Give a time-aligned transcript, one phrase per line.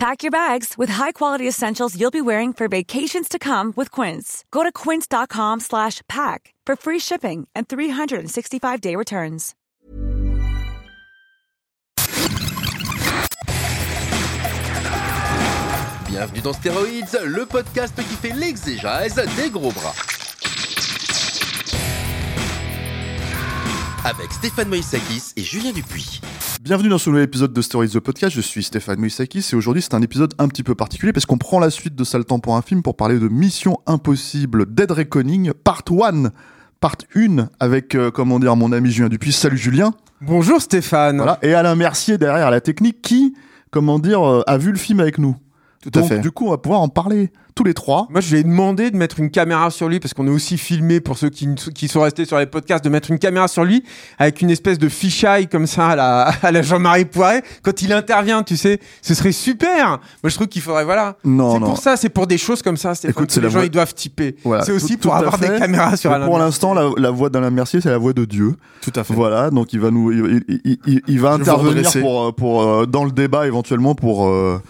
[0.00, 4.46] Pack your bags with high-quality essentials you'll be wearing for vacations to come with Quince.
[4.50, 9.54] Go to quince.com slash pack for free shipping and 365-day returns.
[16.08, 19.92] Bienvenue dans Stéroïdes, le podcast qui fait l'exégèse des gros bras.
[24.06, 26.22] Avec Stéphane Moïsakis et Julien Dupuis.
[26.62, 29.80] Bienvenue dans ce nouvel épisode de Stories the Podcast, je suis Stéphane Moïsakis et aujourd'hui
[29.80, 32.38] c'est un épisode un petit peu particulier parce qu'on prend la suite de Sale Temps
[32.38, 36.28] pour un film pour parler de Mission Impossible Dead Reckoning, part 1,
[36.78, 39.32] part 1 avec, euh, comment dire, mon ami Julien Dupuis.
[39.32, 41.16] Salut Julien Bonjour Stéphane.
[41.16, 41.38] Voilà.
[41.40, 43.34] Et Alain Mercier derrière la technique qui,
[43.70, 45.36] comment dire, euh, a vu le film avec nous.
[45.82, 46.18] Tout à fait.
[46.18, 48.06] du coup on va pouvoir en parler tous les trois.
[48.08, 50.56] Moi, je lui ai demandé de mettre une caméra sur lui parce qu'on est aussi
[50.56, 53.64] filmé pour ceux qui, qui sont restés sur les podcasts, de mettre une caméra sur
[53.64, 53.84] lui
[54.18, 57.92] avec une espèce de fisheye comme ça à la, à la Jean-Marie Poiret quand il
[57.92, 58.80] intervient, tu sais.
[59.02, 60.00] Ce serait super.
[60.22, 61.16] Moi, je trouve qu'il faudrait, voilà.
[61.22, 63.68] Non, c'est pour ça, c'est pour des choses comme ça, Écoute, que les gens ils
[63.70, 64.36] doivent typer.
[64.42, 67.10] Voilà, c'est aussi tout- pour tout avoir des caméras sur Alain Pour l'instant, la, la
[67.10, 68.54] voix d'Alain Mercier, c'est la voix de Dieu.
[68.80, 69.12] Tout à fait.
[69.12, 72.62] Voilà, donc il va nous, il, il- il- il va Je intervenir pour, euh, pour
[72.62, 74.62] euh, dans le débat éventuellement pour, euh,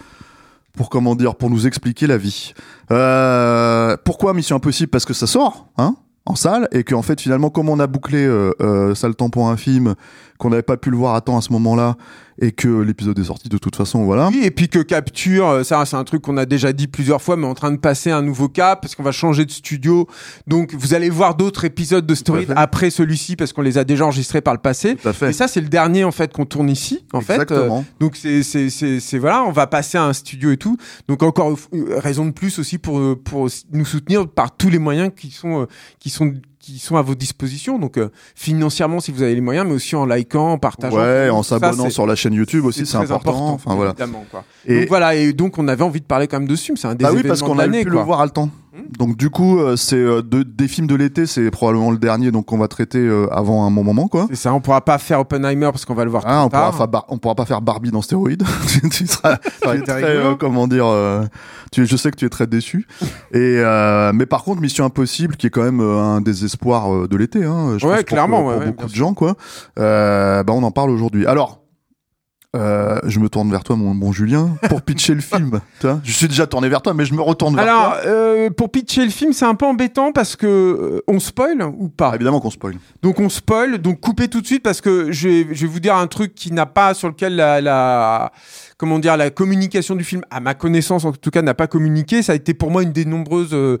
[0.75, 2.53] pour comment dire, pour nous expliquer la vie.
[2.91, 4.89] Euh, pourquoi Mission Impossible?
[4.89, 8.25] Parce que ça sort, hein, en salle, et qu'en fait finalement, comme on a bouclé
[8.25, 8.93] euh, euh,
[9.31, 9.95] pour un film,
[10.41, 11.95] qu'on n'avait pas pu le voir à temps à ce moment-là,
[12.41, 14.29] et que l'épisode est sorti de toute façon, voilà.
[14.29, 17.21] Oui, et puis que Capture, euh, ça c'est un truc qu'on a déjà dit plusieurs
[17.21, 20.07] fois, mais en train de passer un nouveau cap parce qu'on va changer de studio.
[20.47, 22.53] Donc vous allez voir d'autres épisodes de Story fait.
[22.55, 24.95] après celui-ci parce qu'on les a déjà enregistrés par le passé.
[24.95, 25.29] Tout à fait.
[25.29, 27.05] Et ça c'est le dernier en fait qu'on tourne ici.
[27.13, 27.79] En fait, Exactement.
[27.79, 30.77] Euh, donc c'est c'est c'est c'est voilà, on va passer à un studio et tout.
[31.07, 34.79] Donc encore euh, raison de plus aussi pour euh, pour nous soutenir par tous les
[34.79, 35.65] moyens qui sont euh,
[35.99, 37.79] qui sont qui sont à vos dispositions.
[37.79, 40.97] Donc euh, financièrement si vous avez les moyens, mais aussi en likant, en partageant.
[40.97, 43.49] Ouais, en s'abonnant sur la chaîne YouTube aussi, c'est important.
[43.53, 43.91] Enfin voilà.
[43.91, 44.43] évidemment, quoi.
[44.65, 46.77] Et- Donc voilà, et donc on avait envie de parler quand même de ce film.
[46.77, 47.91] C'est un des Bah oui, parce qu'on a pu quoi.
[47.91, 48.49] le voir à le temps.
[48.97, 52.31] Donc du coup, euh, c'est euh, de- des films de l'été, c'est probablement le dernier,
[52.31, 54.27] donc on va traiter euh, avant un bon moment, quoi.
[54.29, 56.57] C'est ça, on pourra pas faire Oppenheimer parce qu'on va le voir Ah, on trop
[56.57, 56.71] tard.
[56.71, 58.43] pourra, Bar- on pourra pas faire Barbie dans stéroïdes.
[58.91, 59.35] tu seras
[59.73, 60.29] été très, rigolo.
[60.31, 61.25] euh, comment dire, euh,
[61.73, 62.87] tu, je sais que tu es très déçu.
[63.33, 66.93] Et euh, mais par contre, Mission Impossible, qui est quand même euh, un des espoirs
[66.93, 68.91] euh, de l'été, hein, je Ouais, pense pour- clairement, pour, ouais, pour ouais, beaucoup bien
[68.91, 69.35] de gens, quoi.
[69.79, 71.25] Euh, bah, on en parle aujourd'hui.
[71.25, 71.60] Alors.
[72.53, 75.61] Euh, je me tourne vers toi, mon bon Julien, pour pitcher le film.
[75.79, 78.01] Tu vois je suis déjà tourné vers toi, mais je me retourne vers Alors, toi.
[78.07, 81.87] euh, pour pitcher le film, c'est un peu embêtant parce que euh, on spoil ou
[81.87, 82.09] pas?
[82.11, 82.75] Ah, évidemment qu'on spoil.
[83.01, 85.79] Donc on spoil, donc coupez tout de suite parce que je vais, je vais vous
[85.79, 88.33] dire un truc qui n'a pas sur lequel la, la
[88.81, 92.23] comment dire la communication du film, à ma connaissance en tout cas, n'a pas communiqué.
[92.23, 93.77] Ça a été pour moi une des nombreuses euh,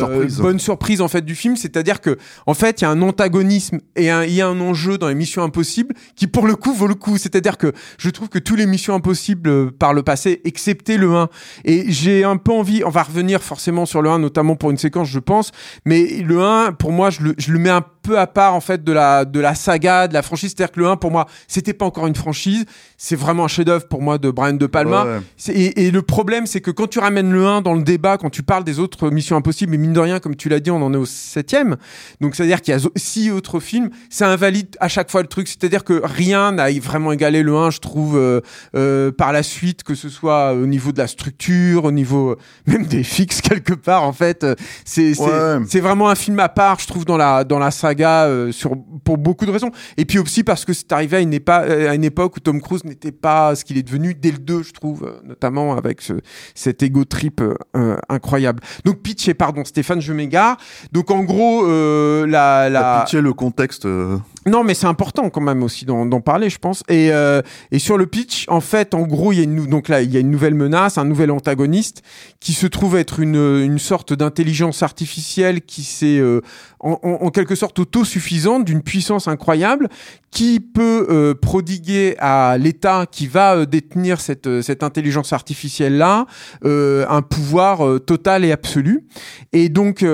[0.00, 0.38] Surprises.
[0.38, 3.78] bonnes surprises en fait du film, c'est-à-dire que en fait il y a un antagonisme
[3.94, 6.72] et un- il y a un enjeu dans les Missions Impossibles qui pour le coup
[6.72, 7.16] vaut le coup.
[7.16, 11.14] C'est-à-dire que je trouve que tous les Missions Impossibles euh, par le passé, excepté le
[11.14, 11.28] 1,
[11.64, 14.78] et j'ai un peu envie, on va revenir forcément sur le 1, notamment pour une
[14.78, 15.52] séquence, je pense,
[15.84, 18.60] mais le 1, pour moi, je le, je le mets un peu à part en
[18.60, 20.54] fait de la de la saga, de la franchise.
[20.56, 22.64] C'est-à-dire que le 1, pour moi, c'était pas encore une franchise.
[22.98, 25.04] C'est vraiment un chef-d'œuvre pour moi de Brian De Palma.
[25.04, 25.20] Ouais,
[25.54, 28.30] Et, et le problème, c'est que quand tu ramènes le 1 dans le débat, quand
[28.30, 30.82] tu parles des autres Missions Impossibles, et mine de rien, comme tu l'as dit, on
[30.82, 31.76] en est au septième.
[32.20, 33.90] Donc, c'est-à-dire qu'il y a six autres films.
[34.10, 35.48] Ça invalide à chaque fois le truc.
[35.48, 38.40] C'est-à-dire que rien n'a vraiment égalé le 1, je trouve, euh,
[38.76, 42.36] euh, par la suite, que ce soit au niveau de la structure, au niveau euh,
[42.66, 44.46] même des fixes quelque part, en fait.
[44.84, 45.80] C'est Ouais.
[45.80, 48.74] vraiment un film à part, je trouve, dans la, dans la saga, euh, sur,
[49.04, 49.70] pour beaucoup de raisons.
[49.96, 52.84] Et puis aussi parce que c'est arrivé à une, à une époque où Tom Cruise
[52.84, 56.14] n'était pas ce qu'il est devenu dès le 2, je trouve, euh, notamment avec ce,
[56.54, 58.62] cet ego trip euh, euh, incroyable.
[58.84, 60.56] Donc, pitch et pardon, Stéphane, je m'égare.
[60.92, 63.02] Donc, en gros, euh, la, la...
[63.04, 63.86] pitché le contexte.
[63.86, 66.82] euh, Non, mais c'est important quand même aussi d'en parler, je pense.
[66.88, 69.88] Et, euh, et sur le pitch, en fait, en gros, il y a une donc
[69.88, 72.02] là, il y a une nouvelle menace, un nouvel antagoniste
[72.40, 76.40] qui se trouve être une, une sorte d'intelligence artificielle qui s'est euh,
[76.82, 79.88] en, quelque sorte autosuffisante, d'une puissance incroyable,
[80.30, 86.26] qui peut euh, prodiguer à l'État qui va euh, détenir cette, euh, cette intelligence artificielle-là
[86.64, 89.04] un pouvoir total et absolu.
[89.52, 90.04] Et donc,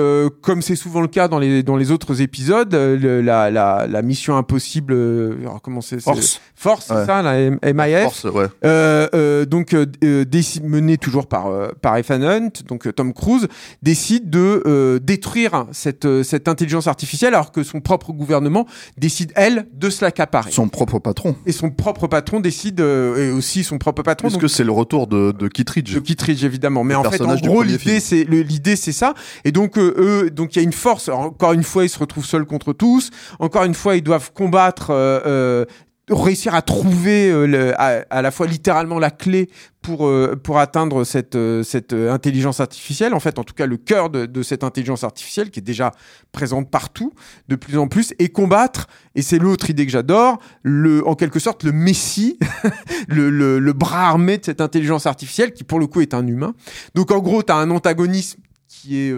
[0.41, 4.18] comme c'est souvent le cas dans les, dans les autres épisodes, la, la, la mission
[4.19, 4.93] Mission Impossible.
[4.93, 6.41] euh, alors, comment c'est Force.
[6.55, 8.03] Force, c'est ça, la MIF.
[8.03, 8.47] Force, ouais.
[8.65, 11.49] Euh, euh, donc décide- mené toujours par
[11.81, 13.47] par Ethan Hunt, donc Tom Cruise
[13.81, 18.65] décide de détruire cette cette intelligence artificielle alors que son propre gouvernement
[18.97, 20.51] décide elle de se l'accaparer.
[20.51, 21.35] Son propre patron.
[21.45, 24.27] Et son propre patron décide et aussi son propre patron.
[24.27, 25.93] Puisque donc- c'est le retour de, de Kittredge?
[25.93, 29.13] de Kittredge évidemment mais Le en fait en gros l'idée c'est le- l'idée c'est ça
[29.45, 31.99] et donc eux donc il y a une force Alors, encore une fois ils se
[31.99, 35.65] retrouvent seuls contre tous encore une fois ils doivent combattre euh, euh,
[36.09, 39.47] réussir à trouver euh, à, à la fois littéralement la clé
[39.83, 40.11] pour
[40.43, 43.13] pour atteindre cette cette intelligence artificielle.
[43.13, 45.91] En fait en tout cas le cœur de, cette intelligence artificielle qui est déjà
[46.31, 47.13] présente partout
[47.47, 51.39] de plus en plus et combattre et c'est l'autre idée que j'adore le en quelque
[51.39, 52.39] sorte le messie
[53.07, 56.25] le, le, le bras armé de cette intelligence artificielle qui pour le coup est un
[56.25, 56.55] humain.
[56.95, 59.13] Donc en gros tu as un antagonisme qui est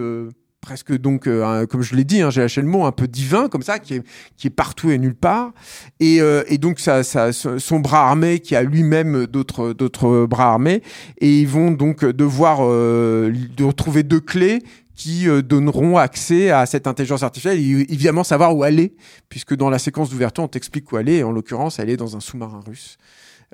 [0.62, 3.48] presque donc euh, comme je l'ai dit hein, j'ai lâché le mot un peu divin
[3.48, 4.02] comme ça qui est
[4.38, 5.52] qui est partout et nulle part.
[6.00, 10.52] Et, euh, et donc ça, ça son bras armé qui a lui-même d'autres d'autres bras
[10.52, 10.82] armés.
[11.18, 14.62] Et ils vont donc devoir euh, retrouver deux clés
[14.94, 17.58] qui euh, donneront accès à cette intelligence artificielle.
[17.58, 18.92] Et évidemment savoir où est
[19.28, 22.16] puisque dans la séquence d'ouverture on t'explique où est et en l'occurrence elle est dans
[22.16, 22.98] un sous-marin russe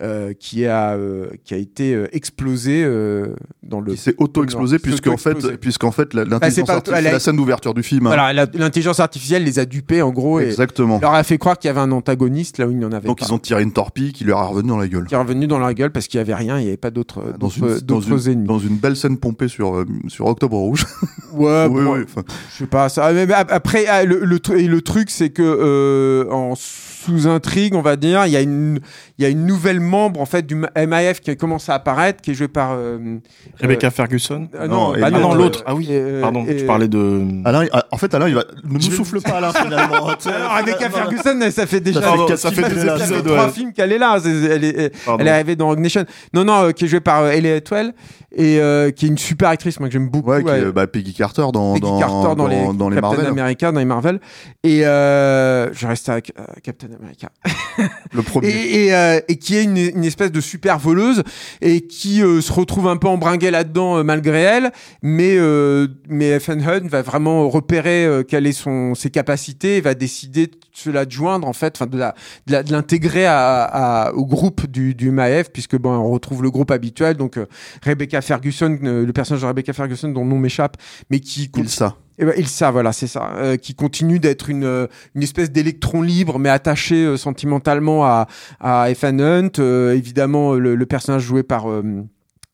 [0.00, 4.78] euh, qui a euh, qui a été euh, explosé euh, dans le Qui s'est auto-explosé
[4.78, 8.06] puisqu'en fait, puisqu'en fait, la- c'est l'intelligence artificielle, a- la scène d'ouverture du film.
[8.06, 8.10] hein.
[8.10, 10.98] voilà la- l'intelligence artificielle les a dupés en gros et Exactement.
[11.02, 13.08] leur a fait croire qu'il y avait un antagoniste là où il n'y en avait
[13.08, 15.06] Donc pas ils ont tiré une torpille qui leur est revenue dans la gueule.
[15.06, 16.90] qui est revenu dans leur gueule parce qu'il y avait rien, il n'y avait pas
[16.90, 18.46] d'autres Dans une, dans, une, ennemis.
[18.46, 20.84] dans une belle scène pompée sur, sur Octobre Rouge.
[21.34, 22.22] Ouais, oui, bon, oui, enfin,
[22.52, 23.12] je sais pas ça.
[23.12, 27.74] Mais ap- après, ah, le, le, tru- et le truc, c'est que en sous intrigue,
[27.74, 28.80] on va dire, il y a une
[29.18, 32.31] il y a une nouvelle membre en fait du MIF qui commence à apparaître, qui
[32.31, 33.19] est jouée par euh,
[33.61, 34.49] Rebecca Ferguson.
[34.55, 35.64] euh, Non, non, bah euh, l'autre.
[35.67, 35.88] Ah oui.
[35.90, 37.23] euh, Pardon, tu parlais de.
[37.44, 38.44] Alain, en fait, Alain, il va.
[38.64, 39.94] Ne nous souffle pas, Alain, finalement.
[40.26, 42.96] Alors, Rebecca Ferguson, ça fait déjà Ça fait Pardon, quatre ça fait films des ça
[42.96, 43.50] fait épisodes, trois ouais.
[43.52, 44.19] films qu'elle est là.
[44.25, 46.05] Elle est, elle est arrivée dans Rogue Nation.
[46.35, 47.93] Non, non, euh, qui est jouée par euh, Elliot Atwell
[48.37, 50.31] et euh, qui est une super actrice, moi que j'aime beaucoup.
[50.31, 53.08] Ouais, qui est, bah, Peggy Carter dans, Peggy dans, Carter dans, les, dans les Captain
[53.17, 53.26] Marvel.
[53.26, 54.20] America, dans les Marvel.
[54.62, 56.20] Et euh, je reste à euh,
[56.62, 57.29] Captain America.
[58.12, 58.49] Le premier.
[58.49, 61.22] Et, et, euh, et qui est une, une espèce de super voleuse
[61.60, 64.72] et qui euh, se retrouve un peu embringuée là-dedans euh, malgré elle.
[65.02, 70.46] Mais euh, mais Hunt va vraiment repérer quelles est son ses capacités et va décider
[70.46, 70.90] de se
[71.44, 73.26] en fait, enfin de l'intégrer
[74.14, 77.38] au groupe du du MAF puisque bon on retrouve le groupe habituel donc
[77.82, 80.76] Rebecca Ferguson, le personnage de Rebecca Ferguson dont le nom m'échappe,
[81.10, 81.96] mais qui Il ça.
[82.18, 86.02] Eh ben, Ilsa, voilà, c'est ça, euh, qui continue d'être une, euh, une espèce d'électron
[86.02, 88.26] libre, mais attaché euh, sentimentalement à,
[88.60, 89.50] à Ethan Hunt.
[89.58, 91.82] Euh, évidemment, le, le personnage joué par euh,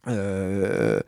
[0.08, 1.00] euh,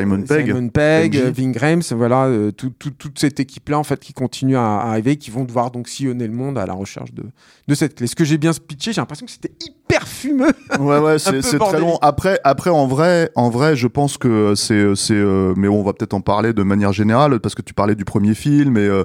[0.00, 0.46] Simon Pegg.
[0.46, 4.12] Simon Pegg, euh, Ving Rhames, voilà, euh, tout- tout- toute cette équipe-là, en fait, qui
[4.12, 7.22] continue à, à arriver, qui vont devoir donc sillonner le monde à la recherche de,
[7.68, 8.06] de cette clé.
[8.06, 10.52] Ce que j'ai bien pitché, j'ai l'impression que c'était hyper fumeux.
[10.80, 11.98] Ouais, ouais, c'est très long.
[12.02, 15.92] Après, après, en vrai, en vrai, je pense que c'est, c'est, euh, mais on va
[15.92, 19.04] peut-être en parler de manière générale parce que tu parlais du premier film et euh,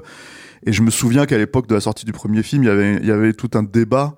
[0.66, 2.96] et je me souviens qu'à l'époque de la sortie du premier film, il y avait,
[2.96, 4.14] il y avait tout un débat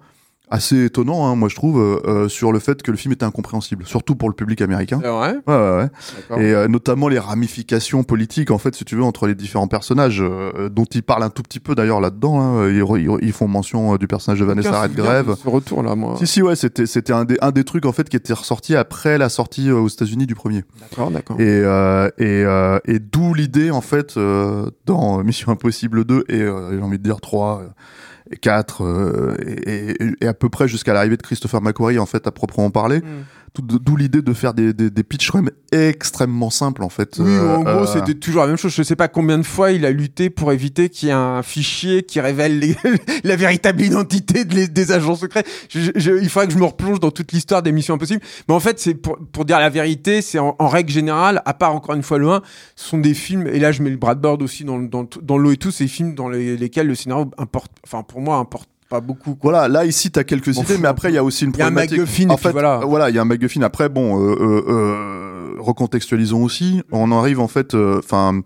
[0.53, 3.25] assez étonnant, hein, moi je trouve, euh, euh, sur le fait que le film était
[3.25, 5.01] incompréhensible, surtout pour le public américain.
[5.03, 5.89] C'est vrai Ouais, ouais,
[6.37, 6.45] ouais.
[6.45, 10.21] Et euh, notamment les ramifications politiques, en fait, si tu veux, entre les différents personnages,
[10.23, 12.41] euh, dont ils parlent un tout petit peu d'ailleurs là-dedans.
[12.41, 12.69] hein.
[12.69, 15.37] Ils, re- ils ils font mention euh, du personnage de Vanessa Redgrave.
[15.43, 16.17] Ce retour là, moi.
[16.19, 18.77] Si, si, ouais, c'était, c'était un des, un des trucs, en fait, qui était ressorti
[18.77, 20.65] après la sortie euh, aux États-Unis du premier.
[20.81, 21.41] D'accord, d'accord.
[21.41, 26.41] Et, euh, et, euh, et d'où l'idée, en fait, euh, dans Mission Impossible 2 et,
[26.43, 30.49] euh, j'ai envie de dire 3 euh, et 4, euh, et, et- et à peu
[30.49, 32.99] près jusqu'à l'arrivée de Christopher McQuarrie, en fait, à proprement parler.
[33.01, 33.23] Hmm.
[33.59, 37.17] D'où l'idée de faire des, des, des pitchs quand même extrêmement simples, en fait.
[37.19, 38.73] Oui, Euh, en gros, euh, c'était toujours la même chose.
[38.75, 41.43] Je sais pas combien de fois il a lutté pour éviter qu'il y ait un
[41.43, 42.77] fichier qui révèle les-
[43.25, 45.45] la véritable identité de les- des agents secrets.
[45.69, 48.23] Je- je- il faudrait que je me replonge dans toute l'histoire des Missions Impossibles.
[48.49, 51.53] Mais en fait, c'est pour, pour dire la vérité, c'est en, en règle générale, à
[51.53, 52.41] part encore une fois le 1,
[52.77, 55.37] ce sont des films, et là je mets le Brad Bird aussi dans, dans, dans
[55.37, 58.37] l'eau et tout, c'est des films dans les- lesquels le scénario importe, enfin pour moi,
[58.37, 59.39] importe pas beaucoup.
[59.41, 61.59] Voilà, là ici t'as quelques M'en idées, mais après il y a aussi une Il
[61.59, 61.99] y a un problématique.
[61.99, 62.81] MacGuffin, en fait, voilà.
[62.85, 63.63] voilà, il y a un MacGuffin.
[63.63, 66.83] Après, bon, euh, euh, euh, recontextualisons aussi.
[66.93, 68.43] On arrive en fait, enfin.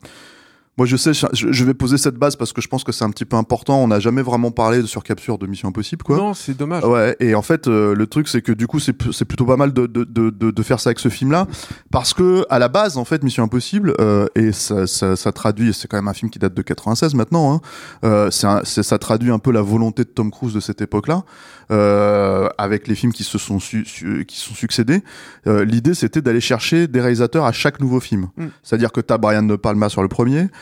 [0.79, 3.09] Moi, je sais, je, vais poser cette base parce que je pense que c'est un
[3.11, 3.83] petit peu important.
[3.83, 6.19] On n'a jamais vraiment parlé de surcapture de Mission Impossible, quoi.
[6.19, 6.85] Non, c'est dommage.
[6.85, 9.73] Ouais, et en fait, euh, le truc, c'est que du coup, c'est plutôt pas mal
[9.73, 11.47] de, de, de, de, faire ça avec ce film-là,
[11.91, 15.73] parce que à la base, en fait, Mission Impossible, euh, et ça, ça, ça traduit,
[15.73, 17.61] c'est quand même un film qui date de 96 maintenant, hein,
[18.05, 20.83] euh, c'est un- c'est- ça traduit un peu la volonté de Tom Cruise de cette
[20.83, 21.23] époque-là,
[21.71, 25.03] euh, avec les films qui se sont, su- su- qui sont succédés.
[25.47, 28.29] Euh, L'idée, c'était d'aller chercher des réalisateurs à chaque nouveau film.
[28.37, 28.47] Mm.
[28.63, 30.49] C'est-à-dire que t'as Brian De Palma sur le premier,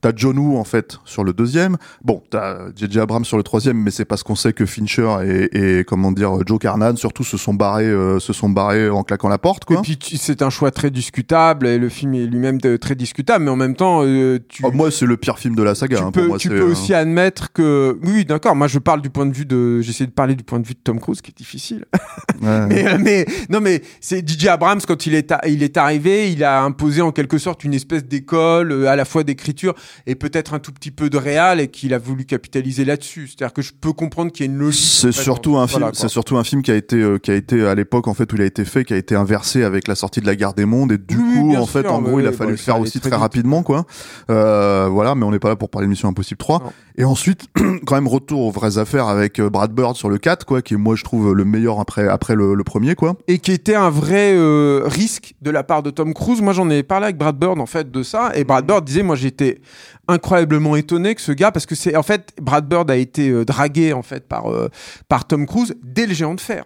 [0.00, 1.76] T'as John Woo en fait sur le deuxième.
[2.02, 5.78] Bon, t'as JJ Abrams sur le troisième, mais c'est parce qu'on sait que Fincher et,
[5.78, 9.28] et comment dire Joe Carnan surtout se sont barrés, euh, se sont barrés en claquant
[9.28, 9.78] la porte quoi.
[9.78, 13.50] Et puis c'est un choix très discutable et le film est lui-même très discutable, mais
[13.50, 15.96] en même temps, euh, tu, Oh, moi, c'est le pire film de la saga.
[15.96, 18.54] tu hein, peux, pour moi, tu peux euh, aussi admettre que oui, d'accord.
[18.54, 20.74] Moi, je parle du point de vue de, j'essaie de parler du point de vue
[20.74, 21.86] de Tom Cruise, qui est difficile.
[22.42, 22.66] ouais.
[22.66, 26.44] mais, euh, mais non, mais c'est DJ Abrams quand il est, il est arrivé, il
[26.44, 29.74] a imposé en quelque sorte une espèce d'école euh, à la fois d'écriture
[30.06, 33.28] et peut-être un tout petit peu de réal et qu'il a voulu capitaliser là-dessus.
[33.28, 34.82] C'est-à-dire que je peux comprendre qu'il y a une logique.
[34.82, 35.80] C'est en fait, surtout en- un film.
[35.80, 38.14] voilà, c'est surtout un film qui a été euh, qui a été à l'époque en
[38.14, 40.36] fait où il a été fait, qui a été inversé avec la sortie de la
[40.36, 42.56] Guerre des Mondes et du Oui, coup en fait en gros il a fallu le
[42.56, 43.86] faire aussi très rapidement quoi.
[44.30, 46.58] Euh, voilà, mais on n'est pas là pour parler de Mission Impossible 3.
[46.60, 46.72] Non.
[47.00, 47.46] Et ensuite
[47.86, 50.74] quand même retour aux vraies affaires avec euh, Brad Bird sur le 4 quoi, qui
[50.74, 53.16] est moi je trouve le meilleur après après le, premier quoi.
[53.26, 56.42] et qui était un vrai euh, risque de la part de Tom Cruise.
[56.42, 59.02] Moi, j'en ai parlé avec Brad Bird en fait de ça, et Brad Bird disait,
[59.02, 59.62] moi, j'étais
[60.08, 63.46] incroyablement étonné que ce gars, parce que c'est en fait Brad Bird a été euh,
[63.46, 64.44] dragué en fait par
[65.08, 66.64] par Tom Cruise dès le Géant de fer.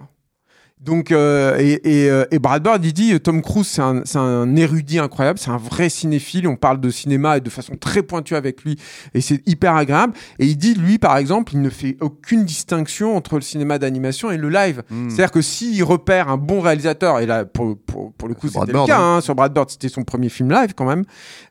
[0.80, 4.18] Donc euh, et, et, euh, et Brad Bird il dit Tom Cruise c'est un, c'est
[4.18, 8.02] un érudit incroyable, c'est un vrai cinéphile, on parle de cinéma et de façon très
[8.02, 8.76] pointue avec lui
[9.14, 13.16] et c'est hyper agréable et il dit lui par exemple il ne fait aucune distinction
[13.16, 14.82] entre le cinéma d'animation et le live.
[14.90, 15.08] Hmm.
[15.08, 18.72] C'est-à-dire que s'il repère un bon réalisateur, et là, pour, pour, pour le coup, c'était
[18.72, 19.16] le cas, hein.
[19.16, 21.04] hein, sur Brad Bird, c'était son premier film live quand même,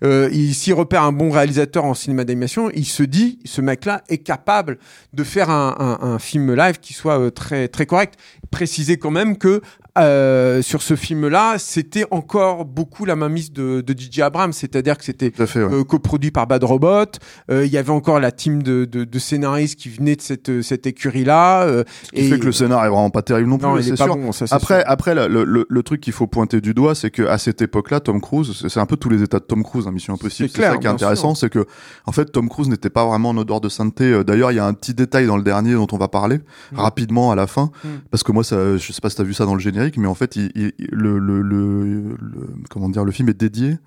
[0.04, 4.04] euh, il- s'il repère un bon réalisateur en cinéma d'animation, il se dit, ce mec-là
[4.10, 4.78] est capable
[5.14, 8.16] de faire un, un, un film live qui soit euh, très, très correct.
[8.54, 9.62] Préciser quand même que
[9.98, 15.04] euh, sur ce film-là, c'était encore beaucoup la mainmise de, de DJ Abrams, c'est-à-dire que
[15.04, 15.46] c'était ouais.
[15.58, 17.06] euh, coproduit par Bad Robot.
[17.52, 20.62] Euh, Il y avait encore la team de, de, de scénaristes qui venaient de cette,
[20.62, 21.64] cette écurie-là.
[21.64, 23.68] euh, Ce qui fait que le scénar est vraiment pas terrible non plus.
[23.68, 24.16] non, il c'est sûr.
[24.16, 24.90] bon, ça, c'est Après, sûr.
[24.92, 28.00] après le, le, le truc qu'il faut pointer du doigt, c'est que à cette époque-là,
[28.00, 30.50] Tom Cruise, c'est un peu tous les états de Tom Cruise, hein, Mission Impossible.
[30.50, 31.66] C'est ça qui est intéressant, c'est que
[32.06, 34.06] en fait, Tom Cruise n'était pas vraiment en odeur de sainteté.
[34.06, 36.40] Euh, D'ailleurs, il y a un petit détail dans le dernier dont on va parler
[36.72, 36.80] Mm.
[36.80, 37.88] rapidement à la fin, Mm.
[38.10, 40.08] parce que moi, ça, je sais pas si t'as vu ça dans le générique, mais
[40.08, 41.84] en fait, il, il- le, le, le,
[42.22, 43.78] le- comment dire, le film est dédié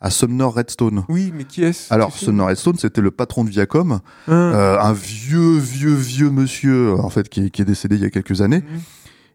[0.00, 1.04] à Sumner Redstone.
[1.10, 4.30] Oui, mais qui est-ce Alors, Sumner Redstone, c'était le patron de Viacom, Ah.
[4.32, 8.06] euh, un vieux, vieux, vieux monsieur, en fait, qui, est- qui est décédé il y
[8.06, 8.80] a quelques années, Mhm.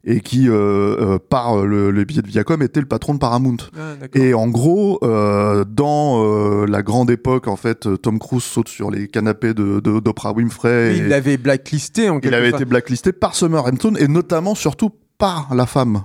[0.08, 3.58] Et qui, euh, euh, par le, le billet de Viacom, était le patron de Paramount.
[3.78, 4.06] Ah.
[4.14, 8.92] Et en gros, euh, dans euh, la grande époque, en fait, Tom Cruise saute sur
[8.92, 10.90] les canapés de de- d'Oprah Winfrey.
[10.92, 12.62] Oui, et il l'avait blacklisté en il quelque avait sorte.
[12.62, 16.04] été blacklisté par Summer Redstone et notamment, surtout, par la femme.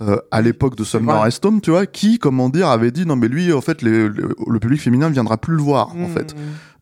[0.00, 1.22] euh, à l'époque de Summer.
[1.22, 4.34] Redstone, tu vois, qui, comment dire, avait dit non mais lui, en fait, les- le,
[4.46, 6.12] le public féminin ne viendra plus le voir, en Mmh.
[6.12, 6.34] fait.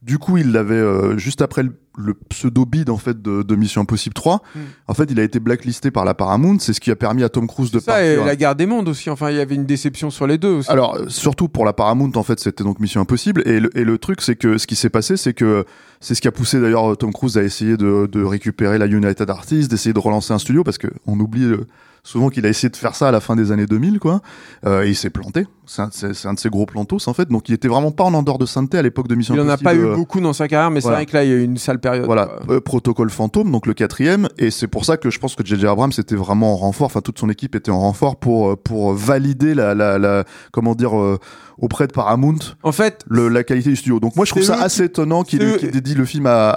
[0.02, 3.56] Du coup, il l'avait euh, juste après le, le pseudo bid en fait de, de
[3.56, 4.36] Mission Impossible 3.
[4.54, 4.58] Mm.
[4.88, 6.58] En fait, il a été blacklisté par la Paramount.
[6.58, 8.88] C'est ce qui a permis à Tom Cruise de ça, et la guerre des mondes
[8.88, 9.10] aussi.
[9.10, 10.70] Enfin, il y avait une déception sur les deux aussi.
[10.70, 13.42] Alors, euh, surtout pour la Paramount, en fait, c'était donc Mission Impossible.
[13.46, 15.66] Et le, et le truc, c'est que ce qui s'est passé, c'est que
[16.00, 19.28] c'est ce qui a poussé d'ailleurs Tom Cruise à essayer de, de récupérer la United
[19.28, 21.66] Artists, d'essayer de relancer un studio, parce que on oublie euh,
[22.02, 24.20] souvent qu'il a essayé de faire ça à la fin des années 2000, quoi.
[24.66, 25.46] Euh, et il s'est planté.
[25.66, 27.28] C'est un, c'est- un de ses gros plantos, en fait.
[27.28, 29.48] Donc, il était vraiment pas en endort de sainteté à l'époque de Mission il en
[29.48, 29.64] a Impossible.
[29.64, 30.96] pas eu euh, beaucoup dans sa carrière, mais voilà.
[30.96, 32.06] c'est vrai que là, il y a eu une sale période.
[32.06, 32.56] Voilà, quoi.
[32.56, 35.64] euh, protocole fantôme, donc le quatrième, et c'est pour ça que je pense que JJ
[35.66, 38.92] Abrams était vraiment en renfort, enfin toute son équipe était en renfort pour euh, pour
[38.94, 41.18] valider la la, la comment dire euh,
[41.60, 44.00] auprès de Paramount En fait, le, la qualité du studio.
[44.00, 45.38] Donc moi je trouve ça assez étonnant qu'il
[45.70, 46.50] dédie le film à,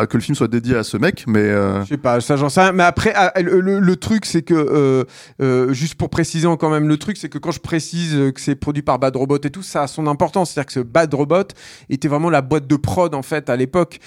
[0.00, 2.36] à- que le film soit dédié à ce mec, mais euh, Je sais pas, ça
[2.36, 2.72] j'en sais rien.
[2.72, 5.04] Mais après, ah, le, le- le truc, c'est que, euh,
[5.42, 8.54] euh, juste pour préciser encore même le truc, c'est que quand je précise que c'est
[8.54, 10.50] produit par Bad Robot et tout, ça a son importance.
[10.52, 11.44] C'est-à-dire que ce Bad Robot
[11.88, 13.98] était vraiment la boîte de prod, en fait, à l'époque.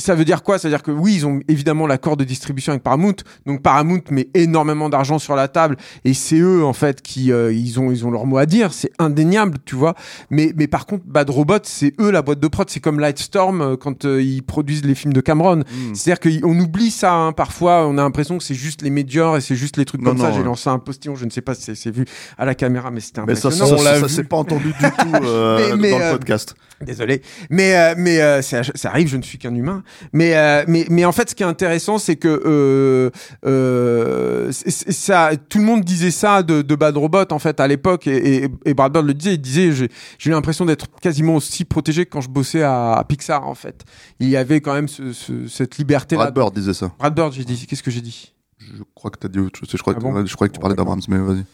[0.00, 0.58] Ça veut dire quoi?
[0.58, 3.14] C'est-à-dire que oui, ils ont évidemment l'accord de distribution avec Paramount.
[3.46, 7.52] Donc Paramount met énormément d'argent sur la table et c'est eux en fait qui euh,
[7.52, 8.72] ils ont ils ont leur mot à dire.
[8.72, 9.94] C'est indéniable, tu vois.
[10.30, 12.68] Mais mais par contre, Bad Robot, c'est eux la boîte de prod.
[12.70, 15.58] C'est comme Lightstorm euh, quand euh, ils produisent les films de Cameron.
[15.58, 15.94] hmm.
[15.94, 17.32] C'est-à-dire qu'on oublie ça, hein.
[17.32, 20.10] parfois on a l'impression que c'est juste les médias et c'est juste les trucs Non,
[20.10, 20.28] comme ça.
[20.28, 20.44] non, J'ai ouais.
[20.46, 22.04] lancé un postillon, je ne sais pas si c'est- vu
[22.38, 23.78] à la caméra, mais c'était mais ça, impressionnant.
[23.78, 26.54] ça, ça, s'est pas entendu du tout euh, Mais- mais, dans euh, le podcast.
[26.80, 29.82] Désolé, mais euh, mais euh, ça, ça arrive, je ne suis qu'un humain.
[30.12, 33.10] Mais euh, mais mais en fait, ce qui est intéressant, c'est que euh,
[33.46, 38.06] euh, ça, tout le monde disait ça de, de Bad Robot en fait à l'époque,
[38.06, 39.88] et, et, et Brad Bird le disait, il disait, j'ai
[40.26, 43.84] eu l'impression d'être quasiment aussi protégé que quand je bossais à, à Pixar en fait.
[44.20, 46.22] Il y avait quand même ce- ce- cette liberté là.
[46.30, 46.92] Brad Bird disait ça.
[46.98, 48.32] Brad Bird, j'ai dit, qu'est-ce que j'ai dit?
[48.58, 49.68] Je crois que t'as dit autre chose.
[49.72, 50.26] Je crois, Ah que, bon?
[50.26, 51.44] je crois que tu parlais d'Abrams, mais vas-y.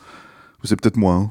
[0.64, 1.14] C'est peut-être moi.
[1.14, 1.30] Hein.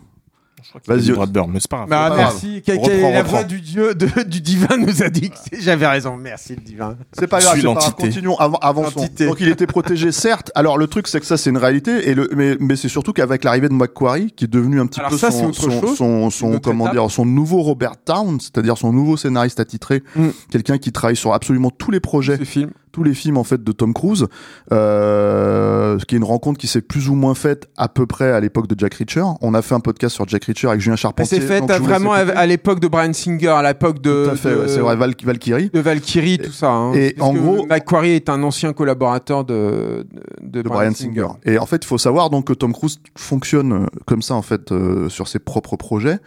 [0.87, 1.11] Vas-y.
[1.11, 1.89] Bradburn, mais c'est pas grave.
[1.89, 2.61] Bah, pas merci.
[2.67, 3.31] Reprends, est la reprends.
[3.31, 6.17] voix du dieu, de- du divin nous a dit que j'avais raison.
[6.17, 6.97] Merci le divin.
[7.13, 7.93] C'est pas grave, pas grave.
[7.95, 9.07] Continuons, avant, avançons.
[9.19, 10.51] Donc il était protégé, certes.
[10.55, 12.09] Alors le truc, c'est que ça, c'est une réalité.
[12.09, 14.99] Et le, mais, mais c'est surtout qu'avec l'arrivée de Macquarie, qui est devenu un petit
[14.99, 19.59] Alors peu ça, son, son, comment dire, son nouveau Robert Town, c'est-à-dire son nouveau scénariste
[19.59, 20.27] attitré, Mm.
[20.51, 22.71] quelqu'un qui travaille sur absolument tous les projets, Ce film.
[22.95, 24.25] Tous les films en fait de Tom Cruise,
[24.71, 28.31] euh, ce qui est une rencontre qui s'est plus ou moins faite à peu près
[28.31, 29.23] à l'époque de Jack Reacher.
[29.41, 31.41] On a fait un podcast sur Jack Reacher avec Julien Charpentier.
[31.41, 34.79] c'est fait donc vraiment à, l'époque de Brian Singer, à l'époque de, de, ouais, c'est
[34.79, 35.69] vrai, Val- Valkyrie.
[35.73, 36.69] de Valkyrie, tout ça.
[36.71, 36.93] hein.
[36.93, 40.07] Et en gros- Macquarie est un ancien collaborateur de,
[40.41, 41.27] de, de Brian Singer.
[41.43, 44.41] Et en fait, il faut savoir donc que Tom Cruise fonctionne euh, comme ça en
[44.41, 46.19] fait euh, sur ses propres projets.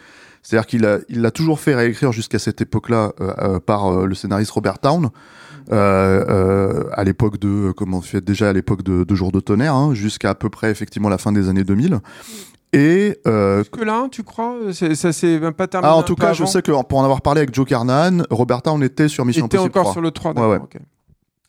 [0.42, 4.06] C'est-à-dire qu'il a, il l'a toujours fait réécrire jusqu'à cette époque-là euh, euh, par euh,
[4.06, 5.08] le scénariste Robert Town.
[5.70, 9.32] Euh, euh, à l'époque de euh, comment on fait déjà à l'époque de, de Jour
[9.32, 11.98] de tonnerre hein, jusqu'à à peu près effectivement la fin des années 2000
[12.72, 16.32] et euh, Que là, tu crois Ça s'est même pas terminé ah, en tout cas
[16.32, 19.44] je sais que pour en avoir parlé avec Joe Carnahan Robert Town était sur Mission
[19.46, 19.92] était Impossible encore 3.
[19.92, 20.58] sur le 3, Ouais, ouais.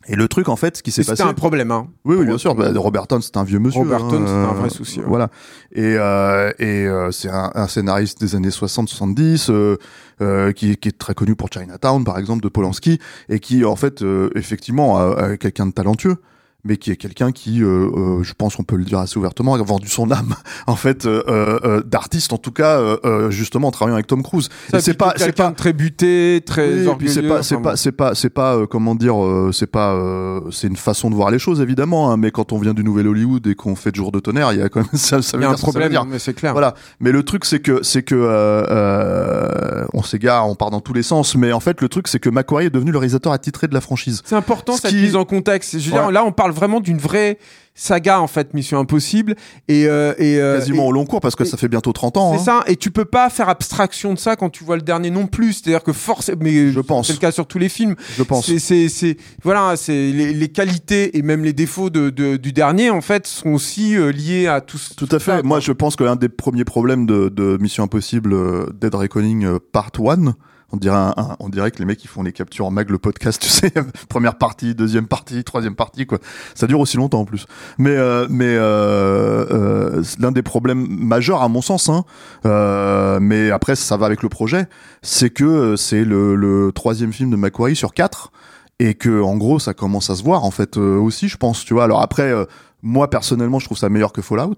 [0.10, 1.88] Et le truc en fait ce qui s'est Et C'était passé un problème, hein.
[2.04, 2.56] Oui, oui, bien sûr.
[2.56, 3.80] Bah, Robert Town, c'est un vieux monsieur.
[3.82, 5.00] Robert Town, hein, c'était un euh, vrai souci.
[5.06, 5.30] Voilà.
[5.72, 9.78] Et, euh, et euh, c'est un, un scénariste des années 60-70 euh,
[10.22, 13.00] euh, qui, qui est très connu pour Chinatown, par exemple, de Polanski,
[13.30, 16.18] et qui, en fait, euh, effectivement, euh, est quelqu'un de talentueux
[16.66, 19.56] mais qui est quelqu'un qui, euh, euh, je pense qu'on peut le dire assez ouvertement,
[19.56, 20.36] a vendu son âme,
[20.68, 24.24] en fait, euh, euh, d'artiste, en tout cas, euh, euh, justement, en travaillant avec Tom
[24.24, 24.50] Cruise.
[24.80, 28.30] C'est pas, c'est pas, très buté, très oui, c'est pas, c'est pas, c'est pas, c'est
[28.30, 31.62] pas, euh, comment dire, euh, c'est pas, euh, c'est une façon de voir les choses
[31.62, 34.20] évidemment, hein, mais quand on vient du Nouvel Hollywood et qu'on fait de jour de
[34.20, 35.90] tonnerre, il y a quand même ça, ça veut y a un dire veut problème,
[35.92, 36.06] dire.
[36.06, 36.52] mais c'est clair.
[36.54, 36.74] Voilà.
[37.00, 40.94] Mais le truc, c'est que, c'est que, euh, euh, on s'égare, on part dans tous
[40.94, 43.68] les sens, mais en fait, le truc, c'est que Macquarie est devenu le réalisateur attitré
[43.68, 44.22] de la franchise.
[44.26, 45.72] C'est important Ce cette qui- mise en contexte.
[45.80, 46.12] Je veux dire, Ouais.
[46.14, 47.38] là, on parle vraiment d'une vraie
[47.76, 49.36] saga en fait, Mission Impossible,
[49.70, 51.94] et euh, et euh, Quasiment et- au long cours, parce que et- ça fait bientôt
[51.94, 52.34] 30 ans.
[52.34, 52.62] C'est hein.
[52.66, 55.28] ça, et tu peux pas faire abstraction de ça quand tu vois le dernier non
[55.28, 55.54] plus.
[55.54, 57.08] C'est-à-dire que forcément, mais Je pense.
[57.08, 57.96] c'est le cas sur tous les films.
[58.18, 58.48] Je pense.
[58.48, 62.52] C'est, c'est, c'est, voilà, c'est les, les qualités et même les défauts de, de- du
[62.52, 64.80] dernier en fait sont aussi euh, liés à tout.
[64.98, 65.38] Tout à fait.
[65.38, 69.58] ça, Moi, je pense qu'un des premiers problèmes de, de Mission Impossible euh, Dead Reckoning
[69.72, 70.36] Part 1,
[70.72, 72.98] on dirait, un- on dirait que les mecs ils font les captures en mag le
[72.98, 73.72] podcast, tu sais,
[74.08, 76.20] première partie, deuxième partie, troisième partie, quoi.
[76.56, 77.46] Ça dure aussi longtemps en plus.
[77.78, 82.04] Mais, euh, mais euh, euh, l'un des problèmes majeurs à mon sens, hein,
[82.46, 84.68] euh, mais après ça va avec le projet,
[85.02, 88.32] c'est que euh, c'est le, le troisième film de Macquarie sur quatre
[88.80, 91.66] et que en gros ça commence à se voir en fait euh, aussi, je pense,
[91.66, 91.84] tu vois.
[91.84, 92.46] Alors après, euh,
[92.82, 94.56] moi personnellement, je trouve ça meilleur que Fallout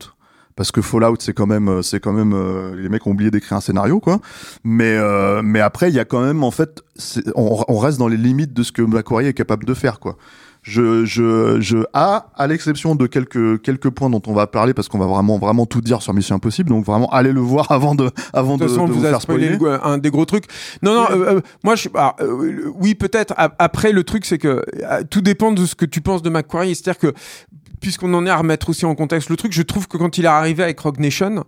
[0.55, 3.31] parce que Fallout c'est quand même euh, c'est quand même euh, les mecs ont oublié
[3.31, 4.19] d'écrire un scénario quoi
[4.63, 6.81] mais euh, mais après il y a quand même en fait
[7.35, 10.17] on, on reste dans les limites de ce que Macquarie est capable de faire quoi
[10.63, 14.89] je je je à à l'exception de quelques quelques points dont on va parler parce
[14.89, 17.95] qu'on va vraiment vraiment tout dire sur Mission Impossible donc vraiment allez le voir avant
[17.95, 20.25] de avant De de, toute façon, on de vous faire spoiler le- un des gros
[20.25, 20.45] trucs.
[20.83, 23.33] Non, non, euh, euh, moi, je, ah, euh, oui, peut-être.
[23.37, 26.75] Après, le truc, c'est que euh, tout dépend de ce que tu penses de Macquarie.
[26.75, 27.13] C'est-à-dire que,
[27.81, 30.25] puisqu'on en est à remettre aussi en contexte le truc, je trouve que quand il
[30.25, 31.43] est arrivé avec Rogue Nation,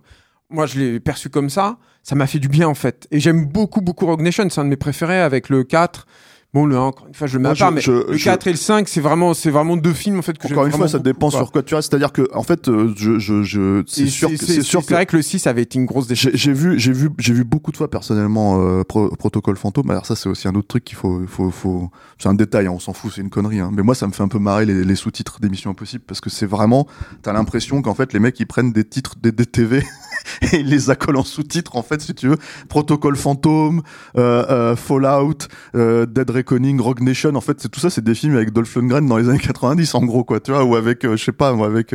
[0.50, 3.08] moi, je l'ai perçu comme ça, ça m'a fait du bien, en fait.
[3.10, 4.48] Et j'aime beaucoup, beaucoup Rogue Nation.
[4.50, 6.06] C'est un de mes préférés avec le 4.
[6.54, 7.90] Bon, le 1, encore une fois, je le mets Moi, à part, je- mais je-
[8.12, 10.46] le je- 4 et le 5, c'est vraiment, c'est vraiment deux films, en fait, que
[10.48, 11.38] j'aime encore une fois vraiment ça beaucoup, dépend quoi.
[11.40, 14.30] sur quoi tu restes c'est-à-dire que en fait euh, je je je c'est Et sûr
[14.30, 16.30] que c'est sûr que C'est vrai que le 6 avait été une grosse déchet.
[16.32, 19.90] J'ai j'ai vu, j'ai vu, j'ai vu beaucoup de fois personnellement euh, Pro- Protocole Fantôme.
[19.90, 21.90] Alors ça, c'est aussi un autre truc qu'il faut, faut, faut.
[22.18, 23.58] C'est un détail, hein, on s'en fout, c'est une connerie.
[23.58, 23.70] Hein.
[23.74, 26.30] Mais moi, ça me fait un peu marrer les, les sous-titres d'émissions impossibles parce que
[26.30, 26.86] c'est vraiment,
[27.22, 29.82] t'as l'impression qu'en fait les mecs ils prennent des titres des DTV
[30.52, 32.38] et les accolent en sous-titres en fait, si tu veux.
[32.68, 33.82] Protocole Fantôme,
[34.16, 37.34] euh, euh, Fallout, euh, Dead Reckoning, Rogue Nation.
[37.34, 39.94] En fait, c'est tout ça, c'est des films avec Dolph Lundgren dans les années 90
[39.94, 41.94] en gros quoi, tu vois, ou avec, je sais pas, avec.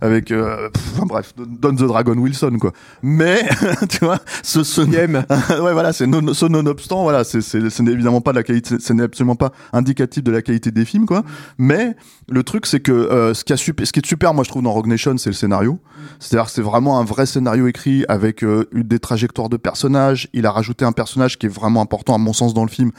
[0.00, 2.72] Avec euh, pff, enfin, bref Don the Dragon Wilson quoi.
[3.02, 3.42] Mais
[3.88, 5.24] tu vois ce, ce Game.
[5.50, 8.42] ouais voilà c'est non, ce nonobstant voilà c'est c'est ce n'est évidemment pas de la
[8.42, 11.22] qualité ce n'est absolument pas indicatif de la qualité des films quoi.
[11.58, 11.96] Mais
[12.28, 14.50] le truc c'est que euh, ce qui a super, ce qui est super moi je
[14.50, 15.78] trouve dans Rogue Nation c'est le scénario.
[16.18, 20.28] C'est-à-dire c'est vraiment un vrai scénario écrit avec euh, des trajectoires de personnages.
[20.32, 22.90] Il a rajouté un personnage qui est vraiment important à mon sens dans le film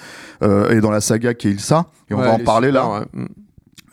[0.44, 2.90] euh, et dans la saga qui est Ilsa et on Ouais, va en parler super,
[2.90, 3.26] là ouais.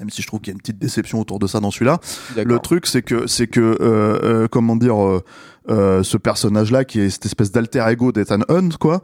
[0.05, 1.99] Même si je trouve qu'il y a une petite déception autour de ça dans celui-là
[2.37, 5.23] le truc, c'est que, c'est que, euh, euh, comment dire,
[5.71, 9.01] euh, ce personnage-là, qui est cette espèce d'alter ego d'Ethan Hunt, quoi,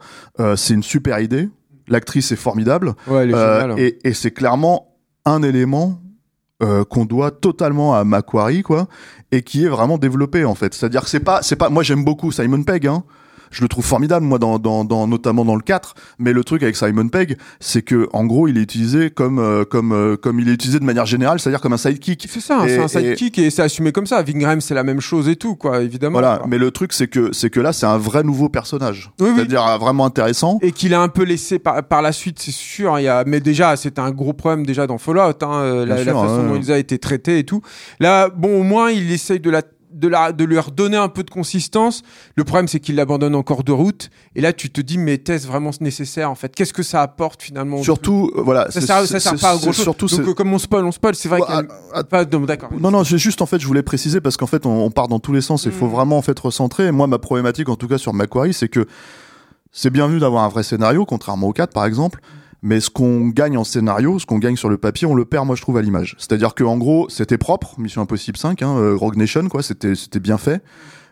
[0.55, 1.49] c'est une super idée.
[1.87, 2.93] L'actrice est formidable.
[3.07, 3.79] Ouais, elle est géniale.
[3.79, 5.99] et et c'est clairement un élément
[6.61, 8.87] euh, qu'on doit totalement à Macquarie, quoi,
[9.31, 10.75] et qui est vraiment développé, en fait.
[10.75, 13.03] C'est-à-dire que c'est pas, c'est pas, moi j'aime beaucoup Simon Pegg, hein.
[13.51, 16.63] Je le trouve formidable moi dans, dans, dans notamment dans le 4 mais le truc
[16.63, 20.39] avec Simon Pegg c'est que en gros il est utilisé comme euh, comme euh, comme
[20.39, 23.37] il est utilisé de manière générale c'est-à-dire comme un sidekick C'est ça, c'est un sidekick
[23.39, 24.21] et, c'est assumé comme ça.
[24.23, 26.19] Vingram, c'est la même chose et tout, quoi, évidemment.
[26.19, 26.47] voilà quoi.
[26.47, 29.33] mais le truc c'est que c'est que là c'est un vrai nouveau personnage Oui, oui.
[29.35, 32.51] c'est-à-dire euh, vraiment intéressant Et qu'il a un peu laissé par, par la suite, c'est
[32.51, 32.99] sûr.
[32.99, 36.03] Il y a, mais déjà, c'était un gros problème déjà dans Fallout, hein, euh, la,
[36.03, 36.49] la façon ouais.
[36.49, 37.61] dont il a été traité et tout.
[37.99, 39.61] Là, bon, au moins, il essaye de la
[39.93, 42.01] de, la, de lui redonner un peu de consistance.
[42.35, 44.09] Le problème, c'est qu'il l'abandonne encore de route.
[44.35, 46.55] Et là, tu te dis, mais est-ce vraiment nécessaire, en fait?
[46.55, 49.67] Qu'est-ce que ça apporte, finalement surtout euh, voilà Ça sert, ça sert pas à gros
[49.73, 49.83] chose.
[49.83, 52.69] surtout Donc, euh, comme on spoil, on spoil, c'est vrai a- Pas- non, d'accord.
[52.79, 55.07] Non, non, j'ai juste en fait, je voulais préciser parce qu'en fait, on, on part
[55.07, 55.65] dans tous les sens.
[55.65, 55.91] Il faut Mm.
[55.91, 56.87] vraiment en fait recentrer.
[56.87, 58.85] Et moi, ma problématique, en tout cas sur Macquarie, c'est que
[59.71, 62.19] c'est bien vu d'avoir un vrai scénario, contrairement au 4 par exemple.
[62.63, 65.47] Mais ce qu'on gagne en scénario, ce qu'on gagne sur le papier, on le perd,
[65.47, 66.15] moi je trouve, à l'image.
[66.19, 69.95] C'est-à-dire que en gros, c'était propre, Mission Impossible 5, hein, euh, Rogue Nation, quoi, c'était
[69.95, 70.61] c'était bien fait.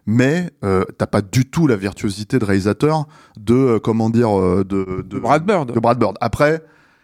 [0.05, 3.07] Mais euh, t'as pas du tout la virtuosité de réalisateur
[3.39, 5.71] de euh, comment dire euh, de, de Brad Bird.
[5.73, 6.17] de Brad Bird.
[6.21, 6.63] Après,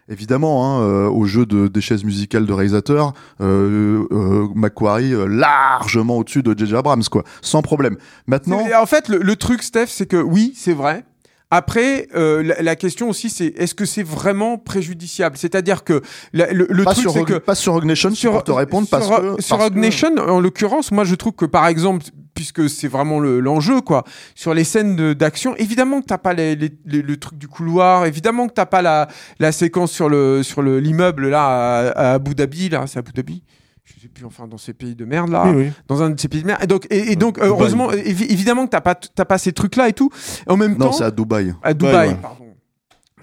[0.10, 6.18] évidemment, hein, euh, au jeu de, des chaises musicales de réalisateur, euh, euh, Macquarie largement
[6.18, 6.76] au-dessus de J.J.
[6.76, 7.98] Abrams, quoi, sans problème.
[8.28, 11.04] Maintenant, En fait, le, le truc, Steph, c'est que oui, c'est vrai.
[11.52, 15.38] Après, euh, la, la question aussi, c'est est-ce que c'est vraiment préjudiciable?
[15.38, 16.02] C'est-à-dire que
[16.34, 19.36] la- le, le truc, sur c'est que pas sur Nation, pour te répondre, parce sur,
[19.36, 22.88] que sur parce que- Nation, en l'occurrence, moi, je trouve que par exemple, puisque c'est
[22.90, 24.04] vraiment le- l'enjeu, quoi,
[24.34, 28.06] sur les scènes d'action, évidemment que t'as pas les, les- les- le truc du couloir,
[28.06, 29.08] évidemment que t'as pas la,
[29.40, 33.12] la séquence sur le sur le l'immeuble là à, à Abu Dhabi, là, c'est Abu
[33.14, 33.44] Dhabi?
[33.86, 35.46] Je sais plus, enfin, dans ces pays de merde là
[35.88, 36.64] dans un de ces pays de merde.
[36.64, 37.50] Et donc, et, et donc Dubaï.
[37.50, 40.10] heureusement, évi- évidemment que t'as pas, t'as pas ces trucs-là et tout.
[40.48, 41.54] Et en même Non, temps, c'est à Dubaï.
[41.62, 42.16] à Dubaï, ouais.
[42.22, 42.46] pardon.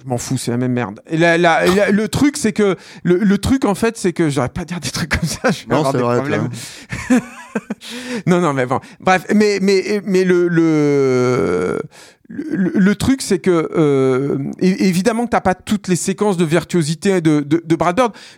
[0.01, 1.01] Je m'en fous, c'est la même merde.
[1.09, 4.31] Et la- la- la- le truc, c'est que le, le truc en fait, c'est que
[4.31, 5.51] j'aurais pas à dire des trucs comme ça.
[5.51, 6.17] Je vais Non, avoir c'est des vrai.
[6.19, 6.49] problèmes.
[8.27, 8.81] Non, non, mais bon.
[9.01, 11.81] Bref, mais, mais, mais le, le,
[12.29, 17.41] le, truc, c'est que, euh, évidemment que t'as pas toutes les séquences de virtuosité de,
[17.41, 17.77] de, de.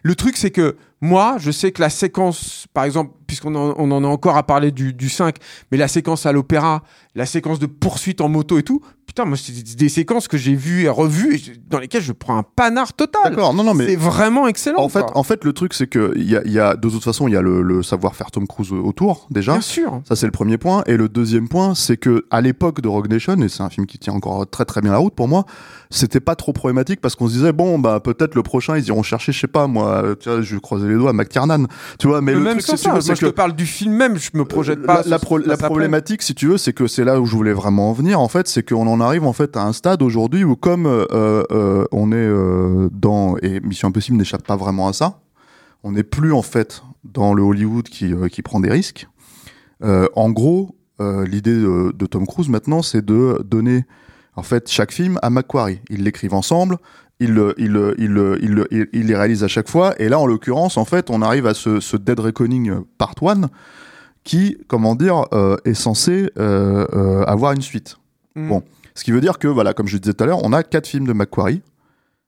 [0.03, 3.91] Le truc, c'est que moi, je sais que la séquence, par exemple, puisqu'on en, on
[3.91, 5.37] en a encore à parler du, du 5,
[5.71, 6.83] mais la séquence à l'opéra,
[7.15, 8.81] la séquence de poursuite en moto et tout,
[9.15, 12.13] putain, moi, c'est des- séquences que j'ai vues et revues, et je- dans lesquelles je
[12.13, 13.23] prends un panard total.
[13.31, 14.81] D'accord, non, non, mais C'est vraiment excellent.
[14.81, 15.17] en fait, quoi.
[15.17, 17.29] en fait, le truc, c'est que il y a, il y a, de toute façon,
[17.29, 19.53] il y a le, le savoir-faire Tom Cruise autour déjà.
[19.53, 20.01] bien sûr.
[20.09, 23.09] Ça c'est le premier point et le deuxième point c'est que à l'époque de Rogue
[23.09, 25.45] Nation et c'est un film qui tient encore très très bien la route pour moi
[25.91, 29.03] c'était pas trop problématique parce qu'on se disait bon bah peut-être le prochain ils iront
[29.03, 31.67] chercher je sais pas moi euh, tu vois je croiser les doigts McTiernan
[31.99, 33.55] tu vois mais Mais le même truc c'est veux, moi c'est je te que parle
[33.55, 35.03] du film même, je me projette pas.
[35.05, 37.53] la, la pro- la problématique, si tu veux, c'est que c'est là où je voulais
[37.53, 38.21] vraiment en venir.
[38.21, 41.05] En fait, c'est qu'on en arrive en fait à un stade aujourd'hui où, comme euh,
[41.53, 45.21] euh, on est euh, dans et Mission Impossible n'échappe pas vraiment à ça,
[45.83, 49.07] on n'est plus en fait dans le Hollywood qui euh, qui prend des risques.
[49.83, 53.85] Euh, en gros, euh, l'idée de, de Tom Cruise maintenant, c'est de donner
[54.37, 55.81] en fait chaque film à Macquarie.
[55.91, 56.79] Ils l'écrivent ensemble.
[57.21, 59.95] Ils, ils, ils, ils, le- ils- ils les réalisent à chaque fois.
[60.01, 63.43] Et là, en l'occurrence, en fait, on arrive à ce, ce Dead Reckoning Part 1
[64.25, 67.99] qui, comment dire, euh, est censé euh, euh, avoir une suite.
[68.35, 68.49] Mm.
[68.49, 68.63] Bon.
[68.95, 70.87] Ce qui veut dire que, voilà, comme je disais tout à l'heure, on a quatre
[70.87, 71.63] films de Macquarie,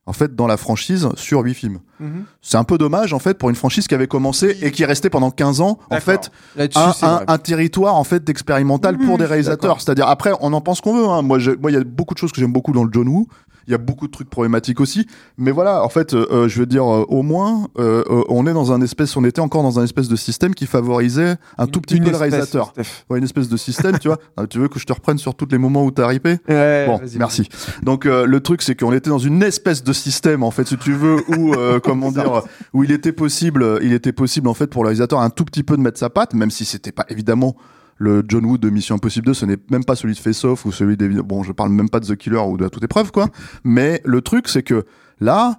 [0.07, 1.81] en fait, dans la franchise, sur huit films.
[2.00, 2.24] Mhm.
[2.42, 4.87] C'est un peu dommage, en fait, pour une franchise qui avait commencé et qui est
[4.87, 9.81] restée pendant 15 ans, en fait, un, territoire, en fait, d'expérimental Oui, pour des réalisateurs.
[9.81, 11.22] C'est-à-dire, après, on en pense qu'on veut, hein.
[11.22, 13.29] Moi, il y a beaucoup de choses que j'aime beaucoup dans le John Woo.
[13.68, 15.07] Il y a beaucoup de trucs problématiques aussi,
[15.38, 18.46] mais voilà, en fait, euh, euh, je veux dire, euh, au moins, euh, euh, on
[18.46, 21.66] est dans un espèce, on était encore dans un espèce de système qui favorisait un
[21.66, 22.72] tout petit peu le réalisateur.
[23.11, 24.18] Ouais, une espèce de système, tu vois.
[24.37, 26.38] Ah, tu veux que je te reprenne sur tous les moments où t'as ripé?
[26.48, 27.48] Ouais, Bon, merci.
[27.83, 30.76] Donc euh, le truc c'est qu'on était dans une espèce de système en fait, si
[30.76, 34.68] tu veux, où euh, comment dire, où il était possible, il était possible en fait
[34.68, 37.05] pour le réalisateur un tout petit peu de mettre sa patte, même si c'était pas
[37.09, 37.57] évidemment
[37.98, 40.64] le John Wood de Mission Impossible 2, ce n'est même pas celui de Face Off
[40.66, 42.85] ou celui des bon, je parle même pas de The Killer ou de à toute
[42.85, 43.28] épreuve quoi.
[43.64, 44.85] Mais le truc c'est que
[45.20, 45.59] là.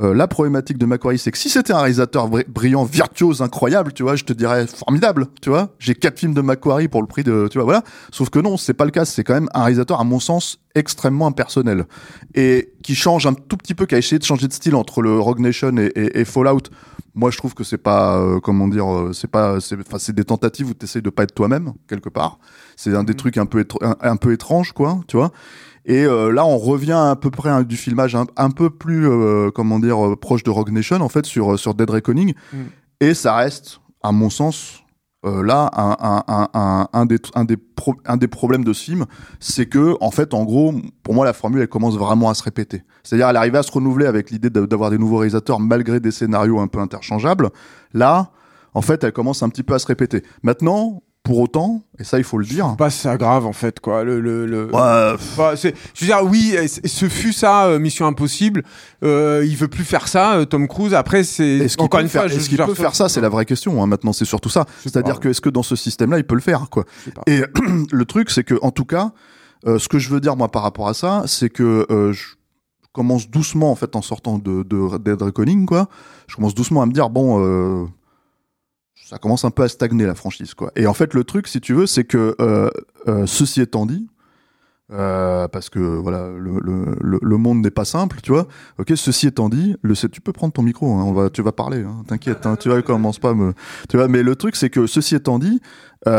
[0.00, 3.92] euh, la problématique de Macquarie, c'est que si c'était un réalisateur bri- brillant, virtuose, incroyable,
[3.92, 5.74] tu vois, je te dirais formidable, tu vois.
[5.80, 7.82] J'ai quatre films de Macquarie pour le prix de, tu vois, voilà.
[8.12, 9.04] Sauf que non, c'est pas le cas.
[9.04, 11.84] C'est quand même un réalisateur, à mon sens, extrêmement impersonnel
[12.36, 15.02] et qui change un tout petit peu, qui a essayé de changer de style entre
[15.02, 16.70] le Rogue Nation et Fallout.
[17.18, 20.14] Moi, je trouve que c'est pas, euh, comment dire, euh, c'est pas, c'est, enfin, c'est
[20.14, 22.38] des tentatives où tu essayes de pas être toi-même quelque part.
[22.76, 25.32] C'est un des trucs un peu, un, un peu étrange, quoi, tu vois.
[25.84, 29.50] Et euh, là, on revient à peu près du filmage un, un peu plus, euh,
[29.50, 32.34] comment dire, proche de Rogue Nation en fait sur sur Dead Reckoning.
[32.52, 32.56] Mm.
[33.00, 34.84] Et ça reste, à mon sens,
[35.26, 35.96] euh, là un,
[36.28, 37.56] un, un, un, des un des
[38.06, 39.06] un des problèmes de film,
[39.40, 42.42] c'est que en fait, en gros, pour moi, la formule elle commence vraiment à se
[42.42, 42.84] répéter.
[43.02, 46.10] C'est-à-dire, elle arrive à se renouveler avec l'idée d'a- d'avoir des nouveaux réalisateurs malgré des
[46.10, 47.50] scénarios un peu interchangeables.
[47.94, 48.30] Là,
[48.74, 50.22] en fait, elle commence un petit peu à se répéter.
[50.42, 51.02] Maintenant.
[51.28, 52.74] Pour autant, et ça il faut le dire.
[52.78, 54.02] Pas ça grave en fait quoi.
[54.02, 54.64] Le, le, le...
[54.64, 55.68] Ouais, Bah, je
[56.00, 58.62] veux dire, oui, ce fut ça, euh, Mission Impossible.
[59.04, 60.94] Euh, il veut plus faire ça, euh, Tom Cruise.
[60.94, 63.10] Après, c'est encore une faire, fois, est-ce qu'il peut faire ça?
[63.10, 63.82] C'est la vraie question.
[63.82, 64.64] hein, maintenant, c'est surtout ça.
[64.82, 66.86] C'est-à-dire que est-ce que dans ce système-là, il peut le faire quoi?
[67.26, 67.42] Et
[67.92, 69.12] le truc, c'est que en tout cas,
[69.66, 72.24] euh, ce que je veux dire moi par rapport à ça, c'est que je
[72.94, 75.88] commence doucement en fait en sortant de, de Dead Reckoning quoi.
[76.26, 77.86] Je commence doucement à me dire bon.
[79.08, 80.70] Ça commence un peu à stagner la franchise quoi.
[80.76, 82.68] Et en fait le truc si tu veux c'est que euh,
[83.08, 84.06] euh, ceci étant dit
[84.92, 86.60] euh, parce que voilà le,
[87.00, 88.46] le, monde n'est pas simple tu vois.
[88.78, 91.52] Ok ceci étant dit le tu peux prendre ton micro hein, on va tu vas
[91.52, 93.54] parler hein, t'inquiète hein, tu vois commence pas me
[93.88, 95.58] tu mais le truc c'est que ceci étant dit
[96.04, 96.10] il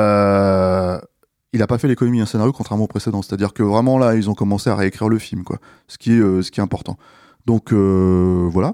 [1.61, 3.21] a pas fait l'économie d'un scénario contrairement au précédent.
[3.21, 5.59] C'est à dire que vraiment là ils ont commencé à réécrire le film quoi.
[5.87, 6.97] Ce qui est ce qui est important.
[7.45, 8.73] Donc voilà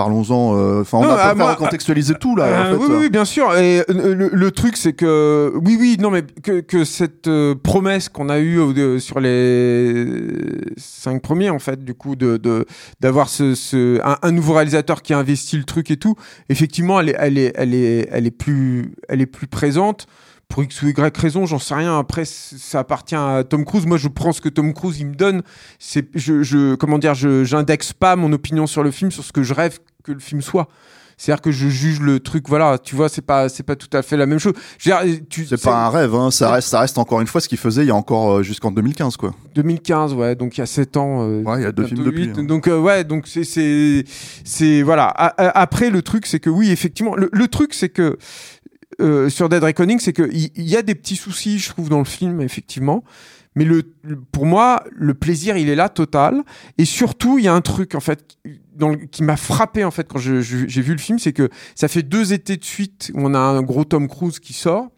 [0.00, 2.76] parlons-en euh, enfin on Non, a pas ah, moi, recontextualiser tout là Euh, en fait,
[2.78, 3.54] oui, oui, oui, bien sûr.
[3.56, 7.54] Et euh, le, le truc, c'est que oui, oui, non, mais que, que cette euh,
[7.54, 8.58] promesse qu'on a eue
[8.98, 10.06] sur les
[10.78, 12.40] cinq premiers, en fait, du coup, de
[13.00, 16.14] d'avoir ce, ce un, un nouveau réalisateur qui a investi le truc et tout.
[16.48, 20.06] Effectivement, elle est, elle est, elle est, elle est plus, elle est plus présente.
[20.48, 21.96] Pour X ou Y raison, j'en sais rien.
[21.96, 23.86] Après, ça appartient à Tom Cruise.
[23.86, 25.42] Moi, je prends ce que Tom Cruise il me donne.
[25.78, 29.30] C'est, je, je, comment dire, je, j'indexe pas mon opinion sur le film sur ce
[29.30, 30.68] que je rêve que le film soit.
[31.16, 34.00] C'est-à-dire que je juge le truc, voilà, tu vois, c'est pas, c'est pas tout à
[34.00, 34.54] fait la même chose.
[34.78, 37.82] C'est pas un rêve hein, ça reste ça reste encore une fois ce qu'il faisait
[37.82, 40.96] il y a encore euh, jusqu'en 2015 quoi 2015, ouais, donc il y a 7
[40.96, 41.22] ans.
[41.28, 42.44] euh, ouais il y a deux films depuis hein.
[42.44, 44.04] Donc euh, ouais, donc c'est c'est
[44.44, 45.04] c'est voilà.
[45.08, 48.16] A- a- après le truc c'est que oui effectivement le, le truc c'est que
[49.02, 51.90] euh, sur Dead Reckoning c'est que il il y, a des petits soucis je trouve
[51.90, 53.04] dans le film effectivement.
[53.56, 53.82] Mais le,
[54.30, 56.44] pour moi, le plaisir, il est là total.
[56.78, 58.38] Et surtout, il y a un truc en fait
[59.10, 62.32] qui m'a frappé en fait quand j'ai vu le film, c'est que ça fait deux
[62.32, 64.88] étés de suite où on a un gros Tom Cruise qui sort.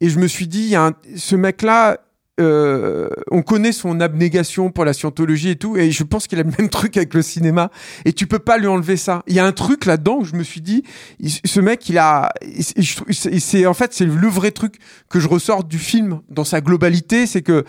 [0.00, 1.98] Et je me suis dit, y a ce mec-là,
[2.40, 6.42] euh, on connaît son abnégation pour la scientologie et tout, et je pense qu'il a
[6.42, 7.70] le même truc avec le cinéma,
[8.06, 9.22] et tu peux pas lui enlever ça.
[9.26, 10.82] Il y a un truc là-dedans où je me suis dit,
[11.22, 14.76] ce mec, il a, c'est- en fait c'est le vrai truc
[15.10, 17.64] que je ressors du film dans sa globalité, c'est que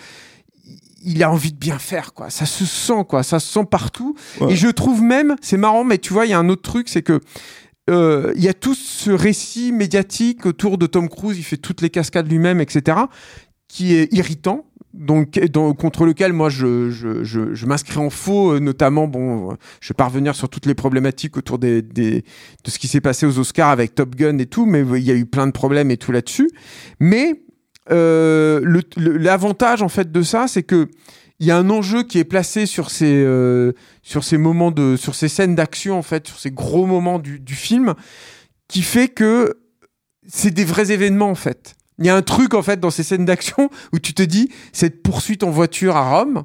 [1.04, 2.30] il a envie de bien faire, quoi.
[2.30, 3.24] Ça se sent, quoi.
[3.24, 4.16] Ça se sent partout.
[4.40, 4.54] Ouais.
[4.54, 6.90] Et je trouve même, c'est marrant, mais tu vois, il y a un autre truc,
[6.90, 7.20] c'est que
[7.90, 11.82] euh, il y a tout ce récit médiatique autour de Tom Cruise, il fait toutes
[11.82, 12.98] les cascades lui-même, etc.,
[13.68, 14.66] qui est irritant.
[14.94, 19.56] Donc, dans- contre lequel moi je, je, je, je m'inscris en faux, euh, notamment, bon,
[19.80, 22.26] je vais pas revenir sur toutes les problématiques autour des, des,
[22.66, 25.12] de ce qui s'est passé aux Oscars avec Top Gun et tout, mais il y
[25.12, 26.50] a eu plein de problèmes et tout là-dessus.
[27.00, 27.42] Mais
[28.98, 30.88] l'avantage en fait de ça, c'est que
[31.40, 33.72] il y a un enjeu qui est placé sur ces euh,
[34.04, 37.40] sur ces moments de sur ces scènes d'action en fait, sur ces gros moments du,
[37.40, 37.96] du film,
[38.68, 39.56] qui fait que
[40.28, 41.74] c'est des vrais événements en fait.
[41.98, 44.50] Il y a un truc en fait dans ces scènes d'action où tu te dis
[44.72, 46.44] cette poursuite en voiture à Rome.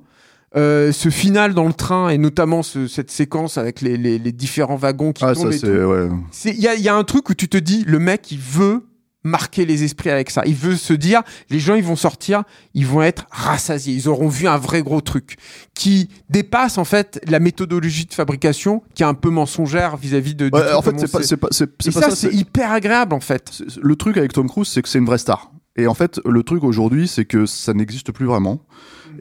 [0.57, 4.33] euh, ce final dans le train et notamment ce- cette séquence avec les, les- les
[4.33, 5.59] différents wagons qui ah tombent ouais
[6.62, 8.87] y a, il y a un truc où tu te dis, le mec, il veut
[9.26, 10.42] marquer les esprits avec ça.
[10.46, 13.94] Il veut se dire, les gens, ils vont sortir, ils vont être rassasiés.
[13.94, 15.36] Ils auront vu un vrai gros truc
[15.74, 20.50] qui dépasse, en fait, la méthodologie de fabrication qui est un peu mensongère vis-à-vis de.
[20.52, 21.26] Ouais, en fait c'est pas sait.
[21.26, 23.62] c'est pas c'est Et pas ça, ça c'est hyper agréable, en fait.
[23.80, 25.50] le truc avec Tom Cruise, c'est que c'est une vraie star.
[25.76, 28.62] Et en fait, le truc aujourd'hui, c'est que ça n'existe plus vraiment.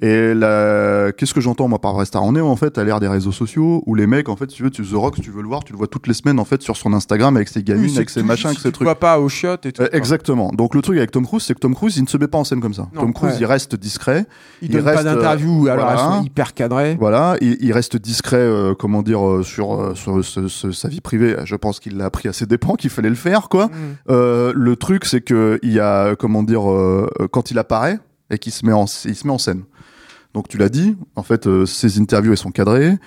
[0.02, 1.12] Et la...
[1.12, 3.32] qu'est-ce que j'entends moi par vraie star On est en fait à l'ère des réseaux
[3.32, 5.42] sociaux où les mecs, en fait, si tu veux, tu The Rock, si tu veux
[5.42, 7.64] le voir, tu le vois toutes les semaines en fait sur son Instagram avec ses
[7.64, 8.86] gamines, Oui, avec ses machins, avec ses tu trucs.
[8.86, 9.82] vois pas aux chiottes et tout.
[9.82, 10.52] Euh, exactement.
[10.54, 12.38] Donc le truc avec Tom Cruise, c'est que Tom Cruise, il ne se met pas
[12.38, 12.88] en scène comme ça.
[12.94, 13.38] Non, Tom Cruise, ouais.
[13.42, 14.26] il reste discret.
[14.62, 16.18] Il, il donne reste, pas d'interview, euh, alors elles voilà.
[16.18, 16.96] sont hyper cadrées.
[17.00, 20.24] Voilà, il, il reste discret, euh, comment dire, euh, sur, euh, sur
[20.74, 21.36] sa vie privée.
[21.46, 23.68] Je pense qu'il l'a appris à ses dépens, qu'il fallait le faire, quoi.
[23.68, 23.72] Mm.
[24.10, 26.62] Euh, le truc, c'est que il y a, comment dire,
[27.32, 29.64] quand il apparaît et qu'il se met en, il se met en scène.
[30.34, 32.98] Donc tu l'as dit, en fait, euh, ces interviews elles sont cadrées.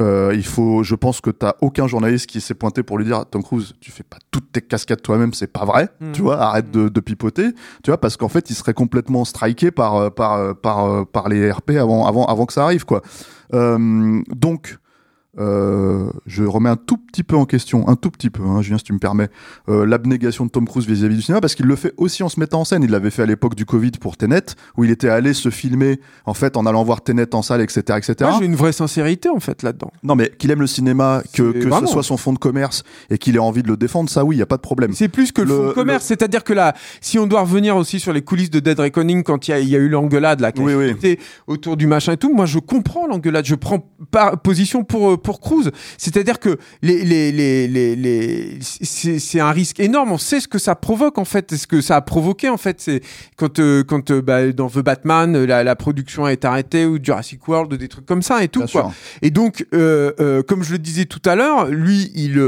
[0.00, 3.26] Euh, il faut, je pense que t'as aucun journaliste qui s'est pointé pour lui dire
[3.26, 5.88] Tom Cruise, tu fais pas toutes tes cascades toi-même, c'est pas vrai.
[6.00, 6.12] Mhm.
[6.12, 7.50] Tu vois, arrête de, de pipoter.
[7.82, 11.50] Tu vois, parce qu'en fait, il serait complètement striké par euh, par par par les
[11.50, 13.02] RP avant avant avant que ça arrive, quoi.
[13.54, 14.78] Euh, donc.
[15.38, 18.78] Euh, je remets un tout petit peu en question, un tout petit peu, hein, Julien,
[18.78, 19.28] si tu me permets,
[19.68, 22.40] euh, l'abnégation de Tom Cruise vis-à-vis du cinéma, parce qu'il le fait aussi en se
[22.40, 22.82] mettant en scène.
[22.82, 24.42] Il l'avait fait à l'époque du Covid pour Tenet,
[24.76, 27.80] où il était allé se filmer, en fait, en allant voir Tenet en salle, etc.,
[27.98, 28.14] etc.
[28.22, 29.92] Moi, j'ai une vraie sincérité, en fait, là-dedans.
[30.02, 33.18] non, mais qu'il aime le cinéma, que, que ce soit son fond de commerce et
[33.18, 34.92] qu'il ait envie de le défendre, ça, oui, il y a pas de problème.
[34.92, 36.04] C'est plus que le, Le- fonds de commerce.
[36.04, 39.46] C'est-à-dire que là, si on doit revenir aussi sur les coulisses de Dead Reckoning quand
[39.46, 41.18] il y a, il y a eu l'engueulade là, qui Oui, oui.
[41.46, 43.44] autour du machin et tout, moi je comprends l'engueulade.
[43.44, 43.86] Je prends
[44.42, 45.70] position pour, pour Cruise.
[45.98, 50.10] C'est-à-dire que les, les, les, les, les c'est, un risque énorme.
[50.12, 52.80] On sait ce que ça provoque en fait, ce que ça a provoqué en fait.
[52.80, 53.02] C'est
[53.36, 56.98] quand euh, quand euh, bah, dans The Batman, la, la production a été arrêtée ou
[57.02, 58.82] Jurassic World, des trucs comme ça et tout Bien quoi.
[58.84, 58.92] sûr.
[59.20, 62.40] Et donc, euh, comme je le disais tout à l'heure, lui, il,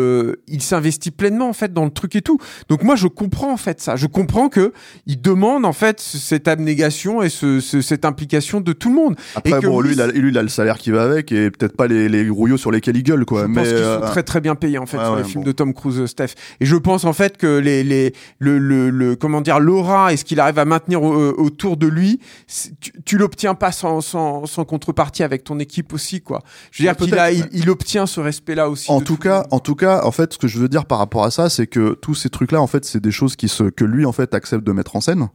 [0.49, 2.39] il s'investit pleinement en fait dans le truc et tout.
[2.71, 3.97] Donc moi, je comprends en fait ça.
[3.97, 4.73] Je comprends que
[5.07, 8.95] il demande en fait ce- cette abnégation et ce, ce- cette implication de tout le
[8.95, 9.17] monde.
[9.35, 11.31] Après, Et que bon, lui, il a, lui, il a le salaire qui va avec
[11.33, 12.25] et peut-être pas les, les
[12.61, 13.43] sur lesquels il gueule, quoi.
[13.43, 15.25] Je mais pense qu'ils sont euh, très très bien payés en fait ouais, sur les
[15.25, 15.47] films bon.
[15.49, 16.35] de Tom Cruise, euh, Steph.
[16.61, 20.17] Et je pense en fait que les les le le, le comment dire l'aura et
[20.17, 22.21] ce qu'il arrive à maintenir au- euh, autour de lui,
[22.81, 26.41] tu, tu l'obtiens pas sans, sans sans contrepartie avec ton équipe aussi quoi.
[26.71, 28.91] Je veux Ouais, dire qu'il a il, il obtient ce respect là aussi.
[28.91, 31.25] En tout cas, en tout cas, en fait, ce que je veux dire par rapport
[31.25, 33.85] à ça, c'est que tous ces trucs-là, en fait, c'est des choses qui se, que
[33.85, 35.29] lui, en fait, accepte de mettre en scène,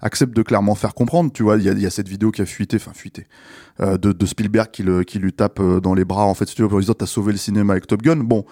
[0.00, 1.30] accepte de clairement faire comprendre.
[1.32, 3.26] Tu vois, il y a, il y a cette vidéo qui a fuité, enfin fuité,
[3.80, 6.46] euh, de, de Spielberg qui, le, qui lui tape euh, dans les bras, en fait,
[6.48, 8.16] si tu veux, pour lui dire, t'as sauvé le cinéma avec Top Gun.
[8.16, 8.44] Bon.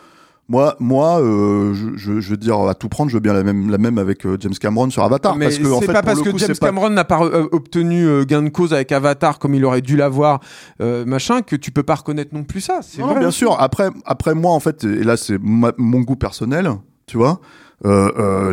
[0.49, 3.43] Moi, moi, euh, je, je, je veux dire à tout prendre, je veux bien la
[3.43, 5.93] même, la même avec euh, James Cameron sur Avatar, Mais parce que en c'est fait,
[5.93, 8.51] pas parce le que coup, James c'est pas- Cameron n'a pas euh, obtenu gain de
[8.51, 10.39] cause avec Avatar comme il aurait dû l'avoir,
[10.81, 12.79] machin, que tu peux pas reconnaître non plus ça.
[12.83, 13.19] C'est Non, vrai.
[13.19, 13.61] bien sûr.
[13.61, 16.71] Après, après moi, en fait, et là, c'est ma- mon goût personnel,
[17.09, 17.41] tu vois.
[17.85, 18.53] Euh, euh,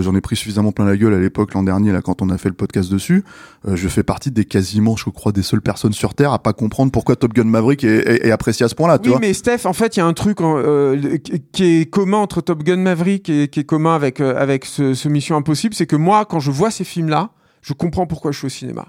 [0.00, 2.38] J'en ai pris suffisamment plein la gueule à l'époque l'an dernier là quand on a
[2.38, 3.24] fait le podcast dessus.
[3.68, 6.54] Euh, je fais partie des quasiment, je crois, des seules personnes sur Terre à pas
[6.54, 8.98] comprendre pourquoi Top Gun Maverick est, est- est apprécié à ce point-là.
[9.02, 9.18] Oui, vois.
[9.20, 10.38] mais Steph, en fait, il y a un truc
[11.52, 15.08] qui- est commun entre Top Gun Maverick et qui est commun avec, avec ce, ce
[15.08, 18.46] Mission Impossible, c'est que moi, quand je vois ces films-là, je comprends pourquoi je suis
[18.46, 18.86] au cinéma.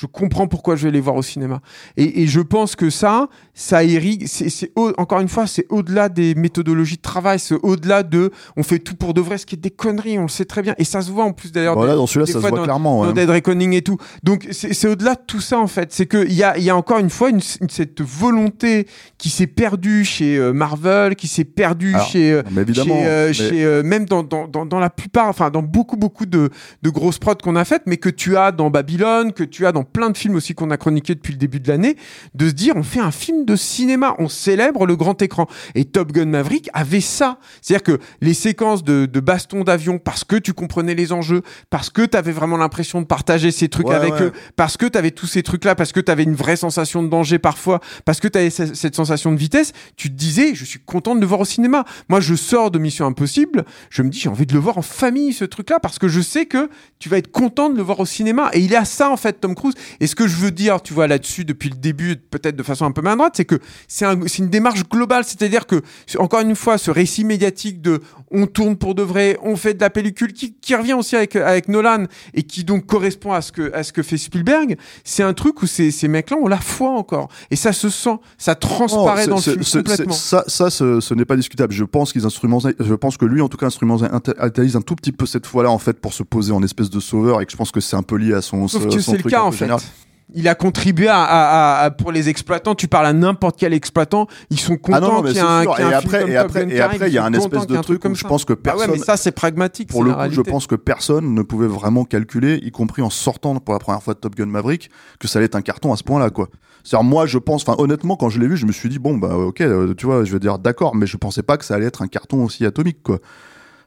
[0.00, 1.60] Je comprends pourquoi je vais les voir au cinéma.
[1.96, 4.26] Et, et je pense que ça, ça irrigue.
[4.28, 7.40] C'est, encore une fois, c'est au-delà des méthodologies de travail.
[7.40, 10.16] C'est au-delà de, on fait tout pour de vrai, ce qui est des conneries.
[10.20, 10.76] On le sait très bien.
[10.78, 11.74] Et ça se voit en plus d'ailleurs.
[11.74, 13.02] Voilà, dans celui-là, ça se voit dans- clairement.
[13.02, 13.12] dans ouais.
[13.14, 13.96] Dead Reckoning et tout.
[14.22, 15.92] Donc c'est c'est au-delà de tout ça en fait.
[15.92, 18.86] C'est qu'il y a, il y a encore une fois une, une- cette volonté
[19.18, 22.94] qui s'est perdue chez euh, Marvel, qui s'est perdue Alors, chez, euh, évidemment.
[22.94, 26.26] chez, euh, mais- chez, même dans, dans, dans, dans la plupart, enfin dans beaucoup beaucoup
[26.26, 26.50] de,
[26.82, 29.72] de grosses prods qu'on a faites, mais que tu as dans Babylone, que tu as
[29.72, 31.96] dans plein de films aussi qu'on a chroniqués depuis le début de l'année,
[32.34, 35.46] de se dire on fait un film de cinéma, on célèbre le grand écran.
[35.74, 40.24] Et Top Gun Maverick avait ça, c'est-à-dire que les séquences de, de baston d'avion, parce
[40.24, 43.88] que tu comprenais les enjeux, parce que tu avais vraiment l'impression de partager ces trucs
[43.88, 44.22] Ouais, avec ouais.
[44.24, 47.02] eux, parce que tu avais tous ces trucs-là, parce que tu avais une vraie sensation
[47.02, 50.54] de danger parfois, parce que tu avais ce- cette sensation de vitesse, tu te disais,
[50.54, 51.84] je suis content de le voir au cinéma.
[52.08, 54.82] Moi, je sors de Mission Impossible, je me dis, j'ai envie de le voir en
[54.82, 58.00] famille, ce truc-là, parce que je sais que tu vas être content de le voir
[58.00, 58.50] au cinéma.
[58.52, 59.67] Et il est à ça, en fait, Tom Cruise.
[60.00, 62.84] Et ce que je veux dire, tu vois, là-dessus, depuis le début, peut-être de façon
[62.84, 65.24] un peu maladroite, c'est que c'est un- c'est une démarche globale.
[65.24, 65.82] C'est-à-dire que,
[66.18, 68.00] encore une fois, ce récit médiatique de
[68.30, 71.34] on tourne pour de vrai, on fait de la pellicule, qui, qui revient aussi avec,
[71.36, 72.04] avec Nolan,
[72.34, 75.62] et qui donc correspond à ce que, à ce que fait Spielberg, c'est un truc
[75.62, 77.28] où ces, ces mecs-là ont la foi encore.
[77.50, 80.12] Et ça se sent, ça transparaît dans le film complètement.
[80.12, 81.72] Ça, ça ce, ce n'est pas discutable.
[81.72, 85.12] Je pense qu'ils instrumentalisent, je pense que lui, en tout cas, instrumentalise un tout petit
[85.12, 87.56] peu cette fois-là, en fait, pour se poser en espèce de sauveur, et que je
[87.56, 88.68] pense que c'est un peu lié à son.
[88.68, 89.92] Sauf que c'est le cas en peu fait.
[90.34, 92.74] Il a contribué à, à- à- à- pour les exploitants.
[92.74, 95.40] Tu parles à n'importe quel exploitant, ils sont contents Ah non, non, mais qu'il y
[95.40, 95.74] ait un, sûr.
[95.74, 97.32] qu'il y ait Et un après, film et après, et après, il y a un
[97.32, 98.28] espèce contents de truc comme où je ça.
[98.28, 99.88] pense que Bah ouais, personne, mais ça c'est pragmatique.
[99.88, 103.08] pour c'est le coup, je pense que personne ne pouvait vraiment calculer, y compris en
[103.08, 105.94] sortant pour la première fois de Top Gun Maverick, que ça allait être un carton
[105.94, 106.48] à ce point-là, quoi.
[106.84, 109.16] C'est-à-dire, moi, je pense, enfin, honnêtement, quand je l'ai vu, je me suis dit, bon,
[109.16, 111.74] bah, ok, euh, tu vois, je veux dire, d'accord, mais je pensais pas que ça
[111.74, 113.18] allait être un carton aussi atomique, quoi.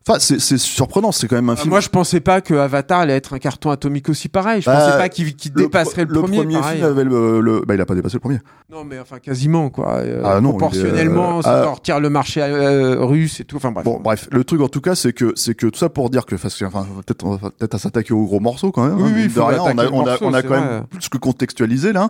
[0.07, 1.69] Enfin, c'est surprenant, c'est quand même un Euh, film.
[1.69, 4.61] Moi, je pensais pas que Avatar allait être un carton atomique aussi pareil.
[4.61, 6.43] Je Bah, pensais pas qu'il qu'il le dépasserait le, le premier.
[6.59, 6.77] pareil.
[6.79, 8.39] film avait le, le- bah, il a pas dépassé le premier.
[8.71, 9.97] Non, mais enfin quasiment quoi.
[9.97, 13.57] Euh, Ah non, proportionnellement, est, ça euh, sortir le marché euh, russe et tout.
[13.57, 13.85] Enfin bref.
[13.85, 16.25] Bon, bref, le truc en tout cas, c'est que c'est que tout ça pour dire
[16.25, 18.95] que, enfin, peut-être on va peut-être à s'attaquer au gros morceau quand même.
[18.99, 20.61] Oui, hein, oui, faut rien, on a, on a, morceau, on a quand vrai.
[20.61, 22.09] même plus que contextualisé là.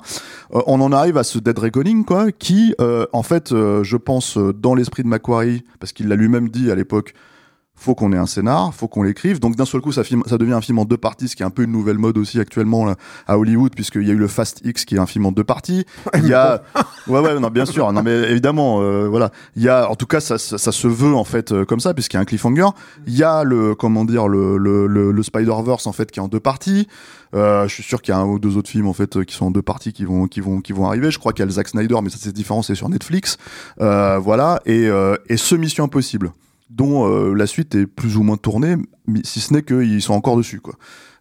[0.56, 3.98] Euh, on en arrive à ce Dead Reckoning quoi, qui, euh, en fait, euh, je
[3.98, 7.14] pense euh, dans l'esprit de Macquarie, parce qu'il l'a lui-même dit à l'époque.
[7.82, 9.40] Faut qu'on ait un scénar, faut qu'on l'écrive.
[9.40, 11.42] Donc d'un seul coup, ça, film, ça devient un film en deux parties, ce qui
[11.42, 14.18] est un peu une nouvelle mode aussi actuellement là, à Hollywood, puisqu'il y a eu
[14.18, 15.88] le Fast X qui est un film en deux parties.
[16.16, 16.62] Il y a,
[17.08, 19.32] ouais ouais, non bien sûr, non mais évidemment, euh, voilà.
[19.56, 21.80] Il y a, en tout cas, ça, ça, ça se veut en fait euh, comme
[21.80, 22.68] ça, puisqu'il y a un cliffhanger.
[23.08, 26.24] Il y a le, comment dire, le, le, le, le Spider-Verse en fait qui est
[26.24, 26.88] en deux parties.
[27.34, 29.24] Euh, je suis sûr qu'il y a un ou deux autres films en fait euh,
[29.24, 31.12] qui sont en deux parties qui vont, qui vont, qui vont arriver.
[31.12, 33.38] Je crois qu'il y a le Zack Snyder, mais ça c'est différent, c'est sur Netflix.
[33.80, 36.32] Euh, voilà, et, euh, et ce Mission Impossible
[36.72, 38.76] dont euh, la suite est plus ou moins tournée,
[39.24, 40.76] si ce n'est qu'ils sont encore dessus, quoi.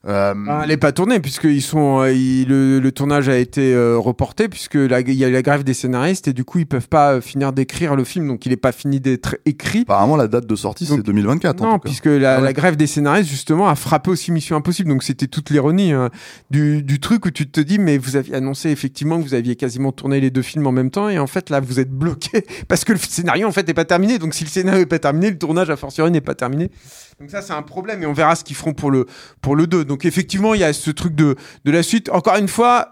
[0.08, 3.74] Euh, Ah, elle n'est pas tournée puisque sont, euh, ils- le, le tournage a été
[3.74, 6.64] euh, reporté puisque il y a eu la grève des scénaristes et du coup ils
[6.66, 9.80] peuvent pas euh, finir d'écrire le film donc il n'est pas fini d'être écrit.
[9.82, 11.60] apparemment, la date de sortie, c'est Donc, 2024.
[11.60, 11.88] en Non, tout cas.
[11.90, 12.44] puisque la, Ah ouais.
[12.44, 16.08] la grève des scénaristes justement a frappé aussi Mission Impossible donc c'était toute l'ironie hein,
[16.50, 19.54] du, du truc où tu te dis mais vous aviez annoncé effectivement que vous aviez
[19.54, 22.46] quasiment tourné les deux films en même temps et en fait là vous êtes bloqué
[22.68, 24.98] parce que le scénario en fait n'est pas terminé donc si le scénario n'est pas
[24.98, 26.70] terminé le tournage a fortiori n'est pas terminé
[27.20, 29.06] donc ça c'est un problème et on verra ce qu'ils feront pour le
[29.42, 32.08] pour le 2 donc effectivement il y a ce truc de de la suite.
[32.08, 32.90] Encore une fois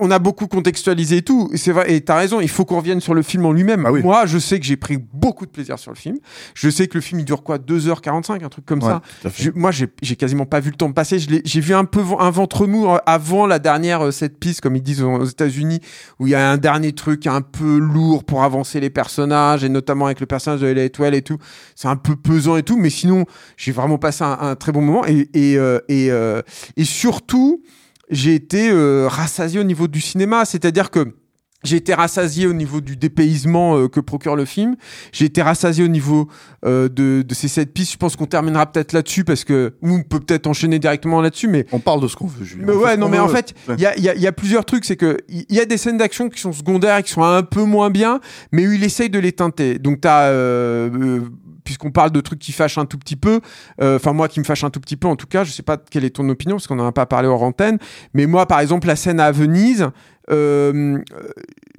[0.00, 2.76] on a beaucoup contextualisé et tout, et c'est vrai, et t'as raison, il faut qu'on
[2.78, 3.84] revienne sur le film en lui-même.
[3.86, 4.02] Ah oui.
[4.02, 6.16] Moi, je sais que j'ai pris beaucoup de plaisir sur le film.
[6.54, 7.58] Je sais que le film, il dure quoi?
[7.58, 9.02] 2h45, un truc comme Ouais, ça.
[9.36, 11.18] Je- moi, j'ai quasiment pas vu le temps passer.
[11.18, 14.76] J'ai vu un peu un ventre mou euh, avant la dernière euh, cette piste, comme
[14.76, 15.80] ils disent aux États-Unis,
[16.18, 19.68] où il y a un dernier truc un peu lourd pour avancer les personnages, et
[19.68, 21.38] notamment avec le personnage de Elliot Well et tout.
[21.74, 23.24] C'est un peu pesant et tout, mais sinon,
[23.56, 25.04] j'ai vraiment passé un, un très bon moment.
[25.06, 26.42] Et, et, euh, et, euh,
[26.76, 27.62] et surtout,
[28.10, 31.14] j'ai été euh, rassasié au niveau du cinéma, c'est-à-dire que
[31.62, 34.76] j'ai été rassasié au niveau du dépaysement euh, que procure le film.
[35.12, 36.26] J'ai été rassasié au niveau
[36.64, 37.92] euh, de, de ces sept pistes.
[37.92, 41.48] Je pense qu'on terminera peut-être là-dessus parce que ou on peut peut-être enchaîner directement là-dessus,
[41.48, 42.64] mais On parle de ce qu'on veut, Julien.
[42.66, 43.74] mais ouais, non, mais en fait, Ouais.
[43.76, 44.86] il y a, y a- y a plusieurs trucs.
[44.86, 47.42] C'est que il y a des scènes d'action qui sont secondaires et qui sont un
[47.42, 48.20] peu moins bien,
[48.52, 49.78] mais où il essaye de les teinter.
[49.78, 51.20] Donc, t'as, euh, euh,
[51.64, 53.40] puisqu'on parle de trucs qui fâchent un tout petit peu,
[53.80, 55.62] euh, enfin, moi qui me fâche un tout petit peu, en tout cas, je sais
[55.62, 57.78] pas quelle est ton opinion, parce qu'on n'en a pas parlé hors antenne,
[58.14, 59.88] mais moi, par exemple, la scène à Venise,
[60.30, 60.98] euh,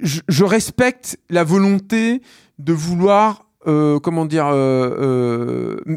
[0.00, 2.20] je, respecte la volonté
[2.58, 4.46] de vouloir euh, comment dire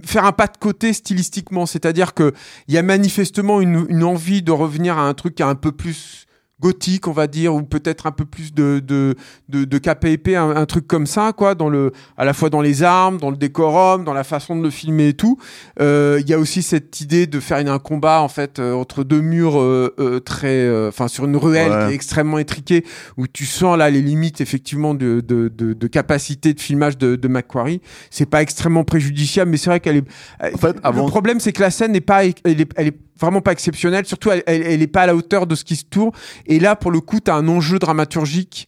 [0.05, 1.65] faire un pas de côté stylistiquement.
[1.65, 2.31] C'est-à-dire que
[2.67, 5.71] il y a manifestement une envie de revenir à un truc qui est un peu
[5.71, 6.24] plus
[6.61, 9.15] gothique on va dire ou peut-être un peu plus de de
[9.49, 12.61] de, de KPP un, un truc comme ça quoi dans le à la fois dans
[12.61, 15.37] les armes dans le décorum dans la façon de le filmer et tout
[15.81, 18.73] Euh, il y a aussi cette idée de faire une- un combat en fait euh,
[18.73, 21.85] entre deux murs euh, euh, très euh, enfin sur une ruelle Ouais.
[21.87, 22.85] qui est extrêmement étriquée
[23.17, 27.15] où tu sens là les limites effectivement de, de, de, de capacité de filmage de,
[27.15, 27.81] de Macquarie.
[28.11, 30.53] C'est pas extrêmement préjudiciable, mais c'est vrai qu'elle est.
[30.53, 32.97] En fait, avant- Le problème, c'est que la scène n'est pas, elle est, elle est
[33.19, 34.05] vraiment pas exceptionnelle.
[34.05, 36.11] Surtout, elle, elle, elle est pas à la hauteur de ce qui se tourne.
[36.47, 38.67] Et là, pour le coup, t'as un enjeu dramaturgique.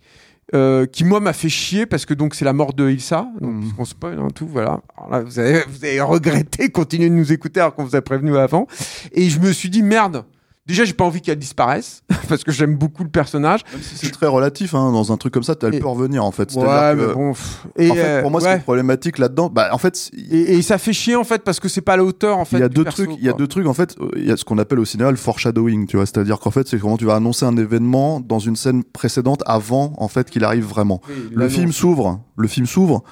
[0.56, 3.52] euh, qui moi m'a fait chier parce que donc c'est la mort de Ilsa donc
[3.52, 3.60] Mhm.
[3.60, 7.34] puisqu'on spoil hein, tout voilà Alors là, vous avez vous avez regretté continuer de nous
[7.34, 8.66] écouter alors qu'on vous a prévenu avant
[9.12, 10.24] et je me suis dit merde
[10.68, 14.28] déjà j'ai pas envie qu'elle disparaisse parce que j'aime beaucoup le personnage si c'est très
[14.28, 16.54] relatif, hein, dans un truc comme ça, elle Et- peut revenir en fait.
[16.56, 17.34] Ouais, mais bon.
[17.34, 17.66] pff.
[17.78, 18.56] Et en fait, pour moi, ouais.
[18.56, 21.70] est problématique là-dedans, bah, en fait, et, et ça fait chier en fait parce que
[21.70, 22.58] c'est pas à la hauteur en fait.
[22.58, 23.18] il y a deux perso, trucs.
[23.20, 23.96] Il y a deux trucs en fait.
[24.00, 26.06] euh, Il y a ce qu'on appelle au cinéma le foreshadowing, tu vois.
[26.06, 29.94] C'est-à-dire qu'en fait, c'est comment tu vas annoncer un événement dans une scène précédente avant
[29.98, 31.02] en fait qu'il arrive vraiment.
[31.10, 32.22] Oui, Le film s'ouvre.
[32.38, 33.04] Le film s'ouvre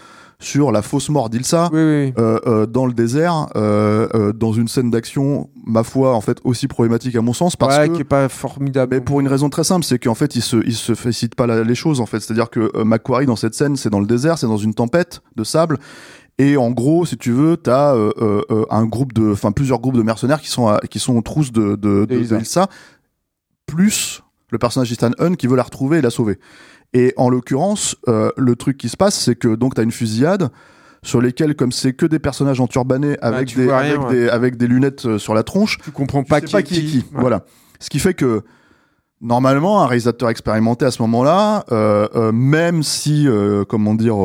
[0.46, 1.70] sur la fausse mort d'Ilsa.
[1.74, 2.14] Oui, oui.
[2.18, 6.68] euh, euh, dans le désert, euh, dans une scène d'action, ma foi, en fait, aussi
[6.68, 8.94] problématique à mon sens, parce ouais, que qui est pas formidable.
[8.96, 11.48] mais pour une raison très simple, c'est qu'en fait, il se, il se félicite pas
[11.48, 12.20] la- les choses, en fait.
[12.20, 15.44] C'est-à-dire que Macquarie, dans cette scène, c'est dans le désert, c'est dans une tempête de
[15.44, 15.78] sable.
[16.38, 20.04] Et en gros, si tu veux, t'as euh, un groupe de, enfin plusieurs groupes de
[20.04, 22.06] mercenaires qui sont à- qui sont aux trousses de de,
[23.66, 24.22] plus
[24.52, 26.38] le personnage d'Ethan Hunt qui veut la retrouver et la sauver.
[26.94, 30.50] Et en l'occurrence, euh, le truc qui se passe, c'est que donc t'as une fusillade
[31.06, 34.16] sur lesquelles, comme c'est que des personnages enturbanés avec des rien, avec ouais.
[34.16, 36.60] des avec des lunettes euh, sur la tronche, tu comprends tu pas sais qui pas
[36.60, 36.98] est qui est qui.
[36.98, 37.22] Ouais.
[37.22, 37.46] Voilà.
[37.80, 38.42] Ce qui fait que
[39.22, 43.28] normalement, un réalisateur expérimenté à ce moment-là, euh, euh, même si,
[43.70, 44.16] comment dire,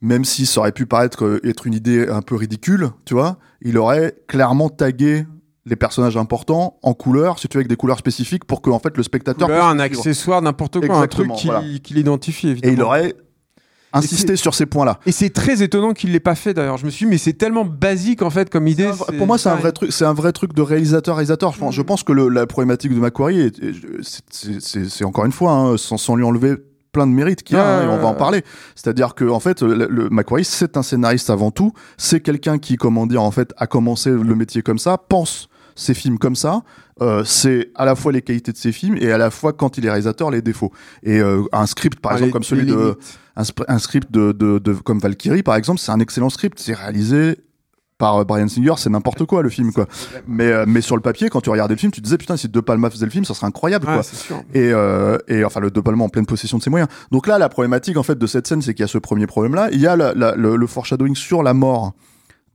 [0.00, 3.78] même si ça aurait pu paraître être une idée un peu ridicule, tu vois, il
[3.78, 5.24] aurait clairement tagué
[5.64, 8.78] les personnages importants en couleur, si tu veux, avec des couleurs spécifiques pour que en
[8.80, 11.62] fait le spectateur Couleur, un accessoire, n'importe quoi, un truc qui, voilà.
[11.82, 12.74] qui l'identifie Et évidemment.
[12.74, 13.14] il aurait
[13.94, 14.98] insisté sur ces points-là.
[15.06, 16.78] Et c'est très étonnant qu'il l'ait pas fait d'ailleurs.
[16.78, 18.86] Je me suis dit, mais c'est tellement basique en fait comme idée.
[18.86, 19.92] Vrai- Pour moi, c'est un vrai truc.
[19.92, 21.52] C'est un vrai truc de réalisateur, réalisateur.
[21.52, 25.32] Je pense, je pense que le- la problématique de Macquarie, est- est- c'est- encore une
[25.32, 26.54] fois, hein, sans, sans lui enlever
[26.92, 28.42] plein de mérites qu'il a, hein, et on va en parler.
[28.74, 31.72] C'est-à-dire que en fait, le, le Macquarie, c'est un scénariste avant tout.
[31.96, 35.94] C'est quelqu'un qui, comment dire, en fait, a commencé le métier comme ça, pense ses
[35.94, 36.62] films comme ça.
[37.00, 39.78] Euh, c'est à la fois les qualités de ses films et à la fois quand
[39.78, 40.72] il est réalisateur les défauts.
[41.02, 42.96] Et euh, un script, par Ah, exemple, les- comme celui de
[43.68, 46.58] un, script de, de, de- comme Valkyrie par exemple c'est un excellent script.
[46.60, 47.38] C'est réalisé
[47.98, 48.74] par euh, Brian Singer.
[48.76, 49.86] C'est n'importe quoi le film quoi.
[50.28, 52.36] Mais euh, mais sur le papier quand tu regardais le film tu te disais putain
[52.36, 54.02] si De Palma faisait le film ça serait incroyable Ouais, quoi.
[54.02, 54.36] sûr.
[54.52, 56.90] et, euh, et enfin le De Palma en pleine possession de ses moyens.
[57.10, 59.26] Donc là la problématique en fait de cette scène c'est qu'il y a ce premier
[59.26, 61.94] problème là il y a la- la- le, le foreshadowing sur la mort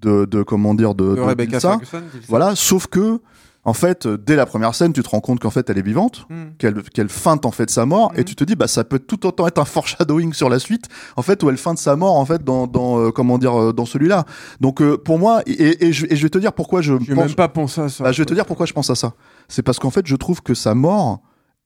[0.01, 1.69] de, de comment dire de, De de- Rebecca d'Ilsa.
[1.69, 2.01] Ferguson.
[2.13, 2.25] d'Ilsa.
[2.29, 3.19] voilà sauf que
[3.63, 6.25] en fait, dès la première scène, tu te rends compte qu'en fait, elle est vivante,
[6.29, 6.35] Mm.
[6.57, 8.23] qu'elle qu'elle feinte en fait sa mort, et Mhm.
[8.23, 10.85] tu te dis, bah ça peut tout autant être un foreshadowing sur la suite,
[11.17, 13.73] en fait, où elle feinte sa mort en fait dans, dans euh, comment dire euh,
[13.73, 14.23] dans celui-là.
[14.61, 17.09] Donc euh, pour moi, et, et je, et je vais te dire pourquoi je pense,
[17.09, 18.05] même pas pensé à ça.
[18.05, 19.13] bah, je vais te dire pourquoi je pense à ça.
[19.49, 21.19] C'est parce qu'en fait, je trouve que sa mort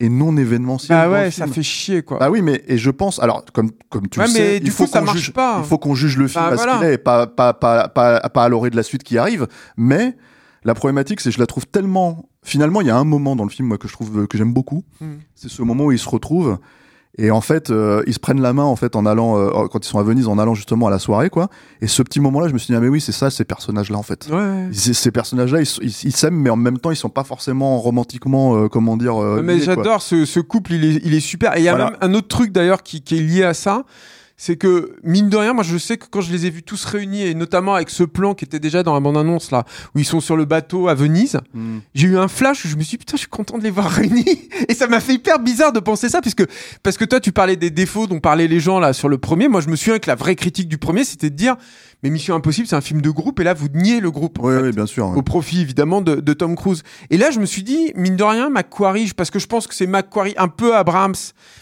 [0.03, 0.97] est non événementielle.
[0.97, 1.53] Bah dans le ouais, ça film.
[1.55, 2.17] fait chier quoi.
[2.19, 4.71] Bah oui, mais et je pense, alors comme comme tu Ouais, le mais sais, il
[4.71, 5.59] faut qu'on marche juge, pas.
[5.63, 6.77] il faut qu'on juge le film Bah, à ce voilà.
[6.77, 9.47] qu'il est, et pas pas pas pas pas à l'orée de la suite qui arrive.
[9.77, 10.15] Mais
[10.63, 12.25] la problématique, c'est que je la trouve tellement.
[12.43, 14.53] Finalement, il y a un moment dans le film moi que je trouve que j'aime
[14.53, 14.83] beaucoup.
[14.99, 15.05] Mm.
[15.35, 16.57] C'est ce moment où ils se retrouvent.
[17.17, 19.85] Et en fait, euh, ils se prennent la main en fait en allant euh, quand
[19.85, 21.49] ils sont à Venise, en allant justement à la soirée, quoi.
[21.81, 23.97] Et ce petit moment-là, je me suis dit ah mais oui, c'est ça, ces personnages-là
[23.97, 24.29] en fait.
[24.31, 24.69] Ouais.
[24.71, 28.67] Ces, ces personnages-là, ils s'aiment, mais en même temps, ils sont pas forcément romantiquement, euh,
[28.69, 29.21] comment dire.
[29.21, 31.57] euh, mais j'adore ce, ce couple, il est, il est super.
[31.57, 31.91] Et il y a Voilà.
[31.91, 33.83] même un autre truc d'ailleurs qui, qui est lié à ça.
[34.43, 36.83] C'est que, mine de rien, moi je sais que quand je les ai vus tous
[36.85, 40.05] réunis, et notamment avec ce plan qui était déjà dans la bande-annonce là, où ils
[40.05, 41.77] sont sur le bateau à Venise, Mm.
[41.93, 43.69] j'ai eu un flash où je me suis dit, putain, je suis content de les
[43.69, 44.49] voir réunis.
[44.67, 46.43] Et ça m'a fait hyper bizarre de penser ça, puisque,
[46.81, 49.47] parce que toi, tu parlais des défauts dont parlaient les gens là sur le premier.
[49.47, 51.55] Moi, je me souviens que la vraie critique du premier, c'était de dire,
[52.03, 54.39] mais Mission Impossible, c'est un film de groupe, et là, vous niez le groupe.
[54.41, 55.09] Oui, oui, bien sûr.
[55.09, 55.17] ouais.
[55.17, 56.83] au profit évidemment de, de Tom Cruise.
[57.09, 59.75] Et là, je me suis dit, mine de rien, McQuarrie, parce que je pense que
[59.75, 61.15] c'est McQuarrie, un peu Abrams,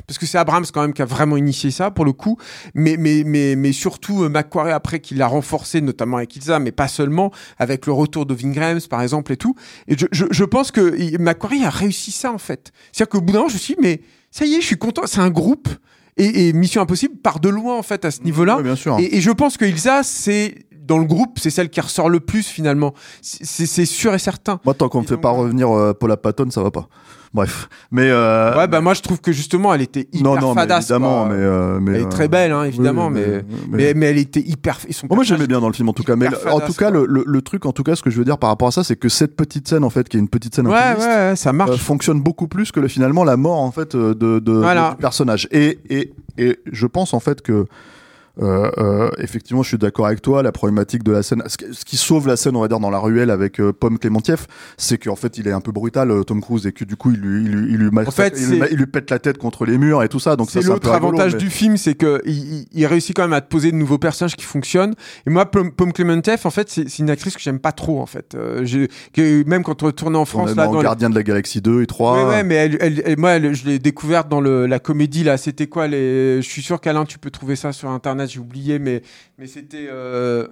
[0.08, 2.38] parce que c'est Abrams quand même qui a vraiment initié ça pour le coup,
[2.74, 6.72] mais mais mais mais surtout euh, McQuarrie après qui l'a renforcé, notamment avec Ilsa, mais
[6.72, 9.56] pas seulement, avec le retour de Ving Rhames par exemple et tout.
[9.88, 12.72] Et je, je, je pense que McQuarrie a réussi ça en fait.
[12.92, 14.78] C'est-à-dire qu'au bout d'un moment, je me suis dit, mais ça y est, je suis
[14.78, 15.68] content, c'est un groupe.
[16.18, 18.58] Et, et Mission Impossible part de loin en fait à ce niveau-là.
[18.58, 18.98] Ouais, bien sûr.
[19.00, 22.20] Et, et je pense que Ilsa, c'est dans le groupe, c'est celle qui ressort le
[22.20, 22.94] plus finalement.
[23.22, 24.60] C'est- sûr et certain.
[24.66, 26.88] Moi, tant qu'on Ils fait pas revenir euh, Paula Patton, ça va pas.
[27.34, 27.70] Bref.
[27.92, 28.10] Mais.
[28.10, 30.86] Euh, ouais, bah moi je trouve que justement elle était hyper non, non, fadasse.
[30.86, 31.36] évidemment, quoi.
[31.36, 31.92] mais, euh, mais.
[31.92, 34.78] elle est euh, très belle, hein, évidemment, oui, mais, mais- mais, mais elle était hyper.
[34.88, 36.90] Ils sont Moi, j'aimais bien dans le film en tout cas, mais en tout cas
[36.90, 38.72] le, le, le truc, en tout cas, ce que je veux dire par rapport à
[38.72, 41.08] ça, c'est que cette petite scène en fait, qui est une petite scène Ouais, intimiste,
[41.08, 41.72] ouais, ça marche.
[41.72, 44.92] euh, fonctionne beaucoup plus que le, finalement la mort en fait euh, de, de, Voilà.
[44.92, 45.48] du personnage.
[45.52, 47.68] Et, et, et je pense en fait que
[48.42, 50.42] euh, euh, effectivement, je suis d'accord avec toi.
[50.44, 52.80] La problématique de la scène, ce qui, ce qui sauve la scène, on va dire,
[52.80, 56.12] dans la ruelle avec euh, Pomme Clémentieff, c'est qu'en fait, il est un peu brutal,
[56.12, 58.34] euh, Tom Cruise, et que du coup, il lui, il lui, il lui, massacre- fait,
[58.40, 60.36] il, lui, c'est- il lui pète la tête contre les murs et tout ça.
[60.36, 63.42] Donc c'est l'autre avantage mais- du film, c'est que il, il- réussit quand même à
[63.42, 64.96] te poser de nouveaux personnages qui fonctionnent.
[65.28, 68.06] Et moi, Pomme Pomme Clémentieff, en fait, c'est une actrice que j'aime pas trop, en
[68.06, 68.36] fait.
[68.36, 68.66] Euh,
[69.46, 71.62] même quand on retournait en On France, est là, dans les- Gardien de la Galaxie
[71.62, 72.24] 2 et 3.
[72.26, 75.38] Ouais, ouais, mais elle, elle- elle- moi, je l'ai découverte dans le, la comédie là.
[75.38, 78.29] C'était quoi les Je suis sûr qu'Alain, tu peux trouver ça sur internet.
[78.30, 79.02] J'ai oublié, mais
[79.46, 80.48] c'était euh,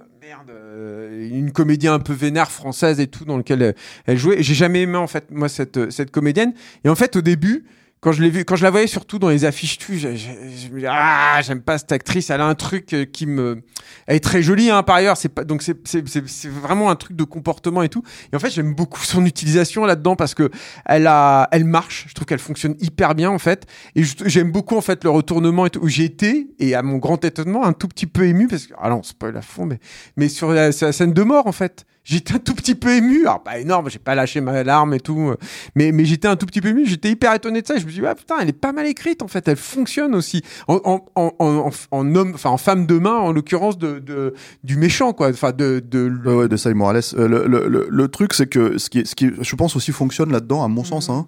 [0.50, 3.74] euh, une comédie un peu vénère française et tout dans lequel elle,
[4.06, 4.42] elle jouait.
[4.42, 6.52] J'ai jamais aimé en fait moi cette comédienne.
[6.84, 7.64] Et en fait, au début.
[8.00, 10.78] Quand je l'ai vu, quand je la voyais surtout dans les affiches tu, je, me
[10.78, 13.62] dis ah j'aime pas cette actrice, elle a un truc euh, qui me,
[14.06, 16.90] elle est très jolie hein par ailleurs, c'est pas donc c'est c'est c'est c'est vraiment
[16.90, 18.04] un truc de comportement et tout.
[18.32, 20.48] Et en fait j'aime beaucoup son utilisation là-dedans parce que
[20.86, 22.06] elle a, elle marche.
[22.08, 23.66] Je trouve qu'elle fonctionne hyper bien en fait.
[23.96, 27.64] Et j'aime beaucoup en fait le retournement où j'ai été et à mon grand étonnement
[27.64, 29.80] un tout petit peu ému parce que ah non spoil à fond mais
[30.16, 31.84] mais sur la, sur la scène de mort en fait.
[32.10, 35.00] J'étais un tout petit peu ému, alors pas énorme, j'ai pas lâché ma larme et
[35.00, 35.36] tout, euh,
[35.74, 37.84] mais, mais j'étais un tout petit peu ému, j'étais hyper étonné de ça, et je
[37.84, 40.42] me suis dit, ah putain, elle est pas mal écrite en fait, elle fonctionne aussi,
[40.68, 44.32] en, en, en, en, en homme, enfin en femme de main, en l'occurrence de, de,
[44.64, 47.02] du méchant, quoi, enfin de, de, Ouais, ouais, de Sai Morales.
[47.18, 49.92] Euh, le, le, le, le truc, c'est que ce qui, ce qui, je pense aussi
[49.92, 51.10] fonctionne là-dedans, à mon sens.
[51.10, 51.26] hein,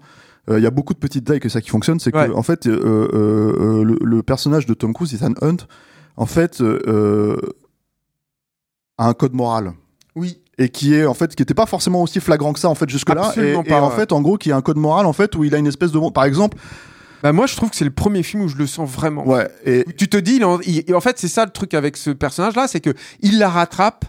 [0.48, 2.42] euh, Il y a beaucoup de petites tailles que ça qui fonctionne, c'est que en
[2.42, 5.58] fait, euh, le, le personnage de Tom Cruise, Ethan Hunt,
[6.16, 6.62] en fait,
[8.98, 9.72] a un code moral.
[10.16, 12.74] Oui, et qui est en fait qui était pas forcément aussi flagrant que ça en
[12.76, 13.96] fait jusque là et, Absolument et pas, en ouais.
[13.96, 15.90] fait en gros qui a un code moral en fait où il a une espèce
[15.90, 16.56] de par exemple
[17.22, 19.26] bah moi je trouve que c'est le premier film où je le sens vraiment.
[19.26, 21.96] ouais et Tu te dis, il en, il- en fait, c'est ça le truc avec
[21.98, 24.04] ce personnage-là, c'est que il la rattrape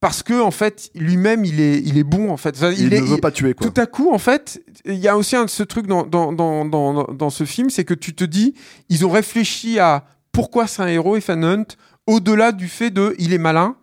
[0.00, 2.56] parce que en fait, lui-même, il est, il est bon en fait.
[2.56, 5.06] Enfin, il, est, ne veut pas tuer quoi tout à coup, en fait, il y
[5.06, 7.94] a aussi un de ce truc dans, dans, dans, dans, dans ce film, c'est que
[7.94, 8.54] tu te dis,
[8.88, 11.64] ils ont réfléchi à pourquoi c'est un héros, Ethan Hunt,
[12.08, 13.76] au-delà du fait de, il est malin,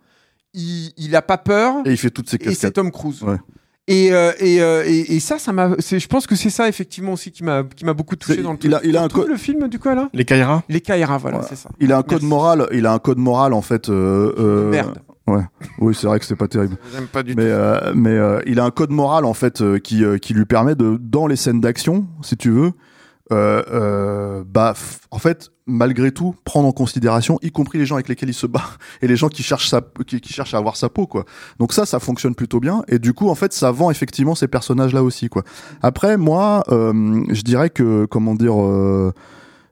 [0.54, 3.22] il, il a pas peur, et il fait toutes ses et c'est cascades Tom Cruise.
[3.22, 3.36] Ouais.
[3.88, 7.14] Et, euh, et, euh, et, et ça, ça m'a, je pense que c'est ça effectivement
[7.14, 9.22] aussi qui m'a, qui m'a beaucoup touché dans le il a- il a un Tout
[9.22, 10.08] co- le film du coup là.
[10.14, 11.44] Les Kaira Les Kaira, voilà, Ouais.
[11.48, 11.70] c'est ça.
[11.80, 12.26] il a un code Merci.
[12.26, 14.98] moral il a un code moral en fait euh, euh, Merde.
[15.80, 18.60] oui c'est vrai que c'est pas terrible J'aime pas du mais euh, mais euh, il
[18.60, 21.36] a un code moral en fait euh, qui euh, qui lui permet de dans les
[21.36, 22.72] scènes d'action si tu veux
[23.32, 24.74] euh, euh, bah
[25.10, 28.46] en fait malgré tout prendre en considération y compris les gens avec lesquels il se
[28.46, 28.64] bat
[29.02, 31.24] et les gens qui cherchent sa qui, qui cherchent à avoir sa peau quoi.
[31.58, 32.82] Donc ça ça fonctionne plutôt bien.
[32.88, 35.44] Et du coup en fait ça vend effectivement ces personnages là aussi quoi.
[35.82, 39.12] Après moi euh, je dirais que comment dire euh,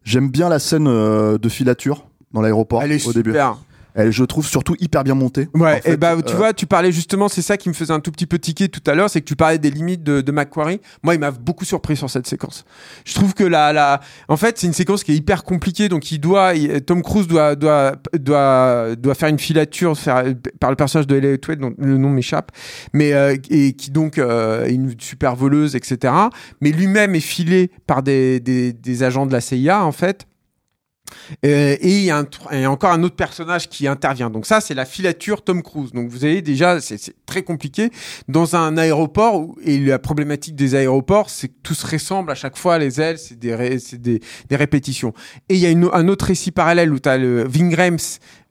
[0.04, 3.30] j'aime bien la scène euh, de filature dans l'aéroport au début.
[3.30, 3.56] super.
[3.98, 5.48] Elle, je trouve surtout hyper bien montée.
[5.54, 7.74] Ouais, En fait, et bah tu euh, vois, tu parlais justement, c'est ça qui me
[7.74, 10.04] faisait un tout petit peu tiquer tout à l'heure, c'est que tu parlais des limites
[10.04, 10.80] de, de Macquarie.
[11.02, 12.64] Moi, il m'a beaucoup surpris sur cette séquence.
[13.04, 16.12] Je trouve que la, la, en fait, c'est une séquence qui est hyper compliquée, donc
[16.12, 20.22] il doit, il- Tom Cruise doit, doit, doit, doit faire une filature faire,
[20.60, 22.52] par le personnage de Elliot Wade, dont le nom m'échappe,
[22.92, 26.14] mais euh, et qui donc euh, est une super voleuse, etc.
[26.60, 30.26] Mais lui-même est filé par des, des, des agents de la CIA en fait.
[31.44, 32.24] Euh, et il y, a
[32.70, 34.30] encore un autre personnage qui intervient.
[34.30, 35.92] Donc ça, c'est la filature Tom Cruise.
[35.92, 37.90] Donc vous avez déjà, c'est très compliqué
[38.28, 39.54] dans un aéroport.
[39.62, 42.78] et la problématique des aéroports, c'est que tout se ressemble à chaque fois.
[42.78, 43.54] Les ailes, c'est des,
[44.50, 45.12] répétitions.
[45.48, 47.98] Et il y a un autre récit parallèle où tu as le Ving Rhames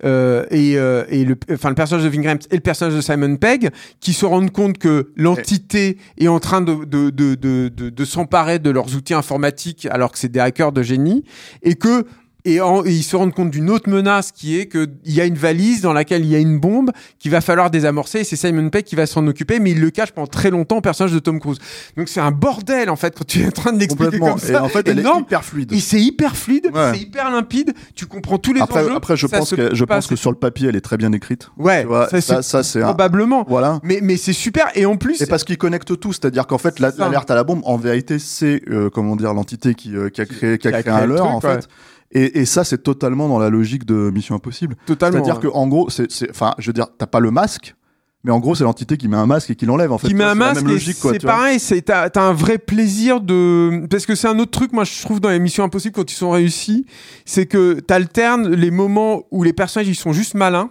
[0.05, 3.01] euh, et, euh, et le, enfin le personnage de Ving Rhames et le personnage de
[3.01, 7.69] Simon Pegg qui se rendent compte que l'entité est en train de, de, de, de,
[7.69, 11.23] de s'emparer de leurs outils informatiques alors que c'est des hackers de génie
[11.63, 12.05] et que
[12.53, 15.25] et, en- et ils se rendent compte d'une autre menace qui est qu'il y a
[15.25, 18.35] une valise dans laquelle il y a une bombe qu'il va falloir désamorcer et c'est
[18.35, 21.13] Simon Pegg qui va s'en occuper mais il le cache pendant très longtemps au personnage
[21.13, 21.57] de Tom Cruise.
[21.97, 24.53] Donc c'est un bordel en fait quand tu es en train de l'expliquer comme ça.
[24.53, 25.71] Et en fait, elle est hyper fluide.
[25.73, 26.91] Et c'est hyper fluide, Ouais.
[26.93, 28.95] c'est hyper limpide, tu comprends tous les Après, enjeux.
[28.95, 30.97] après, je ça pense se que je pense que sur le papier, elle est très
[30.97, 31.49] bien écrite.
[31.57, 32.85] Ouais, vois, ça, ça, c'est ça, c'est un.
[32.87, 33.45] probablement.
[33.47, 33.79] Voilà.
[33.83, 34.67] Mais, mais c'est super.
[34.75, 37.61] Et en plus, Et parce qu'ils connectent tout, c'est-à-dire qu'en fait, l'alerte à la bombe,
[37.65, 40.77] en vérité, c'est euh, comment dire l'entité qui, euh, qui a créé, qui a qui
[40.77, 41.67] a créé créé un le leurre en fait.
[42.11, 44.75] Et, et ça, c'est totalement dans la logique de Mission Impossible.
[44.85, 45.23] totalement.
[45.23, 47.75] C'est-à-dire que en gros, c'est, enfin, je veux dire, t'as pas le masque,
[48.23, 50.07] mais en gros, c'est l'entité qui met un masque et qui l'enlève en fait.
[50.07, 54.05] qui met C'est un masque c'est pareil c'est t'as t'as un vrai plaisir de parce
[54.05, 56.31] que c'est un autre truc moi je trouve dans les missions impossibles quand ils sont
[56.31, 56.85] réussis
[57.25, 60.69] c'est que t'alternes les moments où les personnages ils sont juste malins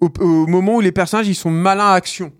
[0.00, 2.30] au, au moment où les personnages ils sont malins à action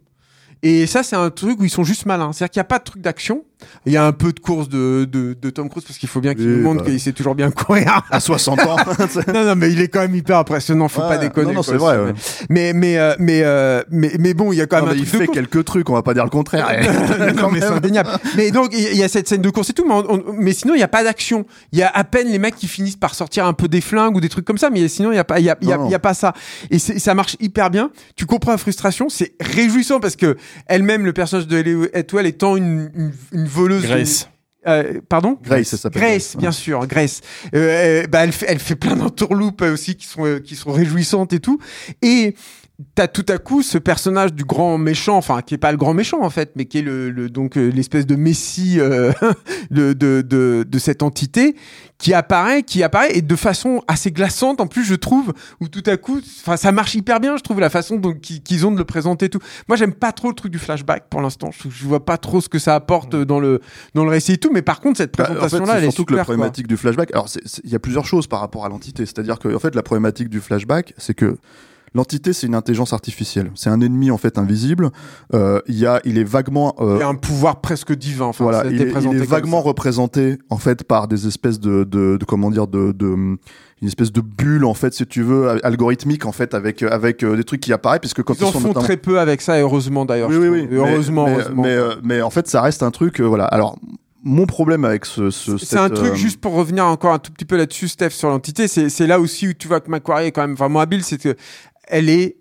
[0.63, 2.61] et ça c'est un truc où ils sont juste malins c'est à dire qu'il y
[2.61, 3.43] a pas de truc d'action
[3.87, 6.21] il y a un peu de course de, de, de Tom Cruise parce qu'il faut
[6.21, 6.91] bien qu'il nous montre bah.
[6.91, 8.77] qu'il sait toujours bien courir À 60 ans.
[9.33, 11.63] non non mais il est quand même hyper impressionnant faut Ouais, pas déconner non, non,
[11.63, 12.13] c'est vrai, ouais.
[12.51, 15.01] mais mais euh, mais, euh, mais mais bon il y a quand Non, même mais
[15.01, 16.67] un il truc de fait quelques trucs, on va pas dire le contraire.
[17.37, 18.09] non, mais c'est indéniable.
[18.37, 20.33] Mais donc, il y, il a cette scène de course et tout, mais, on- on-
[20.35, 21.47] mais sinon, il n'y a pas d'action.
[21.73, 24.17] Il y a à peine les mecs qui finissent par sortir un peu des flingues
[24.17, 25.69] ou des trucs comme ça, mais sinon, il n'y a, pas- il y a, il
[25.69, 25.89] y a, Non, non.
[25.89, 26.33] il y a pas ça.
[26.71, 27.91] Et ça marche hyper bien.
[28.17, 30.37] Tu comprends la frustration, c'est réjouissant parce que
[30.67, 33.85] elle-même, le personnage de Ellie Atwell étant une, une, une voleuse.
[33.85, 34.29] Grace.
[34.67, 36.03] Euh, pardon Grace, ça s'appelle.
[36.03, 37.21] Grace, bien sûr, Grace.
[37.55, 41.33] Euh, bah, elle fait, elle fait plein d'entourloupes euh, aussi qui sont, qui sont réjouissantes
[41.33, 41.61] et tout.
[42.03, 42.35] Et
[42.95, 45.95] t'as tout à coup ce personnage du grand méchant, enfin qui est pas le grand
[45.95, 49.13] méchant en fait, mais qui est le, le- donc euh, l'espèce de messie euh,
[49.71, 51.57] de, de, de, de cette entité
[51.97, 55.83] qui apparaît, qui apparaît et de façon assez glaçante en plus je trouve, où tout
[55.87, 58.77] à coup, enfin ça marche hyper bien je trouve la façon dont qu'ils ont de
[58.79, 59.41] le présenter et tout.
[59.69, 62.43] Moi j'aime pas trop le truc du flashback pour l'instant, je, je vois pas trop
[62.43, 63.61] ce que ça apporte dans le
[63.95, 65.79] dans le récit et tout, mais par contre cette Bah, en fait, présentation là c'est
[65.79, 66.35] elle est surtout que la quoi.
[66.35, 67.11] problématique du flashback.
[67.15, 67.29] Alors,
[67.65, 69.07] il y a plusieurs choses par rapport à l'entité.
[69.07, 71.39] C'est-à-dire que, en fait, la problématique du flashback, c'est que
[71.97, 73.51] l'entité, c'est une intelligence artificielle.
[73.57, 74.91] C'est un ennemi en fait invisible.
[75.35, 76.75] Euh, Il y a, il est vaguement.
[76.81, 78.27] euh, Il y a un pouvoir presque divin.
[78.27, 79.69] Enfin, voilà, il est, il est vaguement ça.
[79.69, 83.07] représenté en fait par des espèces de, de, de comment dire de, de
[83.83, 87.23] une espèce de bulle en fait si tu veux al- algorithmique en fait avec avec
[87.23, 89.43] euh, des trucs qui apparaissent puisque quand Ils en sont font notamment- très peu avec
[89.43, 90.31] ça, et heureusement d'ailleurs.
[90.31, 90.69] oui, oui, oui.
[90.71, 91.63] Heureusement, mais, heureusement.
[91.63, 93.77] mais, euh, mais en fait ça reste un truc euh, voilà alors
[94.29, 97.45] mon problème avec ce, ce C'est un truc, juste pour revenir encore un tout petit
[97.45, 100.33] peu là-dessus, Steph, sur l'entité, c'est c'est là aussi où tu vois que Macquarie est
[100.33, 101.37] quand même vraiment habile, c'est que
[101.87, 102.37] elle est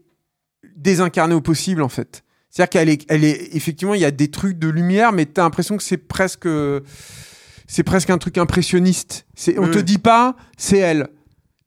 [0.75, 2.23] désincarnée au possible, en fait.
[2.49, 5.43] C'est-à-dire qu'elle est, elle est, effectivement, il y a des trucs de lumière, mais t'as
[5.43, 6.47] l'impression que c'est presque,
[7.67, 9.25] c'est presque un truc impressionniste.
[9.35, 9.83] C'est, on Oui, te oui.
[9.83, 11.09] dit pas, c'est elle.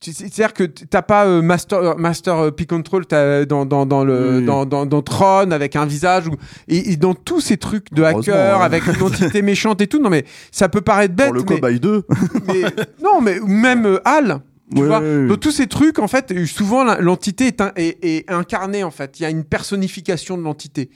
[0.00, 4.40] C'est-à-dire que t'as pas euh, Master Master euh, P Control t'as dans dans dans le
[4.42, 6.36] dans, dans dans Tron avec un visage ou,
[6.68, 8.64] et, et dans tous ces trucs de hacker hein.
[8.64, 11.46] avec une entité méchante et tout non mais ça peut paraître bête pour le mais,
[11.56, 12.04] cobaye 2
[12.46, 12.62] mais-
[13.02, 14.40] non mais même euh, Hal
[14.74, 15.26] tu Ouais, vois ouais, ouais.
[15.28, 19.18] dans tous ces trucs en fait souvent l'entité est, un- est, est incarnée en fait
[19.18, 20.90] il y a une personnification de l'entité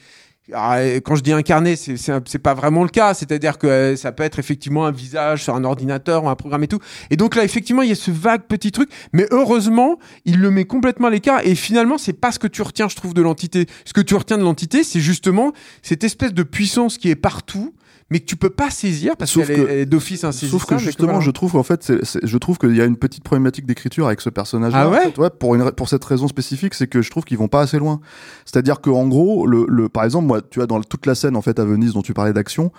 [0.52, 3.14] Alors, euh, quand je dis incarné, c'est pas vraiment le cas.
[3.14, 6.64] C'est-à-dire que euh, ça peut être effectivement un visage sur un ordinateur ou un programme
[6.64, 6.80] et tout.
[7.10, 8.90] Et donc là, effectivement, il y a ce vague petit truc.
[9.12, 11.40] Mais heureusement, il le met complètement à l'écart.
[11.46, 13.66] Et finalement, c'est pas ce que tu retiens, je trouve, de l'entité.
[13.84, 17.72] Ce que tu retiens de l'entité, c'est justement cette espèce de puissance qui est partout,
[18.12, 20.60] mais que tu peux pas saisir parce qu'elle que- est- d'office insaisissable.
[20.60, 21.24] Sauf que justement, voilà.
[21.24, 21.90] je trouve qu'en fait,
[22.22, 24.72] je trouve qu'il y a une petite problématique d'écriture avec ce personnage.
[24.76, 27.62] Ah ouais pour une, pour cette raison spécifique, c'est que je trouve qu'ils vont pas
[27.62, 28.00] assez loin.
[28.44, 31.34] C'est-à-dire que en gros, le, le, par exemple, moi, tu as dans toute la scène
[31.36, 32.70] en fait à Venise dont tu parlais d'action,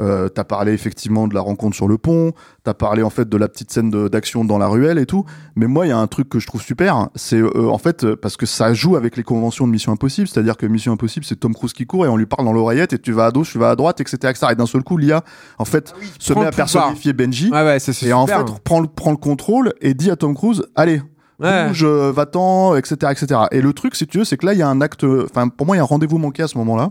[0.00, 2.32] euh, t'as parlé effectivement de la rencontre sur le pont,
[2.64, 5.24] t'as parlé en fait de la petite scène d'action dans la ruelle et tout.
[5.56, 8.14] Mais moi, il y a un truc que je trouve super, c'est euh, en fait
[8.14, 11.36] parce que ça joue avec les conventions de Mission Impossible, c'est-à-dire que Mission Impossible, c'est
[11.36, 13.52] Tom Cruise qui court et on lui parle dans l'oreillette et tu vas à gauche,
[13.52, 14.46] tu vas à droite, etc., etc.
[14.52, 15.22] Et d'un seul coup, l'IA,
[15.58, 17.50] en fait, se prend met à personnifier Benji.
[17.50, 20.64] Ouais, ouais, Et en fait, prend le, prend le contrôle et dit à Tom Cruise,
[20.74, 21.02] allez,
[21.40, 21.68] Ouais.
[21.68, 23.40] bouge, euh, va-t'en, etc., etc.
[23.50, 25.48] Et le truc, si tu veux, c'est que là, il y a un acte, enfin,
[25.48, 26.90] pour moi, il y a un rendez-vous manqué à ce moment-là.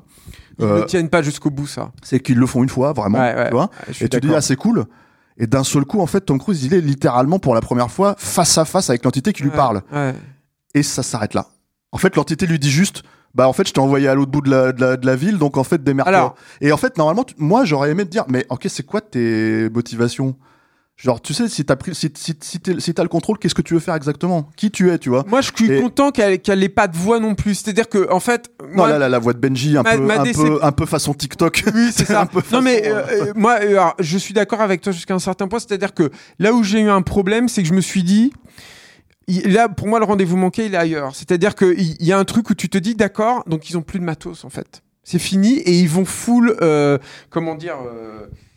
[0.60, 1.92] Ils Euh, ne tiennent pas jusqu'au bout, ça.
[2.04, 3.48] c'est qu'ils le font une fois, vraiment, Ouais, ouais.
[3.48, 3.70] tu vois.
[4.02, 4.86] Et tu dis, ah, c'est cool.
[5.38, 8.16] Et d'un seul coup, en fait, Tom Cruise, il est littéralement pour la première fois
[8.18, 9.82] face à face avec l'entité qui lui parle.
[10.74, 11.48] Et ça s'arrête là.
[11.94, 14.42] En fait, l'entité lui dit juste, bah, en fait, je t'ai envoyé à l'autre bout
[14.42, 16.16] de la, de la, de la ville, donc en fait, démerde-toi.
[16.18, 19.70] Alors- Et en fait, normalement, moi, j'aurais aimé te dire, mais ok, c'est quoi tes
[19.70, 20.36] motivations?
[21.02, 23.80] Genre, tu sais, si t'as pris, si, si, si le contrôle, qu'est-ce que tu veux
[23.80, 24.48] faire exactement?
[24.56, 25.24] Qui tu es, tu vois?
[25.28, 27.56] Moi, je suis Et- content qu'elle qu'elle ait pas de voix non plus.
[27.56, 30.20] C'est-à-dire que, en fait, Non, là, là, la voix de Benji, un, Ma- peu, ma
[30.22, 31.64] un, peu, un peu façon TikTok.
[31.74, 32.22] Oui, c'est ça.
[32.22, 35.16] un peu non, mais euh, euh, moi, euh, alors, je suis d'accord avec toi jusqu'à
[35.16, 35.58] un certain point.
[35.58, 38.32] C'est-à-dire que là où j'ai eu un problème, c'est que je me suis dit.
[39.46, 41.16] Là, pour moi, le rendez-vous manqué, il est ailleurs.
[41.16, 43.82] C'est-à-dire qu'il il y a un truc où tu te dis, d'accord, donc ils ont
[43.82, 44.84] plus de matos, en fait.
[45.04, 46.98] C'est fini et ils vont full, euh,
[47.32, 47.78] comment dire,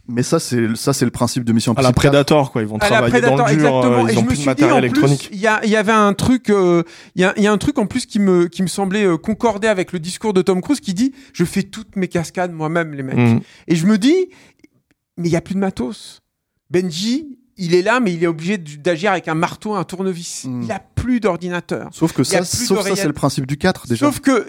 [0.07, 2.11] Mais ça, c'est ça, c'est le principe de Mission À la Impossible 4.
[2.13, 2.61] Predator, quoi.
[2.63, 3.49] Ils vont à la travailler dans le dur.
[3.49, 3.83] exactement.
[3.85, 5.29] euh, et Ils je ont me plus suis de dit, en matériel plus, électronique.
[5.33, 6.83] il y, a- il y avait un truc, euh,
[7.15, 9.05] il y, a- il y a un truc en plus qui me, qui me semblait
[9.07, 12.53] euh, concorder avec le discours de Tom Cruise qui dit, je fais toutes mes cascades
[12.53, 13.17] moi-même, les mecs.
[13.17, 13.41] Mhm.
[13.69, 14.29] Et je me dis,
[15.17, 16.21] mais il y a plus de matos.
[16.71, 20.45] Benji, il est là, mais il est obligé d'agir avec un marteau, un tournevis.
[20.45, 20.63] Mm.
[20.65, 21.89] Il a plus d'ordinateur.
[21.93, 24.07] Sauf que ça, sauf ça, c'est le principe du 4, déjà.
[24.07, 24.47] Sauf que,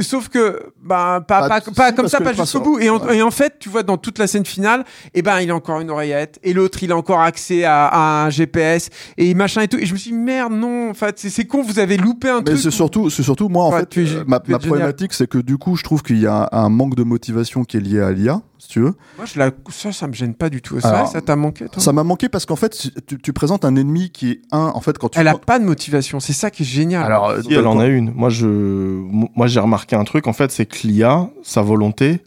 [0.00, 2.78] sauf que, bah, pas, pas, si, pas comme ça, pas jusqu'au bout.
[2.78, 3.18] Et en, ouais.
[3.18, 4.84] et en fait, tu vois, dans toute la scène finale,
[5.14, 6.38] eh ben, il a encore une oreillette.
[6.42, 8.88] Et l'autre, il a encore accès à, à un GPS.
[9.18, 9.76] Et machin et tout.
[9.78, 10.90] Et je me suis dit, merde, non.
[10.90, 12.58] En fait, c'est- con, vous avez loupé un Mais truc.
[12.58, 14.60] c'est surtout, c'est surtout moi en Ouais, fait, es- euh, ma, es ma génial.
[14.60, 17.64] problématique c'est que du coup je trouve qu'il y a un, un manque de motivation
[17.64, 18.94] qui est lié à l'IA, si tu veux.
[19.16, 19.50] Moi, je la...
[19.70, 20.76] ça, ça me gêne pas du tout.
[20.82, 23.64] Alors, vrai, ça t'a manqué, toi Ça m'a manqué parce qu'en fait tu, tu présentes
[23.64, 26.20] un ennemi qui est un en fait quand tu Elle a pas de motivation.
[26.20, 27.04] C'est ça qui est génial.
[27.04, 28.12] alors Si, elle en a une.
[28.12, 30.26] Moi, je, moi, j'ai remarqué un truc.
[30.26, 32.20] En fait, c'est que l'IA, sa volonté,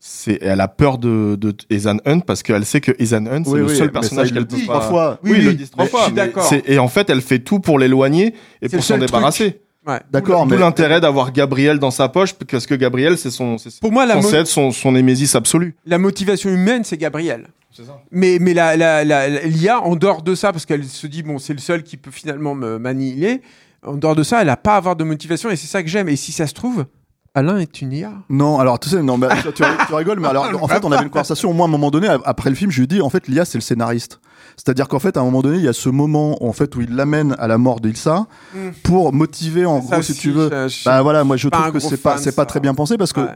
[0.00, 3.50] c'est, elle a peur de, de Ethan Hunt parce qu'elle sait que Ethan Hunt, c'est
[3.50, 4.62] Oui, le oui, seul personnage ça, qu'elle peut pas.
[4.62, 5.18] trois fois.
[5.24, 6.00] Oui, Oui, le oui, disent trois mais fois.
[6.40, 8.98] je suis mais Et en fait, elle fait tout pour l'éloigner et C'est pour s'en
[8.98, 9.60] débarrasser.
[9.88, 10.00] Ouais.
[10.12, 13.90] D'accord, mais l'intérêt d'avoir Gabriel dans sa poche parce que Gabriel, c'est son, c'est Pour
[13.90, 15.74] moi, la, mo- censé être son, son némésis absolu.
[15.86, 17.48] la motivation humaine, c'est Gabriel.
[17.72, 17.82] Ça.
[18.10, 21.22] Mais, mais la, la, la- la- l'IA, en dehors de ça, parce qu'elle se dit,
[21.22, 23.40] bon, c'est le seul qui peut finalement me manier,
[23.86, 25.88] en dehors de ça, elle n'a pas à avoir de motivation et c'est ça que
[25.88, 26.08] j'aime.
[26.08, 26.86] Et si ça se trouve,
[27.34, 28.12] Alain est une IA.
[28.30, 29.62] non, alors tu sais non mais tu,
[29.94, 32.08] rigoles mais alors en fait on avait une conversation au moins à un moment donné
[32.24, 34.20] après le film, je lui ai dit en fait l'IA c'est le scénariste.
[34.56, 36.80] C'est-à-dire qu'en fait à un moment donné, il y a ce moment en fait où
[36.80, 38.70] il l'amène à la mort d'Ilsa Mm.
[38.82, 41.48] pour motiver en Ça gros si aussi, tu veux ça, je- Bah voilà, moi je
[41.48, 43.28] trouve que c'est pas c'est pas très bien pensé parce que Ouais.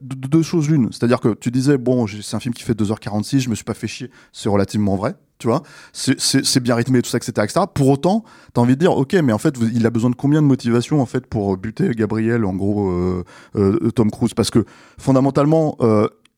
[0.00, 3.48] Deux choses l'une, c'est-à-dire que tu disais bon, c'est un film qui fait 2h46, je
[3.50, 5.62] me suis pas fait chier, c'est relativement vrai, tu vois.
[5.92, 7.60] C'est- bien rythmé tout ça etc., etc.
[7.72, 10.42] Pour autant, t'as envie de dire OK, mais en fait il a besoin de combien
[10.42, 13.24] de motivation en fait pour euh, buter Gabriel en gros euh,
[13.56, 14.34] euh, Tom Cruise?
[14.34, 14.64] Parce que
[14.98, 15.76] fondamentalement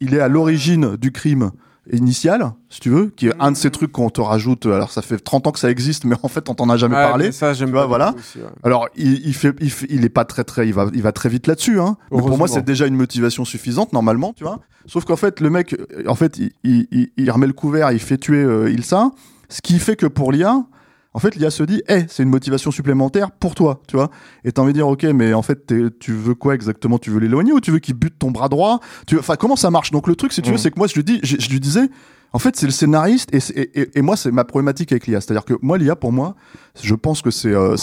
[0.01, 1.51] il est à l'origine du crime
[1.93, 4.67] initial, si tu veux, qui est un de ces trucs qu'on te rajoute.
[4.67, 6.97] Alors ça fait 30 ans que ça existe, mais en fait on t'en a jamais
[6.97, 7.33] Ouais, parlé.
[7.33, 8.13] ça, j'aime pas voilà.
[8.13, 8.45] tout aussi, ouais.
[8.63, 11.13] Alors, il, il fait, il, fait- il est pas très très, il va, il va
[11.13, 11.81] très vite là-dessus.
[11.81, 11.97] Hein.
[12.11, 14.61] Mais pour moi, c'est déjà une motivation suffisante normalement, tu vois.
[14.87, 15.77] Sauf qu'en fait, le mec,
[16.07, 19.11] en fait, il, il, il- il remet le couvert, il fait tuer euh, Ilsa,
[19.49, 20.65] ce qui fait que pour l'IA,
[21.13, 24.11] en fait, l'IA se dit, hey, c'est une motivation supplémentaire pour toi, tu vois.
[24.45, 26.99] Et t'as envie de dire, ok, mais en fait, tu veux quoi exactement?
[26.99, 28.79] Tu veux l'éloigner ou tu veux qu'il bute ton bras droit?
[29.07, 29.91] Tu veux- Enfin, comment ça marche?
[29.91, 30.59] Donc le truc, si tu veux, Mm.
[30.59, 31.89] c'est que moi, je lui dis, je, je lui disais.
[32.33, 35.09] En fait, c'est le scénariste et, c'est- et, et- et moi, c'est ma problématique avec
[35.09, 35.21] l'IA.
[35.21, 36.37] C'est-à-dire que moi, l'IA, pour moi,
[36.81, 37.75] je pense que c'est euh,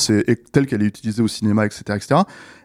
[0.53, 2.21] telle qu'elle est utilisée au cinéma, etc., etc.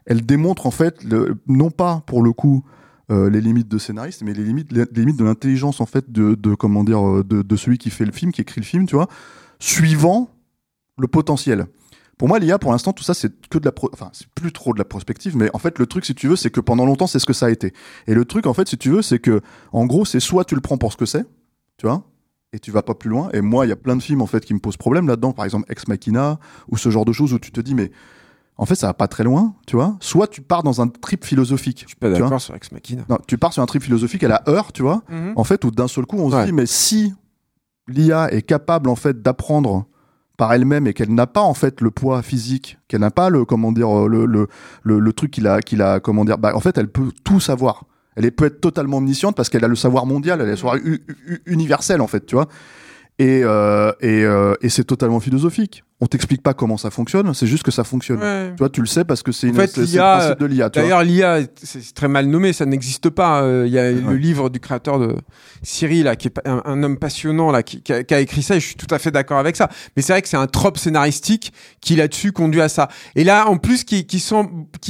[0.06, 2.62] Elle démontre en fait, le, non pas pour le coup
[3.10, 6.36] euh, les limites de scénariste, mais les limites, les limites de l'intelligence en fait de,
[6.36, 8.86] de comment dire euh, de, de celui qui fait le film, qui écrit le film,
[8.86, 9.08] tu vois,
[9.58, 10.30] suivant
[10.98, 11.66] le potentiel.
[12.18, 14.52] Pour moi, l'IA, pour l'instant, tout ça, c'est que de la, pro- enfin, c'est plus
[14.52, 16.84] trop de la prospective, mais en fait, le truc, si tu veux, c'est que pendant
[16.84, 17.72] longtemps, c'est ce que ça a été.
[18.06, 19.40] Et le truc, en fait, si tu veux, c'est que,
[19.72, 21.24] en gros, c'est soit tu le prends pour ce que c'est,
[21.78, 22.04] tu vois,
[22.52, 23.30] et tu vas pas plus loin.
[23.32, 25.32] Et moi, il y a plein de films, en fait, qui me posent problème là-dedans,
[25.32, 26.38] par exemple, Ex Machina,
[26.70, 27.90] ou ce genre de choses où tu te dis, mais,
[28.58, 29.96] en fait, ça va pas très loin, tu vois.
[30.00, 31.80] Soit tu pars dans un trip philosophique.
[31.84, 33.02] Je suis pas d'accord sur Ex Machina.
[33.08, 35.32] Non, tu pars sur un trip philosophique à la heure, tu vois Mhm.
[35.34, 37.14] en fait, où d'un seul coup, on se dit, mais si
[37.88, 39.86] l'IA est capable, en fait, d'apprendre
[40.36, 43.44] par elle-même et qu'elle n'a pas, en fait, le poids physique, qu'elle n'a pas le,
[43.44, 44.48] comment dire, le, le,
[44.84, 47.84] le, truc qu'il a, qu'il a, comment dire, bah, en fait, elle peut tout savoir.
[48.16, 50.76] Elle peut être totalement omnisciente parce qu'elle a le savoir mondial, elle a le savoir
[51.46, 52.48] universel, en fait, tu vois.
[53.18, 55.84] Et, euh, et, euh, et c'est totalement philosophique.
[56.00, 58.18] On t'explique pas comment ça fonctionne, c'est juste que ça fonctionne.
[58.20, 58.50] Ouais.
[58.50, 60.46] Tu vois, tu le sais parce que c'est En une- fait, l'IA, le principe de
[60.46, 60.68] l'IA.
[60.70, 63.42] D'ailleurs, l'IA, c'est très mal nommé, ça n'existe pas.
[63.42, 65.14] Euh, Il y a le livre du créateur de
[65.62, 68.42] Siri, là, qui est un, un homme passionnant, là, qui, qui a, qui a écrit
[68.42, 69.68] ça, et je suis tout à fait d'accord avec ça.
[69.94, 72.88] Mais c'est vrai que c'est un trope scénaristique qui, là-dessus, conduit à ça.
[73.14, 74.18] Et là, en plus, qui, qui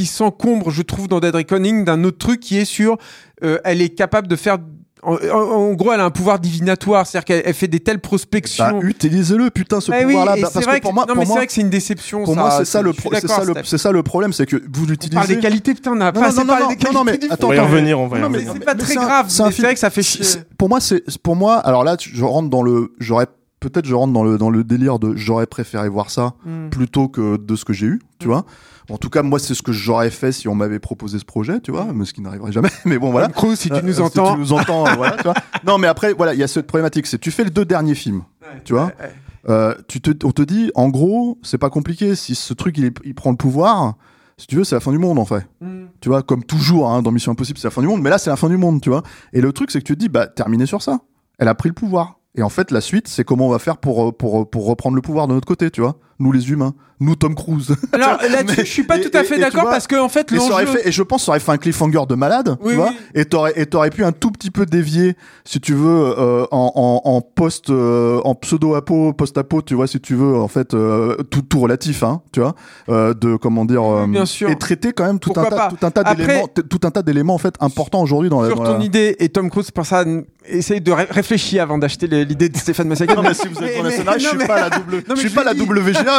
[0.06, 2.96] s'encombre, je trouve, dans Dead Reckoning, d'un autre truc qui est sur,
[3.44, 4.56] euh, elle est capable de faire
[5.02, 5.38] en, en-
[5.70, 8.80] en gros, elle a un pouvoir divinatoire, c'est-à-dire qu'elle elle fait des telles Bah, prospections.
[8.82, 10.36] utilisez-le, putain, ce Eh oui, pouvoir-là.
[10.36, 11.52] et Bah, c'est parce vrai que que, pour moi, non, pour mais c'est vrai que
[11.52, 12.24] c'est une déception.
[12.24, 13.62] pour ça, moi, c'est ça, le je suis pro- c'est ça, d'accord, le, Steph.
[13.64, 15.14] c'est ça le problème, c'est que vous On l'utilisez.
[15.16, 17.46] parle des qualités, putain, on a Non, pas non, non, non, des non, mais attends,
[17.46, 18.54] On va y revenir, on va y Non, mais revenir.
[18.54, 19.26] c'est pas très grave.
[19.28, 20.24] c'est vrai que ça fait chier.
[20.56, 21.56] Pour moi, c'est pour moi.
[21.58, 22.92] Alors là, je rentre dans le.
[22.98, 23.26] J'aurais
[23.60, 26.68] peut-être je rentre dans le dans le délire de j'aurais préféré voir ça Hmm.
[26.70, 28.30] plutôt que de ce que j'ai eu, tu Mm.
[28.30, 28.44] vois.
[28.92, 31.60] En tout cas, moi, c'est ce que j'aurais fait si on m'avait proposé ce projet,
[31.60, 32.68] tu vois, mais ce qui n'arriverait jamais.
[32.84, 33.28] Mais bon, voilà.
[33.28, 34.34] Cruise, si tu Euh, nous euh, entends.
[34.34, 35.34] tu nous entends, euh, voilà, tu vois.
[35.66, 37.06] Non, mais après, voilà, il y a cette problématique.
[37.06, 38.24] C'est tu fais les deux derniers films,
[38.64, 38.86] tu vois.
[38.86, 39.12] Ouais, ouais.
[39.48, 42.14] Euh, tu te, on te dit, en gros, c'est pas compliqué.
[42.16, 43.94] Si ce truc il, prend le pouvoir,
[44.36, 45.46] si tu veux, c'est la fin du monde en fait.
[45.62, 45.86] Hmm.
[46.00, 48.02] Tu vois, comme toujours hein, dans Mission Impossible, c'est la fin du monde.
[48.02, 49.02] Mais là, c'est la fin du monde, tu vois.
[49.32, 51.00] Et le truc, c'est que tu te dis, bah, terminé sur ça.
[51.38, 52.18] Elle a pris le pouvoir.
[52.34, 55.02] Et en fait, la suite, c'est comment on va faire pour, pour, pour reprendre le
[55.02, 55.96] pouvoir de notre côté, tu vois.
[56.22, 56.72] Nous, les humains.
[57.00, 57.74] Nous, Tom Cruise.
[57.92, 60.56] Alors là-dessus, je suis pas tout à fait d'accord parce que en fait, Et, ça
[60.66, 62.90] fait, et je pense ça aurait fait un cliffhanger de malade, Oui, tu vois.
[62.90, 62.96] oui.
[63.16, 66.70] Et t'aurais, et t'aurais pu un tout petit peu dévier, si tu veux, euh, en,
[66.76, 71.16] en, en post, euh, en pseudo-apo, post-apo, tu vois, si tu veux, en fait, euh,
[71.28, 72.54] tout, tout relatif, hein, tu vois,
[72.88, 74.48] de, comment dire, bien sûr.
[74.48, 77.02] et traiter quand même tout un tas, tout un tas d'éléments, t- tout un tas
[77.02, 79.86] d'éléments, en fait, importants aujourd'hui dans la, Sur ton la- idée, et Tom Cruise, pour
[79.86, 80.04] ça,
[80.46, 83.16] essaye de ré- réfléchir avant d'acheter l'idée de Stéphane Massaguet.
[83.16, 85.30] Non, mais si vous êtes dans la scénario, je suis pas la double, je suis
[85.30, 85.58] pas la l'ai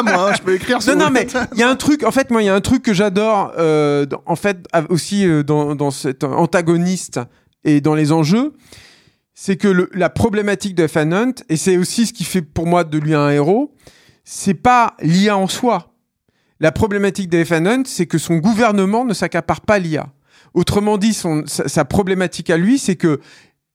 [0.02, 2.32] moi, hein, je peux écrire Non, non, mais il y a un truc, en fait,
[2.32, 5.92] moi, il y a un truc que j'adore, euh, en fait, aussi euh, dans, dans
[5.92, 7.20] cet antagoniste
[7.64, 8.54] et dans les enjeux,
[9.36, 12.84] c'est que le- la problématique de Hunt, et c'est aussi ce qui fait pour moi
[12.84, 13.74] de lui un héros,
[14.24, 15.92] c'est pas l'IA en soi.
[16.60, 20.08] La problématique de Hunt, c'est que son gouvernement ne s'accapare pas l'IA.
[20.54, 23.20] Autrement dit, son, sa, sa problématique à lui, c'est que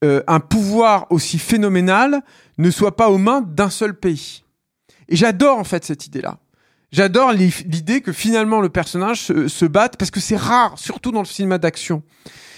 [0.04, 2.22] euh, un pouvoir aussi phénoménal
[2.56, 4.44] ne soit pas aux mains d'un seul pays.
[5.08, 6.38] Et j'adore en fait cette idée-là.
[6.92, 11.12] J'adore l'i- l'idée que finalement le personnage se, se batte, parce que c'est rare, surtout
[11.12, 12.02] dans le cinéma d'action,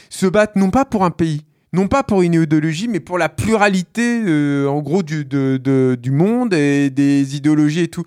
[0.09, 3.29] se battre non pas pour un pays, non pas pour une idéologie, mais pour la
[3.29, 8.05] pluralité, euh, en gros, du, de, de- du monde et des idéologies et tout.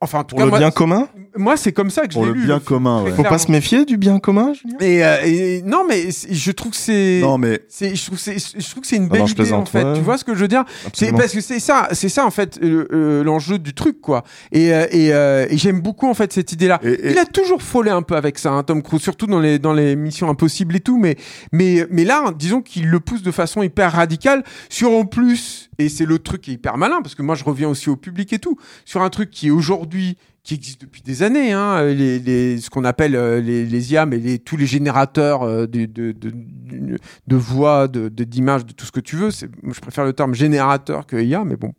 [0.00, 1.08] Enfin, en tout Pour cas, le moi, bien commun?
[1.36, 2.44] Moi, c'est comme ça que je Pour l'ai le lu.
[2.46, 2.68] bien le film.
[2.68, 3.12] commun, ouais.
[3.12, 4.76] Faut pas se méfier du bien commun, Julien?
[4.80, 7.20] Et, euh, et- non, mais je trouve que c'est.
[7.22, 9.26] Non, mais C'est, je trouve que c'est, je trouve que c'est une Ah belle non,
[9.26, 9.84] idée en fait.
[9.84, 9.94] ouais.
[9.94, 10.64] Tu vois ce que je veux dire?
[10.92, 14.24] C'est parce que c'est ça, c'est ça en fait euh, euh, l'enjeu du truc quoi.
[14.52, 16.80] Et, euh, et, euh, et j'aime beaucoup en fait cette idée-là.
[16.82, 19.72] Il a toujours frôlé un peu avec ça, hein, Tom Cruise, surtout dans les dans
[19.72, 20.98] les missions impossibles et tout.
[20.98, 21.16] Mais
[21.52, 25.70] mais mais là, disons qu'il le pousse de façon hyper radicale sur en plus.
[25.78, 27.96] Et c'est le truc qui est hyper malin parce que moi je reviens aussi au
[27.96, 28.56] public et tout
[28.86, 30.16] sur un truc qui est aujourd'hui
[30.46, 34.06] qui existe depuis des années, hein, les, les, ce qu'on appelle euh, les, les IA,
[34.06, 36.32] mais les, tous les générateurs euh, de, de, de,
[37.26, 39.30] de, voix, d'images, de, tout ce que tu veux.
[39.30, 41.72] Je préfère le terme générateur que IA, mais bon.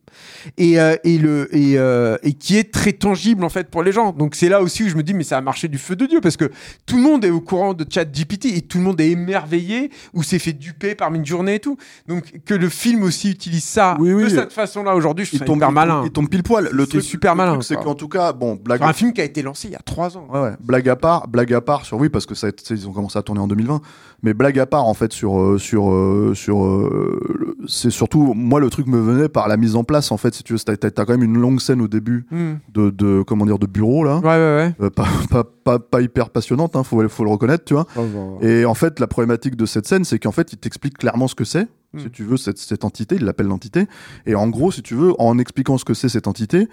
[0.57, 3.93] Et, euh, et, le, et, euh, et qui est très tangible en fait pour les
[3.93, 4.11] gens.
[4.11, 6.05] Donc c'est là aussi où je me dis, mais ça a marché du feu de
[6.05, 6.51] Dieu, parce que
[6.85, 10.23] tout le monde est au courant de ChatGPT et tout le monde est émerveillé ou
[10.23, 11.77] s'est fait duper par une journée et tout.
[12.09, 14.23] Donc que le film aussi utilise ça Oui, oui.
[14.25, 16.01] de cette façon-là aujourd'hui, je trouve ça hyper malin.
[16.03, 16.67] il tombe pile poil.
[16.69, 19.23] Le truc, super malin, c'est qu'en tout cas, bon, blague, Sur un film qui a
[19.23, 20.27] été lancé il y a trois ans.
[20.33, 20.53] Ouais, ouais.
[20.59, 23.21] Blague à part, blague à part sur oui parce que ça, ils ont commencé à
[23.21, 23.81] tourner en 2020.
[24.23, 28.59] Mais blague à part en fait sur euh, sur euh, sur euh, c'est surtout moi
[28.59, 30.75] le truc me venait par la mise en place en fait si tu veux t'as
[31.05, 32.55] quand même une longue scène au début Hmm.
[32.73, 34.75] de, de comment dire de bureau là Ouais, ouais, ouais.
[34.81, 37.85] Euh, pas, pas, pas pas hyper passionnante hein, faut faut le reconnaître tu vois
[38.41, 41.35] et en fait la problématique de cette scène c'est qu'en fait il t'explique clairement ce
[41.35, 41.99] que c'est Mm.
[41.99, 43.87] si tu veux cette, cette entité il l'appelle l'entité
[44.25, 46.67] et en gros si tu veux en expliquant ce que c'est cette entité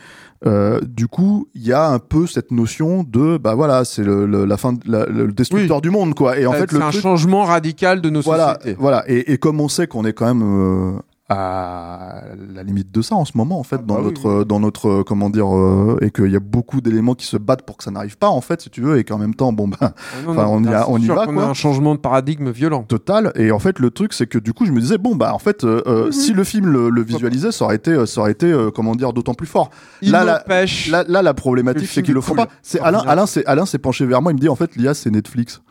[0.44, 4.26] euh, du coup il y a un peu cette notion de bah voilà c'est le,
[4.26, 6.78] le- la fin de- la- le destructeur du monde quoi et en Euh, fait c'est
[6.78, 8.76] le un truc, changement radical de nos voilà sociétés.
[8.80, 10.98] voilà et, et comme on sait qu'on est quand même euh,
[11.31, 12.22] à
[12.55, 14.61] la limite de ça en ce moment en fait Ah dans bah oui, notre dans
[14.61, 17.79] notre euh, comment dire euh, et qu'il y a beaucoup d'éléments qui se battent pour
[17.79, 19.95] que ça n'arrive pas en fait si tu veux et qu'en même temps bon bah
[20.27, 21.43] non, on y a- on y va, quoi.
[21.45, 22.83] a un changement de paradigme violent.
[22.83, 25.33] total et en fait le truc c'est que du coup je me disais bon bah
[25.35, 28.20] en fait euh, euh, si le film le, le visualisait ça aurait été euh, ça
[28.20, 29.70] aurait été euh, comment dire d'autant plus fort
[30.03, 30.89] Il Là, là, n'empêche.
[30.91, 32.45] là, là la problématique c'est qu'ils le font cool.
[32.45, 33.03] pas c'est Alain.
[33.07, 35.62] Alain c'est Alain s'est penché vers moi il me dit en fait l'IA c'est Netflix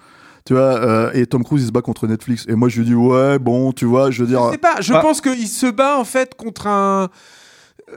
[0.46, 2.86] tu vois euh, et Tom Cruise il se bat contre Netflix et moi je lui
[2.88, 5.48] dis ouais bon tu vois je veux dire Je sais pas, je Bah- pense qu'il
[5.48, 7.10] se bat en fait contre un.
[7.92, 7.96] euh,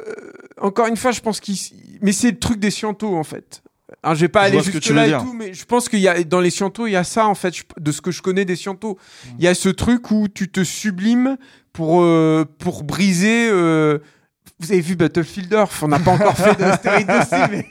[0.60, 1.56] encore une fois, je pense qu'il.
[2.02, 3.62] Mais c'est le truc des scientos en fait.
[4.02, 5.22] Alors, je vais pas Je aller jusque là et dire.
[5.22, 7.34] tout, mais je pense qu'il y a dans les scientos, il y a ça en
[7.36, 8.98] fait, je- de ce que je connais des scientos.
[9.38, 11.36] Il y a ce truc où tu te sublimes
[11.72, 13.48] pour euh, pour briser.
[13.50, 13.98] euh,
[14.58, 17.66] Vous avez vu Battlefield Earth, on n'a pas encore fait de stéroïdes dessus, mais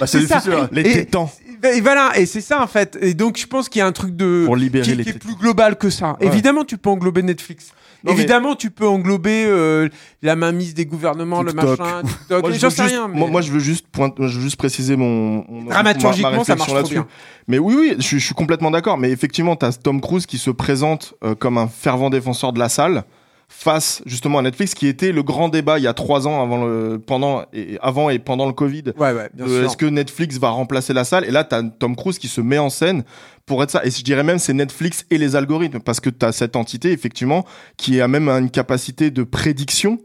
[0.00, 0.36] bah, c'est ça.
[0.38, 0.68] difficile hein.
[0.72, 1.30] Les tétans
[1.74, 2.96] et voilà, et c'est ça en fait.
[3.00, 5.10] Et donc je pense qu'il y a un truc de pour libérer qui, les qui
[5.10, 6.16] est plus global que ça.
[6.20, 6.26] Ouais.
[6.28, 7.72] Évidemment, tu peux englober Netflix.
[8.04, 9.88] Non, mais- Évidemment, tu peux englober euh,
[10.22, 11.62] la mainmise des gouvernements, TikTok.
[11.64, 12.42] le machin, TikTok.
[12.42, 13.08] Moi, je sais juste- rien.
[13.08, 13.18] Mais...
[13.18, 16.44] moi, moi, je veux juste point- je veux juste préciser mon, mon- Dramaturgiquement, ma- ma
[16.44, 17.08] ça marche trop bien.
[17.48, 18.96] Mais oui, oui, je, suis- je suis complètement d'accord.
[18.98, 22.68] Mais effectivement, t'as Tom Cruise qui se présente euh, comme un fervent défenseur de la
[22.68, 23.02] salle,
[23.48, 26.64] face justement à Netflix, qui était le grand débat il y a trois ans avant
[26.64, 28.84] le, pendant et avant et pendant le Covid.
[28.98, 29.64] Ouais, ouais, sûr.
[29.64, 31.24] Est-ce que Netflix va remplacer la salle?
[31.24, 33.04] Et là, t'as Tom Cruise qui se met en scène
[33.46, 33.84] pour être ça.
[33.84, 37.44] Et je dirais même c'est Netflix et les algorithmes parce que t'as cette entité effectivement
[37.76, 39.98] qui a même une capacité de prédiction.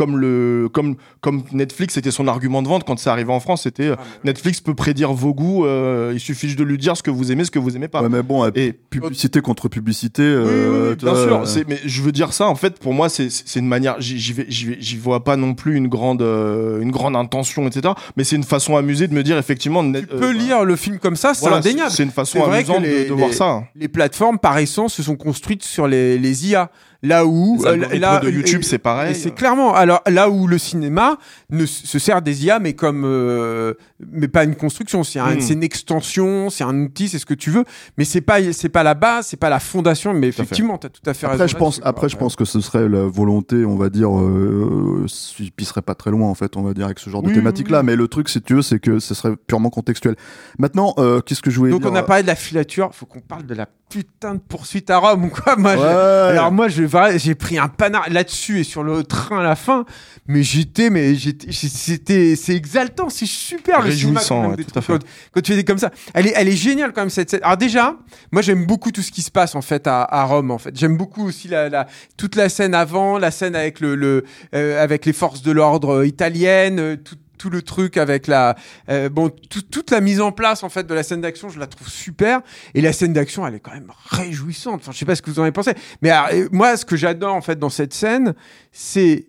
[0.00, 3.64] Comme le comme comme Netflix c'était son argument de vente quand c'est arrivé en France
[3.64, 7.10] c'était euh, Netflix peut prédire vos goûts euh, il suffit de lui dire ce que
[7.10, 10.22] vous aimez ce que vous aimez pas Ouais, mais bon, euh, et publicité contre publicité.
[10.22, 11.36] oui, oui, euh, oui, tu bien sûr.
[11.40, 13.96] euh, C'est, mais je veux dire ça, en fait, pour moi, c'est, c'est une manière.
[14.00, 17.92] J'y, j'y vais, j'y vois pas non plus une grande, euh, une grande intention, etc.
[18.16, 19.82] Mais c'est une façon amusée de me dire effectivement.
[19.92, 21.90] Tu peux lire le film comme ça, c'est voilà, indéniable.
[21.90, 23.64] C'est, une façon amusante les- de, de voir ça.
[23.76, 26.70] les plateformes, par essence, se sont construites sur les, les IA.
[27.02, 29.14] Là où Les euh, là, de YouTube, c'est pareil.
[29.14, 29.74] C'est clairement.
[29.74, 31.16] Alors là où le cinéma
[31.48, 33.72] ne se sert des IA, mais comme, euh,
[34.12, 35.02] mais pas une construction.
[35.02, 35.40] C'est un- Mm.
[35.40, 37.64] c'est une extension, c'est un outil, c'est ce que tu veux.
[37.96, 40.12] Mais c'est pas, c'est pas la base, c'est pas la fondation.
[40.12, 41.36] Mais effectivement, t'as tout à fait raison.
[41.36, 45.06] Après, je pense, après, je pense que ce serait la volonté, on va dire, euh,
[45.38, 47.34] il pisserait pas très loin, en fait, on va dire, avec ce genre de oui,
[47.42, 47.76] oui.
[47.84, 50.16] Mais le truc, si tu veux, c'est que ce serait purement contextuel.
[50.58, 52.90] Maintenant, euh, qu'est-ce que je voulais Donc dire on a parlé de la filature.
[52.94, 55.56] Faut qu'on parle de la putain de poursuite à Rome ou quoi.
[55.56, 55.82] Moi, Ouais.
[55.84, 59.84] alors moi, j'ai pris un panard là-dessus et sur le train à la fin.
[60.26, 61.14] Mais j'étais, mais
[61.50, 64.92] c'était, c'est exaltant, c'est super Réjouissant, quand même, ouais, tout à fait.
[64.92, 64.98] Quand,
[65.34, 67.40] quand tu des comme ça, elle est, elle est géniale quand même cette scène.
[67.42, 67.96] Alors déjà,
[68.30, 70.50] moi j'aime beaucoup tout ce qui se passe en fait à, à Rome.
[70.52, 71.86] En fait, j'aime beaucoup aussi la, la,
[72.16, 74.24] toute la scène avant, la scène avec le, le
[74.54, 78.54] euh, avec les forces de l'ordre euh, italiennes, euh, tout tout le truc avec la
[78.90, 81.58] euh, bon tout- toute la mise en place en fait de la scène d'action je
[81.58, 82.42] la trouve super.
[82.74, 84.82] Et la scène d'action elle est quand même réjouissante.
[84.82, 85.72] Enfin je sais pas ce que vous en avez pensé.
[86.02, 88.34] Mais euh, moi ce que j'adore en fait dans cette scène
[88.72, 89.28] c'est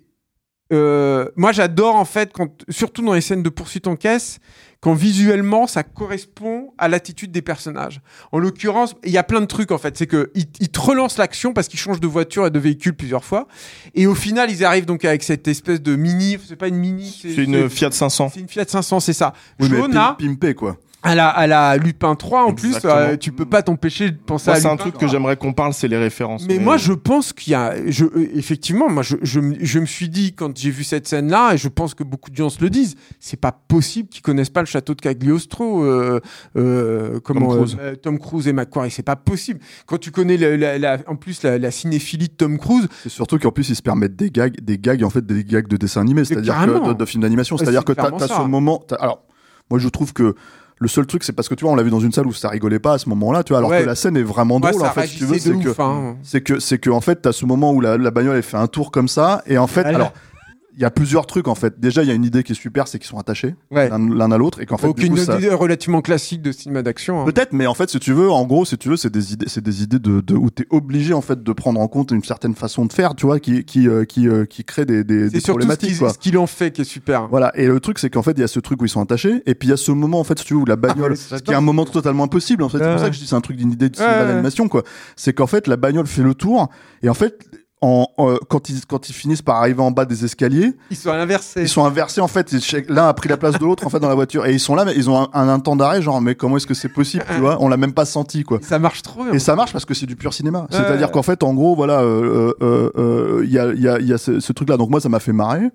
[0.73, 4.39] euh, moi j'adore en fait quand surtout dans les scènes de poursuite en caisse
[4.81, 8.01] quand visuellement ça correspond à l'attitude des personnages.
[8.31, 9.95] En l'occurrence, il y a plein de trucs en fait.
[9.95, 12.93] C'est que ils, ils te relancent l'action parce qu'ils changent de voiture et de véhicule
[12.95, 13.47] plusieurs fois.
[13.95, 16.37] Et au final, ils arrivent donc avec cette espèce de mini.
[16.47, 17.15] C'est pas une mini.
[17.21, 18.31] C'est une Fiat 500.
[18.33, 19.33] C'est une Fiat 500, c'est ça.
[19.59, 20.77] Oui, mais Jaune, pim- là, pimpé, quoi.
[21.03, 24.51] À la, à la Lupin 3 en plus, euh, tu peux pas t'empêcher de penser
[24.51, 25.07] Moi, à c'est un truc que 3.
[25.09, 26.45] j'aimerais qu'on parle, c'est les références.
[26.47, 29.79] Mais moi, je pense qu'il y a, je, euh, effectivement, moi, je, je, me- je
[29.79, 32.49] me suis dit quand j'ai vu cette scène-là, et je pense que beaucoup de gens
[32.49, 36.19] se le disent, c'est pas possible qu'ils connaissent pas le château de Cagliostro, euh,
[36.55, 37.77] euh, comment, Tom Cruise.
[37.79, 39.59] euh, Tom Cruise et Macquarie, c'est pas possible.
[39.87, 43.39] Quand tu connais la, la- en plus la, la cinéphilie de Tom Cruise, C'est surtout
[43.39, 46.01] qu'en plus, ils se permettent des gags, des gags, en fait, des gags de dessin
[46.01, 47.57] animé, c'est-à-dire que de, de films d'animation.
[47.57, 48.83] C'est-à-dire c'est que t'as, ce moment.
[48.87, 49.23] t'as- alors,
[49.69, 50.35] moi, je trouve que
[50.81, 52.33] le seul truc, c'est parce que tu vois, on l'a vu dans une salle où
[52.33, 53.81] ça rigolait pas à ce moment-là, tu vois, alors Ouais.
[53.83, 55.81] que la scène est vraiment drôle, en fait, si tu veux, c'est que.
[55.81, 56.15] hein.
[56.23, 58.57] C'est que, c'est que, en fait, t'as ce moment où la, la bagnole, elle fait
[58.57, 59.95] un tour comme ça, et en fait, Voilà.
[59.97, 60.13] alors,
[60.75, 61.79] il y a plusieurs trucs, en fait.
[61.79, 63.89] Déjà, il y a une idée qui est super, c'est qu'ils sont attachés, Ouais.
[63.89, 66.81] l'un, à l'autre, et qu'en fait, du Aucune coup, ça- idée relativement classique de cinéma
[66.81, 67.21] d'action.
[67.21, 67.25] hein.
[67.25, 69.45] Peut-être, mais en fait, si tu veux, en gros, si tu veux, c'est des idées,
[69.49, 72.23] c'est des idées de, de où t'es obligé en fait de prendre en compte une
[72.23, 75.25] certaine façon de faire, tu vois, qui qui euh, qui euh, qui crée des des,
[75.29, 76.13] C'est des problématiques, quoi.
[76.13, 77.27] ce qu'il en fait qui est super.
[77.27, 77.51] Voilà.
[77.55, 79.43] Et le truc, c'est qu'en fait, il y a ce truc où ils sont attachés,
[79.45, 81.11] et puis il y a ce moment, en fait, si tu veux, où la bagnole,
[81.11, 81.43] ouais, ce j'adore.
[81.43, 82.77] qui est un moment totalement impossible, en fait.
[82.79, 84.83] C'est pour ça que je dis c'est un truc d'une idée de cinéma d'animation, quoi.
[85.15, 86.69] C'est qu'en fait, la bagnole fait le tour,
[87.03, 87.45] et en fait,
[87.81, 91.09] en, euh, quand ils quand ils finissent par arriver en bas des escaliers, Ils sont
[91.11, 91.61] inversés.
[91.63, 92.53] ils sont inversés en fait.
[92.89, 94.75] L'un a pris la place de l'autre en fait dans la voiture, et ils sont
[94.75, 96.89] là, mais ils ont un, un, un temps d'arrêt, genre mais comment est-ce que c'est
[96.89, 97.57] possible, tu vois?
[97.59, 98.59] On l'a même pas senti, quoi.
[98.61, 99.33] Ça marche trop bien.
[99.33, 100.59] Et ça marche parce que c'est du pur cinéma.
[100.61, 100.67] Ouais.
[100.69, 103.99] C'est-à-dire qu'en fait, en gros, voilà, euh, euh, euh, il y a, il y a,
[103.99, 104.77] il y a ce, ce truc-là.
[104.77, 105.69] Donc moi, ça m'a fait marrer.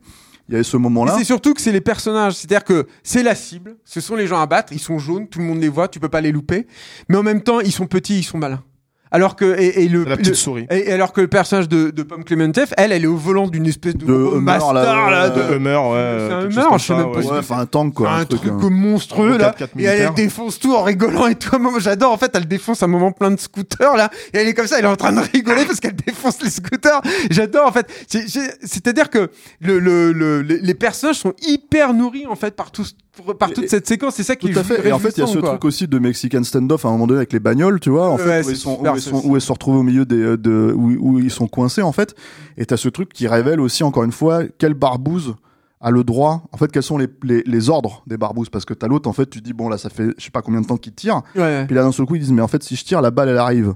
[0.48, 1.16] Il y avait ce moment-là.
[1.18, 4.40] c'est surtout que c'est les personnages, c'est-à-dire que c'est la cible, ce sont les gens
[4.40, 6.68] à battre, ils sont jaunes, tout le monde les voit, tu peux pas les louper,
[7.08, 8.62] mais en même temps ils sont petits, ils sont malins.
[9.12, 10.66] Alors que et, et le, La petite le- souris.
[10.70, 13.66] et, alors que le personnage de, de Pomme Clementef, elle, elle est au volant d'une
[13.66, 16.16] espèce de, De master là, là, ouais, de- De Hummer, ouais.
[16.28, 17.38] C'est un Hummer, je sais même pas ouais.
[17.38, 18.10] enfin un tank quoi.
[18.10, 18.58] un, un truc, hein.
[18.70, 21.58] monstrueux Un là 4x4 et elle, elle défonce tout en rigolant et tout à un
[21.60, 24.54] moment j'adore en fait elle défonce un moment plein de scooters là et elle est
[24.54, 27.00] comme ça elle est en train de rigoler parce qu'elle défonce les scooters
[27.30, 29.30] j'adore en fait C'est- c'est- c'est-à-dire que
[29.60, 32.92] le, le, le- les les personnages sont hyper nourris en fait par tout ce-
[33.38, 34.86] par toute Et- cette séquence c'est ça qui Tout à fait.
[34.88, 37.06] Et en fait, il y a ce truc aussi de Mexican standoff à un moment
[37.06, 38.78] donné avec les bagnoles, tu vois, en fait, où ils sont,
[39.24, 42.14] où se retrouvent au milieu des, euh, de, où, ils sont coincés, en fait.
[42.56, 45.34] Et t'as ce truc qui révèle aussi, encore une fois, quelle barbouze
[45.80, 48.48] a le droit, en fait, quels sont les, les, les ordres des barbouzes.
[48.48, 50.42] Parce que t'as l'autre, en fait, tu dis, bon, là, ça fait, je sais pas
[50.42, 51.22] combien de temps qu'il tire.
[51.66, 53.28] Puis là, d'un seul coup, ils disent, mais en fait, si je tire, la balle,
[53.28, 53.74] elle arrive.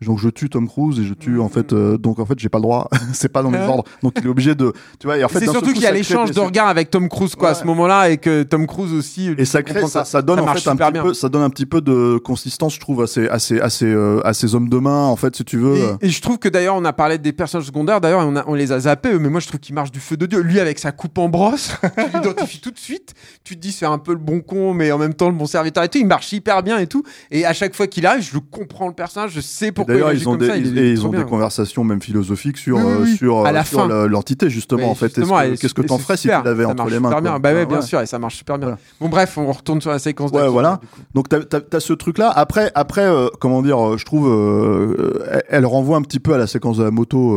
[0.00, 2.50] Donc je tue Tom Cruise et je tue en fait euh, donc en fait j'ai
[2.50, 3.64] pas le droit c'est pas dans mes Ouais.
[3.66, 5.86] ordres donc il est obligé de tu vois et en fait c'est surtout qu'il y
[5.86, 8.92] a l'échange de regards avec Tom Cruise quoi à ce moment-là et que Tom Cruise
[8.92, 11.02] aussi et ça crée ça, ça donne Ça en fait un petit bien.
[11.04, 13.70] peu ça donne un petit peu de consistance je trouve à ces à ces à
[13.70, 16.20] ces, euh, à ces hommes de main en fait si tu veux Et, et je
[16.20, 19.18] trouve que d'ailleurs, on a parlé des personnages secondaires, d'ailleurs, on, les a zappés, eux,
[19.18, 20.40] mais moi je trouve qu'il marche du feu de Dieu.
[20.40, 23.14] Lui, avec sa coupe en brosse, tu l'identifies tout de suite.
[23.44, 25.46] Tu te dis, c'est un peu le bon con, mais en même temps le bon
[25.46, 25.98] serviteur et tout.
[25.98, 27.02] Il marche hyper bien et tout.
[27.30, 30.28] Et à chaque fois qu'il arrive, je comprends le personnage, je sais pourquoi D'ailleurs, ils
[30.28, 31.20] ont des, ça, ils- ont bien.
[31.20, 33.16] des conversations même philosophiques sur Oui, oui, oui.
[33.16, 34.90] sur sur l'entité justement.
[34.90, 37.38] En fait, qu'est-ce que t'en ferais si tu l'avais entre les mains super bien.
[37.38, 38.76] Bah ouais, Ouais, bien sûr, et ça marche super bien.
[39.00, 40.80] Bon, bref, on retourne sur la séquence Ouais, voilà.
[41.14, 42.30] Donc t'as as, as ce truc là.
[42.34, 46.38] Après après euh, comment dire, euh, je trouve euh, elle, renvoie un petit peu à
[46.38, 47.34] la séquence de la moto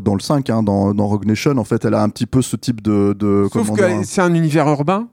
[0.00, 1.56] dans le 5 hein, dans dans Rogue Nation.
[1.58, 4.20] En fait, elle a un petit peu ce type de de Sauf que dire, c'est
[4.20, 5.08] un univers urbain.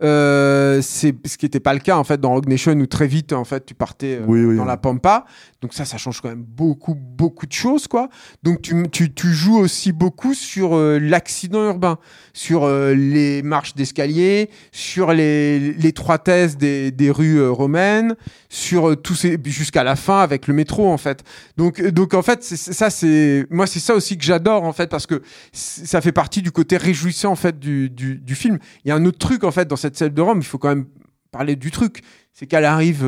[0.00, 3.08] Euh, c'est ce qui n'était pas le cas en fait dans Rogue Nation où très
[3.08, 4.68] vite en fait tu partais euh, Oui, oui, dans oui.
[4.68, 5.24] la pampa
[5.60, 8.08] donc ça ça change quand même beaucoup beaucoup de choses quoi.
[8.44, 11.98] Donc tu, tu, tu joues aussi beaucoup sur euh, l'accident urbain
[12.32, 18.14] sur euh, les marches d'escalier sur les l'étroitesse des, des rues euh, romaines
[18.48, 21.24] sur tous ces jusqu'à la fin avec le métro en fait.
[21.56, 24.88] Donc donc en fait c'est ça c'est moi c'est ça aussi que j'adore en fait
[24.88, 28.58] parce que ça fait partie du côté réjouissant en fait du, du, du film.
[28.84, 30.58] Il y a un autre truc en fait dans cette scène de Rome il faut
[30.58, 30.86] quand même
[31.32, 32.02] parler du truc.
[32.32, 33.04] C'est qu'elle arrive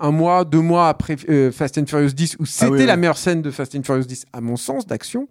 [0.00, 2.86] un mois, deux mois après euh, Fast and Furious 10, où c'était Ah oui, oui.
[2.86, 5.28] la meilleure scène de Fast and Furious 10, à mon sens, d'action.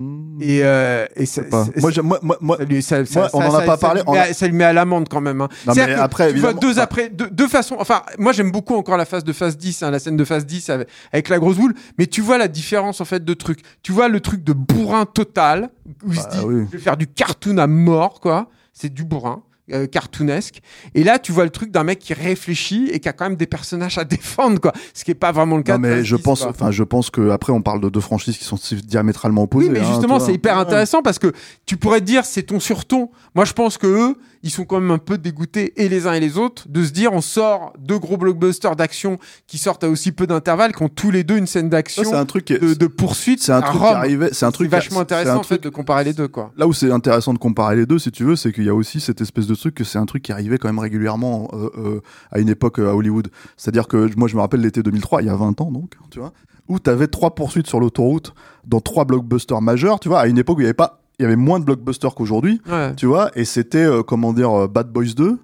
[0.00, 1.66] Hmm, Et, euh, et ça, je pas.
[1.78, 4.00] Moi, j'aime- moi, moi, moi- ça lui, ça- ça- Moi, on en a pas parlé,
[4.08, 5.40] lui a- ça lui met à l'amende quand même.
[5.40, 5.48] hein.
[5.66, 7.74] Non, mais après, tu vois deux après, deux, deux façons.
[7.80, 10.46] Enfin, moi j'aime beaucoup encore la phase de phase 10, hein, la scène de phase
[10.46, 11.74] 10 avec, avec la grosse boule.
[11.98, 13.58] Mais tu vois la différence en fait de trucs.
[13.82, 15.68] Tu vois le truc de bourrin total
[16.06, 16.64] où il se Bah, dit, oui.
[16.70, 18.48] je vais faire du cartoon à mort quoi.
[18.72, 19.42] C'est du bourrin.
[19.72, 20.60] Euh, cartoonesque
[20.94, 23.36] et là tu vois le truc d'un mec qui réfléchit et qui a quand même
[23.36, 26.16] des personnages à défendre quoi ce qui est pas vraiment le cas Non, mais je
[26.16, 29.42] 10, pense, enfin, je pense que après on parle de deux franchises qui sont diamétralement
[29.42, 29.68] opposées.
[29.68, 31.32] Oui, mais hein, justement, c'est hyper intéressant parce que
[31.66, 33.10] tu pourrais te dire c'est ton surton.
[33.34, 36.12] Moi, je pense que eux, ils sont quand même un peu dégoûtés et les uns
[36.12, 39.88] et les autres de se dire on sort deux gros blockbusters d'action qui sortent à
[39.88, 42.48] aussi peu d'intervalle, qui ont tous les deux une scène d'action c'est un truc.
[42.48, 43.42] de, de poursuite.
[43.42, 44.30] C'est un truc qui arrivait.
[44.32, 44.70] C'est un truc.
[44.70, 46.52] vachement intéressant un en fait de comparer les deux quoi.
[46.56, 48.74] Là où c'est intéressant de comparer les deux, si tu veux, c'est qu'il y a
[48.74, 51.70] aussi cette espèce de truc que c'est un truc qui arrivait quand même régulièrement euh,
[51.78, 53.28] euh, à une époque euh, à Hollywood.
[53.56, 56.20] C'est-à-dire que moi, je me rappelle l'été 2003, il y a 20 ans donc, tu
[56.20, 56.32] vois,
[56.68, 58.34] où tu avais trois poursuites sur l'autoroute
[58.66, 61.24] dans trois blockbusters majeurs, tu vois, à une époque où il y avait pas, il
[61.24, 62.94] y avait moins de blockbusters qu'aujourd'hui, Ouais.
[62.94, 65.38] tu vois, et c'était euh, comment dire euh, Bad Boys 2.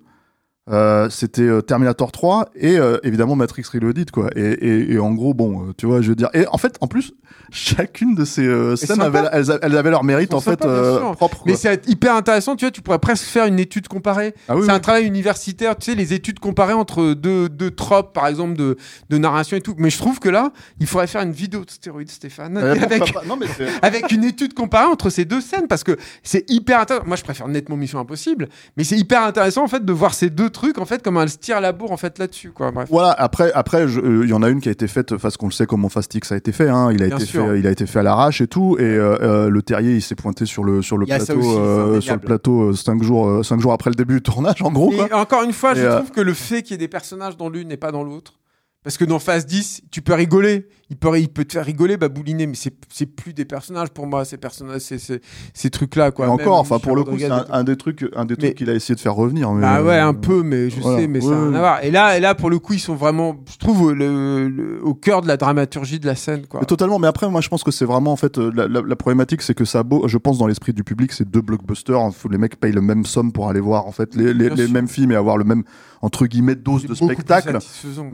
[0.71, 5.13] Euh, c'était euh, Terminator 3 et euh, évidemment Matrix Reloaded quoi et, et, et en
[5.13, 7.13] gros bon euh, tu vois je veux dire et en fait en plus
[7.51, 11.43] chacune de ces euh, scènes avait, elles, elles avaient leur mérite en fait euh, propre
[11.47, 14.35] Mais c'est hyper intéressant, tu vois, tu pourrais presque faire une étude comparée.
[14.49, 14.77] Ah oui, c'est oui.
[14.77, 18.77] un travail universitaire, tu sais, les études comparées entre deux, deux tropes, par exemple, de,
[19.11, 19.75] de narration et tout.
[19.79, 23.37] Mais je trouve que là, il faudrait faire une vidéo de stéroïdes, Stéphane, avec, Non,
[23.37, 23.47] mais
[23.83, 27.07] avec une étude comparée entre ces deux scènes parce que c'est hyper intéressant.
[27.07, 30.31] Moi, je préfère nettement Mission Impossible, mais c'est hyper intéressant en fait de voir ces
[30.31, 32.71] deux trucs en fait comme elle se tire à la bourre en fait là-dessus quoi.
[32.71, 32.89] Bref.
[32.91, 35.37] Voilà, après, après, je- euh, il y en a une qui a été faite, parce
[35.37, 37.47] qu'on le sait comment Fast X a été fait, hein, il a Bien été sûr.
[37.47, 40.03] fait, il a été fait à l'arrache et tout, et euh, euh, le terrier, il
[40.03, 43.03] s'est pointé sur le sur le Il plateau, aussi, euh, sur le plateau euh, cinq
[43.03, 44.91] jours, euh, cinq jours après le début du tournage, en gros.
[44.93, 45.19] Et quoi.
[45.19, 47.37] encore une fois, Et, je euh, trouve que le fait qu'il y ait des personnages
[47.37, 48.35] dans l'une et pas dans l'autre.
[48.83, 50.67] Parce que dans Phase 10, tu peux rigoler.
[50.91, 54.07] Il peut, il peut te faire rigoler, bah, bouliner, mais c'est plus des personnages pour
[54.07, 55.21] moi, ces personnages, ces, ces,
[55.55, 56.27] ces trucs-là, quoi.
[56.27, 58.49] Et Même encore, enfin pour le coup, c'est un, un des trucs, un des Mais-
[58.49, 59.51] trucs qu'il a essayé de faire revenir.
[59.53, 60.99] mais, Bah ouais, euh, un peu, mais je voilà.
[60.99, 61.85] sais, mais ça n'a rien à voir.
[61.85, 64.93] Et là, et là, pour le coup, ils sont vraiment, je trouve, le, le- au
[64.95, 66.61] cœur de la dramaturgie de la scène, quoi.
[66.61, 68.83] Mais totalement, mais après, moi, je pense que c'est vraiment, en fait, euh, la, la-
[68.83, 71.41] la problématique, c'est que ça a beau, je pense, dans l'esprit du public, c'est deux
[71.41, 74.51] blockbusters, hein, les mecs payent le même somme pour aller voir, en fait, les, les,
[74.51, 75.63] les mêmes films et avoir le même,
[76.03, 77.59] entre guillemets, dose de spectacle.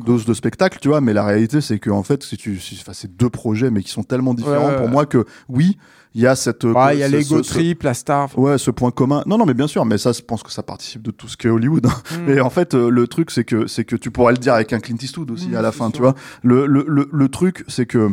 [0.06, 2.92] dose de spectacle, tu vois, mais la réalité, c'est que en fait, si tu, enfin,
[2.92, 5.76] c'est deux projets, mais qui sont tellement différents Ouais, pour moi que oui,
[6.14, 8.36] il y a cette, euh, Ouais, il y a l'ego trip, la star.
[8.38, 9.22] Ouais, ce point commun.
[9.26, 11.36] Non, non, mais bien sûr, mais ça, je pense que ça participe de tout ce
[11.36, 11.86] qu'est Hollywood.
[11.86, 12.18] hein.
[12.26, 12.28] Mm.
[12.30, 14.72] Et en fait, euh, le truc, c'est que, c'est que tu pourrais le dire avec
[14.72, 15.92] un Clint Eastwood aussi Mm, à la fin, sûr.
[15.92, 16.14] tu vois.
[16.42, 18.10] Le, le, le, le truc, c'est que,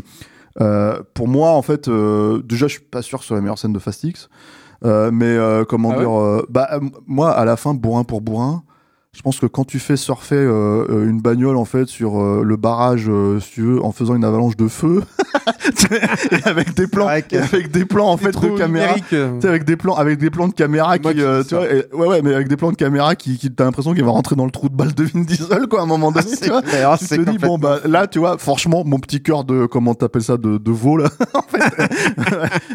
[0.62, 3.42] euh, pour moi, en fait, euh, déjà, je suis pas sûr que ce soit la
[3.42, 4.30] meilleure scène de Fast X.
[4.86, 5.36] Euh, mais
[5.68, 6.04] comment Ah ouais?
[6.38, 8.64] dire, bah, moi, à la fin, bourrin pour bourrin,
[9.18, 12.44] je pense que quand tu fais surfer euh, euh, une bagnole en fait sur euh,
[12.46, 15.02] le barrage, euh, si tu veux, en faisant une avalanche de feu,
[16.32, 19.40] et avec des plans, que et avec des plans en fait de caméra, euh.
[19.44, 22.22] avec des plans, avec des plans de caméra qui, euh, tu vois, et- ouais, ouais,
[22.22, 24.52] mais avec des plans de caméra qui, qui t'as l'impression qu'il va rentrer dans le
[24.52, 26.62] trou de balle de Vin Diesel, quoi, à un moment donné, tu vois.
[26.62, 29.96] clair, Tu te dis, bon, bah, là, tu vois, franchement, mon petit cœur de, comment
[29.96, 31.90] t'appelles ça, de, de veau, là, en fait,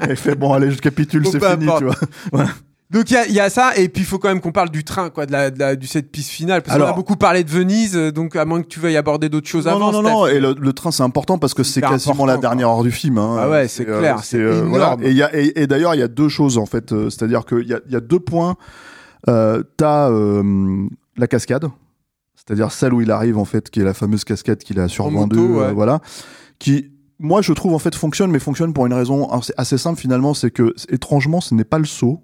[0.11, 1.79] il fait, bon, allez, je capitule, c'est fini, importe.
[1.79, 1.85] tu
[2.33, 2.47] vois.
[2.93, 4.85] Donc il y y, a ça, et puis il faut quand même qu'on parle du
[4.85, 6.63] train, quoi, de la, de la- du set piste finale.
[6.63, 9.29] Parce qu'on a beaucoup parlé de Venise, euh, donc à moins que tu veuilles aborder
[9.31, 9.93] d'autres choses Non, avant.
[9.93, 12.69] non, non, non, et le, le train, c'est important parce que c'est quasiment la dernière
[12.69, 13.17] heure du film.
[13.19, 13.39] Hein.
[13.41, 14.69] Ah ouais, c'est clair, c'est énorme.
[14.69, 14.97] voilà.
[15.03, 16.93] Et, il y a- et, et d'ailleurs, il y a deux choses, en fait.
[16.93, 18.57] euh, C'est-à-dire qu'il y a, il y a deux points.
[19.29, 20.87] Euh, T'as euh,
[21.17, 21.67] la cascade,
[22.35, 25.39] c'est-à-dire celle où il arrive, en fait, qui est la fameuse cascade qu'il a survendue.
[25.39, 25.63] ouais.
[25.67, 26.01] euh, voilà.
[26.59, 30.35] Qui, moi, je trouve, en fait, fonctionne, mais fonctionne pour une raison assez simple, finalement.
[30.35, 32.23] C'est que, étrangement, ce n'est pas le saut.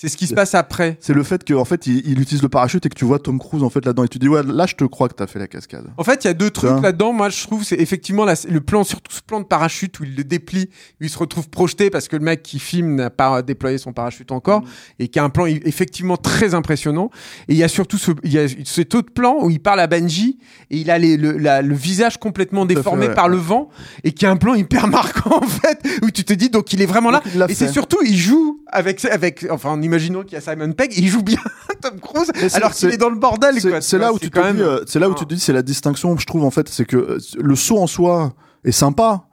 [0.00, 0.96] C'est ce qui se passe après.
[1.00, 3.40] C'est le fait qu'en fait, il, il utilise le parachute et que tu vois Tom
[3.40, 5.40] Cruise en fait là-dedans et tu dis ouais, là je te crois que t'as fait
[5.40, 5.86] la cascade.
[5.96, 7.12] En fait, il y a deux trucs là-dedans.
[7.12, 10.22] Moi, je trouve, c'est effectivement le plan, surtout ce plan de parachute où il le
[10.22, 10.68] déplie,
[11.00, 13.92] où il se retrouve projeté parce que le mec qui filme n'a pas déployé son
[13.92, 14.62] parachute encore
[15.00, 17.10] et qui a un plan effectivement très impressionnant.
[17.48, 19.80] Et il y a surtout ce, il y a cet autre plan où il parle
[19.80, 20.38] à Benji
[20.70, 23.14] et il a les- le, la- le visage complètement fait, déformé ouais.
[23.14, 23.68] par le vent
[24.04, 26.82] et qui a un plan hyper marquant en fait où tu te dis donc il
[26.82, 27.20] est vraiment là.
[27.48, 30.92] Et c'est surtout, il joue avec, avec, enfin, en imaginant qu'il y a Simon Pegg,
[30.96, 31.38] il joue bien
[31.82, 33.60] Tom Cruise alors qu'il est dans le bordel.
[33.60, 34.98] C'est quoi, c'est tu là vois, où c'est tu quand te dis, même- euh, c'est
[34.98, 36.16] là où tu te dis, c'est la distinction.
[36.18, 38.34] Je trouve en fait, c'est que euh, le saut en soi
[38.64, 39.24] est sympa,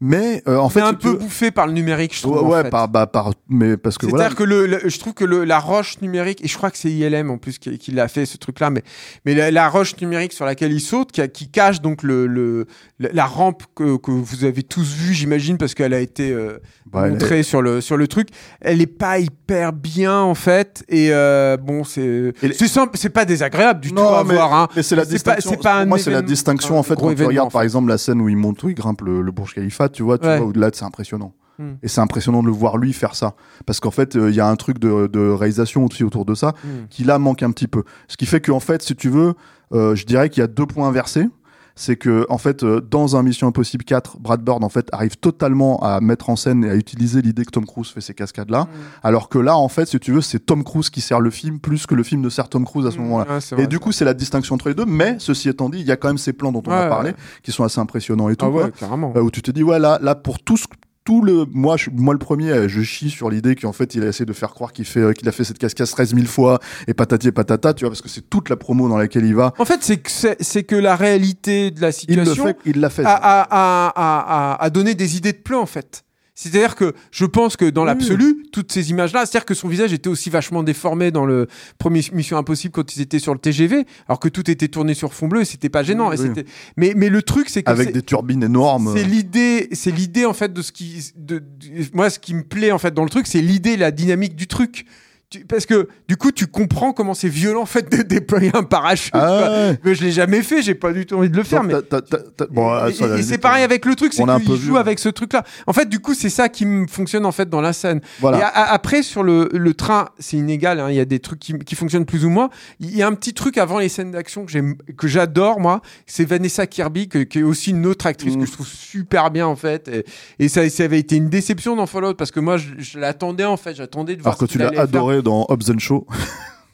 [0.00, 2.36] mais euh, en fait, C'est un peu veux- bouffé par le numérique, je trouve.
[2.36, 2.70] ouais, en ouais, fait.
[2.70, 4.34] par, bah, par, mais parce que C'est-à-dire voilà.
[4.34, 6.90] que le, le- je trouve que le, la roche numérique, et je crois que c'est
[6.90, 8.82] ILM en plus qui, qui l'a fait ce truc-là, mais,
[9.24, 12.26] mais la, la roche numérique sur laquelle il saute, qui, a- qui cache donc le,
[12.26, 12.66] le,
[12.98, 17.06] la, rampe que, que vous avez tous vue, j'imagine, parce qu'elle a été euh, Bah,
[17.06, 18.28] est- montrée sur le, sur le truc,
[18.60, 23.24] elle est pas hyper bien en fait, et euh, bon, c'est c'est simple, c'est pas
[23.24, 24.52] désagréable du tout à mais, voir.
[24.54, 24.68] Hein.
[24.76, 25.50] mais c'est la C'est pas- distinction.
[25.50, 27.62] c'est pas pour un moi, c'est la distinction en fait quand tu regardes en par
[27.62, 30.18] exemple la scène où il monte, où il grimpe le, le Burj Khalifa, tu vois,
[30.18, 30.38] tu Ouais.
[30.38, 31.32] vois au-delà, c'est impressionnant.
[31.58, 31.74] Hmm.
[31.84, 33.34] Et c'est impressionnant de le voir lui faire ça,
[33.64, 36.34] parce qu'en fait, euh, il y a un truc de, de réalisation aussi autour de
[36.34, 36.86] ça Hmm.
[36.90, 37.84] qui là manque un petit peu.
[38.08, 39.34] Ce qui fait qu'en fait, si tu veux,
[39.72, 41.28] euh, je dirais qu'il y a deux points inversés.
[41.76, 45.16] C'est que en fait, euh, dans un Mission Impossible 4, Brad Bird en fait arrive
[45.16, 48.50] totalement à mettre en scène et à utiliser l'idée que Tom Cruise fait ces cascades
[48.50, 48.68] là,
[49.02, 51.58] alors que là, en fait, si tu veux, c'est Tom Cruise qui sert le film
[51.58, 53.26] plus que le film ne sert Tom Cruise à ce moment-là.
[53.28, 54.84] Ouais, c'est Et vrai, du coup, c'est la distinction entre les deux.
[54.86, 56.88] Mais ceci étant dit, il y a quand même ces plans dont on Ouais, a
[56.88, 57.16] parlé ouais.
[57.42, 58.46] qui sont assez impressionnants et tout.
[58.46, 59.10] Ah quoi.
[59.16, 60.66] Euh, où tu te dis, ouais, là, là pour tout ce-
[61.04, 64.02] tout le moi je, moi le premier euh, je chie sur l'idée qu'en fait il
[64.04, 66.26] a essayé de faire croire qu'il fait euh, qu'il a fait cette cascade 13 000
[66.26, 69.24] fois et patati et patata tu vois parce que c'est toute la promo dans laquelle
[69.26, 70.10] il va En fait, c'est que,
[70.40, 73.92] c'est que la réalité de la il le situation fait il l'a fait a, a,
[73.94, 76.04] a- a donné des idées de plan en fait.
[76.36, 80.08] C'est-à-dire que je pense que dans l'absolu, toutes ces images-là, c'est-à-dire que son visage était
[80.08, 81.46] aussi vachement déformé dans le
[81.78, 85.14] premier Mission Impossible quand ils étaient sur le TGV, alors que tout était tourné sur
[85.14, 86.10] fond bleu et c'était pas gênant.
[86.12, 86.42] Et oui.
[86.76, 90.32] Mais, mais le truc, c'est que avec des turbines énormes c'est l'idée, c'est l'idée en
[90.34, 91.44] fait de ce qui, de, de-
[91.92, 94.48] moi ce qui me plaît en fait dans le truc, c'est l'idée, la dynamique du
[94.48, 94.86] truc.
[95.30, 98.62] Tu- parce que du coup, tu comprends comment c'est violent en fait de déployer un
[98.62, 99.10] parachute.
[99.16, 99.78] Ah ouais.
[99.82, 101.64] Mais je l'ai jamais fait, j'ai pas du tout envie de le faire.
[101.64, 104.72] Mais t'as- t'as- t'as- t'as- bon, et, c'est pareil avec le truc, c'est qu'il joue
[104.74, 104.78] vu.
[104.78, 105.42] avec ce truc-là.
[105.66, 108.00] En fait, du coup, c'est ça qui me fonctionne en fait dans la scène.
[108.20, 110.78] voilà Et a- a- après, sur le, le train, c'est inégal.
[110.78, 112.50] hein, Il y a des trucs qui, qui fonctionnent plus ou moins.
[112.78, 115.80] Il y a un petit truc avant les scènes d'action que j'aime, que j'adore moi.
[116.06, 119.46] C'est Vanessa Kirby, que- qui est aussi une autre actrice que je trouve super bien
[119.46, 119.88] en fait.
[119.88, 120.04] Et,
[120.38, 123.44] et ça, ça avait été une déception dans Fallout parce que moi, je, je l'attendais
[123.44, 123.74] en fait.
[123.74, 124.32] J'attendais de voir.
[124.34, 124.78] alors que ce tu qu'il l'as allait
[125.22, 126.06] dans Hobbs and Show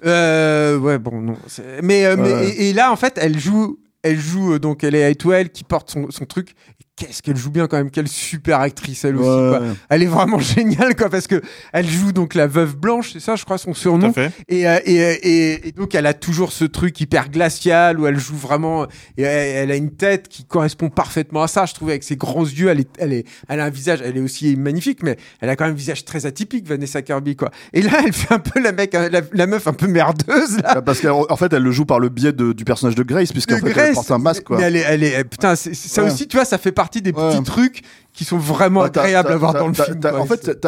[0.04, 1.36] Euh, ouais, bon, non.
[1.82, 4.94] Mais, euh, mais- et, et là, en fait, elle joue, elle joue euh, donc elle
[4.94, 6.54] est Atwell qui porte son, son truc.
[7.00, 9.26] Qu'est-ce qu'elle joue bien quand même, quelle super actrice elle aussi.
[9.26, 9.62] Quoi.
[9.88, 11.40] Elle est vraiment géniale quoi parce que
[11.72, 14.12] elle joue donc la veuve blanche, c'est ça, je crois son surnom.
[14.48, 18.06] Et, euh, et, euh, et, et donc elle a toujours ce truc hyper glacial où
[18.06, 18.84] elle joue vraiment
[19.16, 21.64] et elle, elle a une tête qui correspond parfaitement à ça.
[21.64, 24.18] Je trouve avec ses grands yeux, elle est, elle est, elle a un visage, elle
[24.18, 27.50] est aussi magnifique, mais elle a quand même un visage très atypique, Vanessa Kirby quoi.
[27.72, 30.74] Et là, elle fait un peu la mec, la, la meuf un peu merdeuse là.
[30.76, 33.02] Ah, parce qu'en en fait elle le joue par le biais de- du personnage de
[33.04, 35.56] Grace puisqu'en fait elle Grace, porte un masque quoi Mais elle est, elle est, putain,
[35.56, 35.70] ça
[36.02, 36.10] Ouais.
[36.10, 37.30] aussi, tu vois, ça fait partie des Ouais.
[37.30, 40.00] petits trucs qui sont vraiment Bah, agréables à voir dans le film.
[40.00, 40.20] quoi.
[40.20, 40.58] en fait,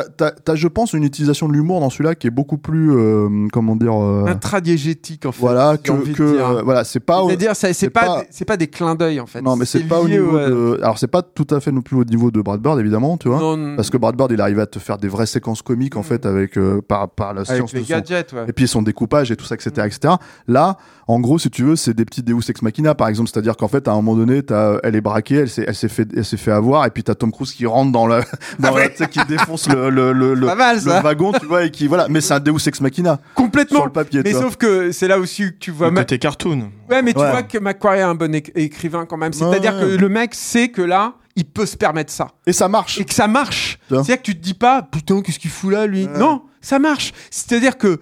[0.45, 3.75] t'as- je pense, une utilisation de l'humour dans celui-là qui est beaucoup plus, euh, comment
[3.77, 5.41] dire, euh, intradiégétique en fait.
[5.41, 5.91] voilà, que,
[6.23, 9.41] euh, voilà, c'est pas, C'est-à-dire, c'est pas, pas- c'est pas des clins d'œil en fait.
[9.43, 11.83] non, mais c'est pas au niveau euh, de, alors c'est pas tout à fait non
[11.83, 14.41] plus au niveau de Brad Bird évidemment, tu vois, non, parce que Brad Bird il
[14.41, 17.41] arrive à te faire des vraies séquences comiques en fait avec euh, par par la
[17.43, 18.45] avec science les de son, gadgets, ouais.
[18.49, 20.15] et puis son découpage et tout ça, etc., etc.
[20.47, 20.77] Là,
[21.09, 23.69] en gros, si tu veux, c'est des petits Deus ex machina, par exemple, c'est-à-dire qu'en
[23.69, 24.43] fait, à un moment donné,
[24.85, 27.15] elle est braquée, elle s'est, elle s'est fait, elle s'est fait avoir, et puis t'as
[27.15, 28.23] Tom Cruise qui rentre dans le,
[28.61, 31.65] dans la- tu sais, qui défonce le, le, le, le, mal, le wagon, tu vois,
[31.65, 33.85] et qui, voilà, mais c'est un Deus ex machina sur Complètement.
[33.87, 35.89] le papier, Mais sauf que c'est là aussi que tu vois.
[35.89, 36.71] Le ma- côté cartoon.
[36.89, 37.31] Ouais, mais tu Ouais.
[37.31, 39.33] vois que Macquarie est un bon éc- écrivain quand même.
[39.33, 39.81] C'est-à-dire Ouais.
[39.81, 42.29] que le mec sait que là, il peut se permettre ça.
[42.47, 42.99] Et ça marche.
[43.01, 43.79] et que ça marche.
[43.89, 46.05] C'est-à-dire que tu te dis pas, putain, qu'est-ce qu'il fout là, lui?
[46.05, 46.19] Ouais.
[46.19, 47.13] Non, ça marche.
[47.31, 48.01] C'est-à-dire que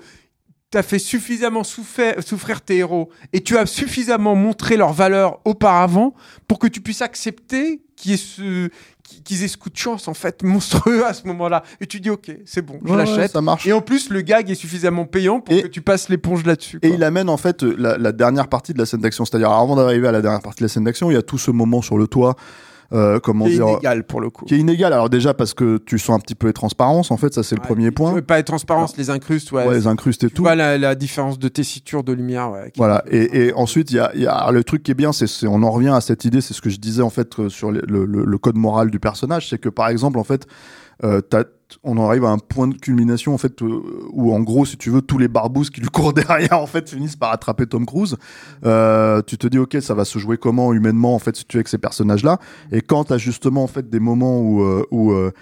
[0.72, 5.40] tu as fait suffisamment souffrir, souffrir tes héros et tu as suffisamment montré leur valeur
[5.44, 6.14] auparavant
[6.46, 8.68] pour que tu puisses accepter qu'il y ait ce
[9.24, 12.10] qu'ils aient ce coup de chance en fait monstrueux à ce moment-là et tu dis
[12.10, 13.66] ok c'est bon je Ouais, ouais, l'achète ça marche.
[13.66, 16.78] et en plus le gag est suffisamment payant pour Et- que tu passes l'éponge là-dessus
[16.82, 16.96] Et quoi.
[16.96, 20.08] il amène en fait la, la dernière partie de la scène d'action, c'est-à-dire avant d'arriver
[20.08, 21.98] à la dernière partie de la scène d'action, il y a tout ce moment sur
[21.98, 22.36] le toit,
[22.92, 24.92] euh, comment Qui est dire, inégal pour le coup qui est inégal.
[24.92, 27.54] Alors déjà parce que tu sens un petit peu les transparences, en fait, ça c'est
[27.54, 28.20] le Ouais, premier point.
[28.22, 30.42] pas les transparences les incrustes ouais, Ouais, les incrustes et tu tout.
[30.42, 33.04] vois la, la différence de tessiture de lumière ouais, Voilà.
[33.10, 35.46] Et, et ensuite, il y a, y a le truc qui est bien, c'est, c'est-
[35.46, 37.70] on en revient à cette idée, c'est ce que je disais en fait euh, sur
[37.70, 40.46] le, le- le code moral du personnage, c'est que par exemple, en fait,
[41.04, 41.44] euh, t'as
[41.82, 43.82] on arrive à un point de culmination en fait euh,
[44.12, 46.88] où en gros si tu veux tous les barbouzes qui lui courent derrière en fait
[46.88, 48.16] finissent par attraper Tom Cruise.
[48.64, 51.56] Euh, tu te dis ok ça va se jouer comment humainement en fait si tu
[51.56, 52.38] es avec ces personnages là
[52.72, 55.32] et quand t'as justement en fait des moments où euh, où euh,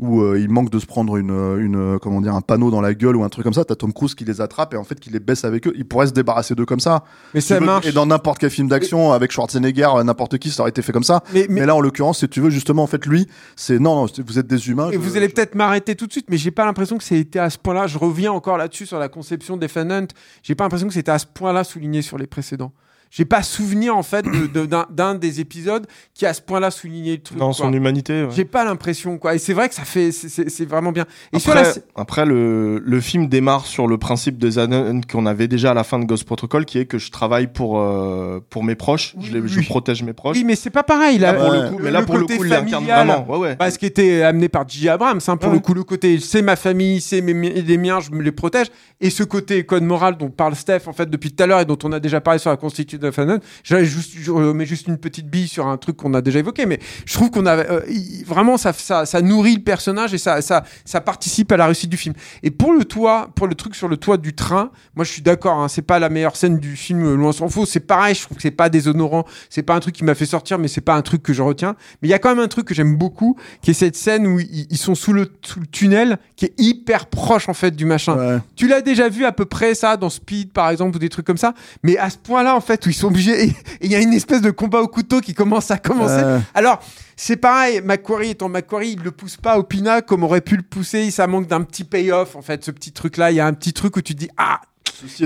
[0.00, 2.68] où euh, il manque de se prendre une, euh, une euh, comment dire un panneau
[2.72, 4.76] dans la gueule ou un truc comme ça t'as Tom Cruise qui les attrape et
[4.76, 7.40] en fait qui les baisse avec eux il pourrait se débarrasser d'eux comme ça Mais
[7.40, 7.86] ça veux- marche.
[7.86, 11.04] et dans n'importe quel film d'action avec Schwarzenegger n'importe qui ça aurait été fait comme
[11.04, 13.78] ça Mais, mais, mais- là en l'occurrence si tu veux justement en fait lui c'est
[13.78, 16.12] non, non vous êtes des humains Et je- vous allez je- peut-être m'arrêter tout de
[16.12, 17.86] suite, mais j'ai pas l'impression que c'était à ce point-là.
[17.86, 20.08] Je reviens encore là-dessus sur la conception des Hunt.
[20.42, 22.72] J'ai pas l'impression que c'était à ce point-là souligné sur les précédents.
[23.16, 26.42] J'ai pas souvenir en fait de- de- d'un d'un des épisodes qui a à ce
[26.42, 27.38] point-là souligné le truc.
[27.38, 28.24] Dans son humanité.
[28.24, 28.28] ouais.
[28.34, 29.36] J'ai pas l'impression quoi.
[29.36, 31.04] Et c'est vrai que ça fait, c'est- vraiment bien.
[31.32, 31.62] Et sur la,
[31.94, 35.84] Après, le, le film démarre sur le principe des années qu'on avait déjà à la
[35.84, 39.30] fin de Ghost Protocol, qui est que je travaille pour, euh, pour mes proches, je,
[39.32, 39.66] les- Oui, je oui.
[39.66, 40.36] protège mes proches.
[40.36, 41.32] oui, mais c'est pas pareil là.
[41.32, 41.62] Là, pour Ouais.
[41.62, 43.24] le coup, mais là, pour le coup, il l'incarne vraiment.
[43.28, 43.56] Ouais, ouais.
[43.56, 44.88] Bah, ce qui était amené par J.
[44.88, 48.22] Abrams, hein, pour le coup, le côté c'est ma famille, c'est les miens, je me
[48.22, 48.66] les protège.
[49.00, 51.64] Et ce côté code moral dont parle Steph, en fait, depuis tout à l'heure et
[51.64, 54.98] dont on a déjà parlé sur la Constitution Fanon, j'avais juste, je mets juste une
[54.98, 57.80] petite bille sur un truc qu'on a déjà évoqué, mais je trouve qu'on a, euh,
[58.26, 61.90] vraiment, ça, ça, ça nourrit le personnage et ça, ça, ça participe à la réussite
[61.90, 62.14] du film.
[62.42, 65.22] Et pour le toit, pour le truc sur le toit du train, moi, je suis
[65.22, 67.66] d'accord, hein, c'est pas la meilleure scène du film, euh, loin s'en faut.
[67.66, 70.26] C'est pareil, je trouve que c'est pas déshonorant, c'est pas un truc qui m'a fait
[70.26, 71.76] sortir, mais c'est pas un truc que je retiens.
[72.02, 74.26] Mais il y a quand même un truc que j'aime beaucoup, qui est cette scène
[74.26, 77.74] où ils, ils sont sous le, sous le tunnel, qui est hyper proche, en fait,
[77.74, 78.16] du machin.
[78.16, 78.38] Ouais.
[78.56, 81.26] Tu l'as déjà vu à peu près ça dans Speed par exemple ou des trucs
[81.26, 84.00] comme ça, mais à ce point-là en fait où ils sont obligés il y a
[84.00, 86.22] une espèce de combat au couteau qui commence à commencer.
[86.22, 86.40] Ouais.
[86.54, 86.80] Alors
[87.16, 90.62] c'est pareil, Macquarie étant Macquarie, il le pousse pas au pinacle comme aurait pu le
[90.62, 93.46] pousser, ça manque d'un petit payoff en fait, ce petit truc là, il y a
[93.46, 94.60] un petit truc où tu te dis ah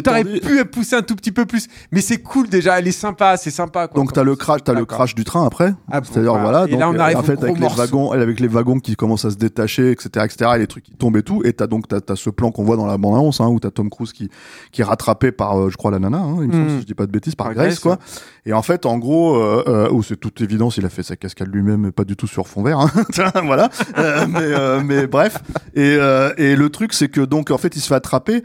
[0.03, 2.93] t'aurais dit- pu pousser un tout petit peu plus, mais c'est cool déjà, elle est
[2.93, 4.01] sympa, c'est sympa quoi.
[4.01, 5.75] donc t'as le crash, t'as le crash du train après.
[5.91, 6.65] Ah, bon, C'est-à-dire voilà.
[6.67, 7.77] Et donc, là on arrive en au fait avec les morceau.
[7.79, 10.51] wagons, avec les wagons qui commencent à se détacher, etc., etc.
[10.57, 11.43] Et les trucs qui tombent et tout.
[11.45, 13.61] Et t'as donc t'as, t'as ce plan qu'on voit dans la bande annonce hein, où
[13.61, 14.31] t'as Tom Cruise qui
[14.73, 16.69] qui est rattrapé par, euh, je crois la nana, hein, il me semble, Mm.
[16.77, 17.99] si je dis pas de bêtises, par Par Grace, Grace, quoi.
[18.47, 21.17] Et en fait, en gros, euh, euh, où c'est toute évidence, il a fait sa
[21.17, 22.81] cascade lui-même, et pas du tout sur fond vert.
[22.81, 22.91] Hein.
[23.13, 23.69] Tiens, voilà.
[23.99, 25.39] Euh, mais, euh, mais bref.
[25.75, 28.43] Et, euh, et le truc, c'est que donc en fait, il se fait attraper.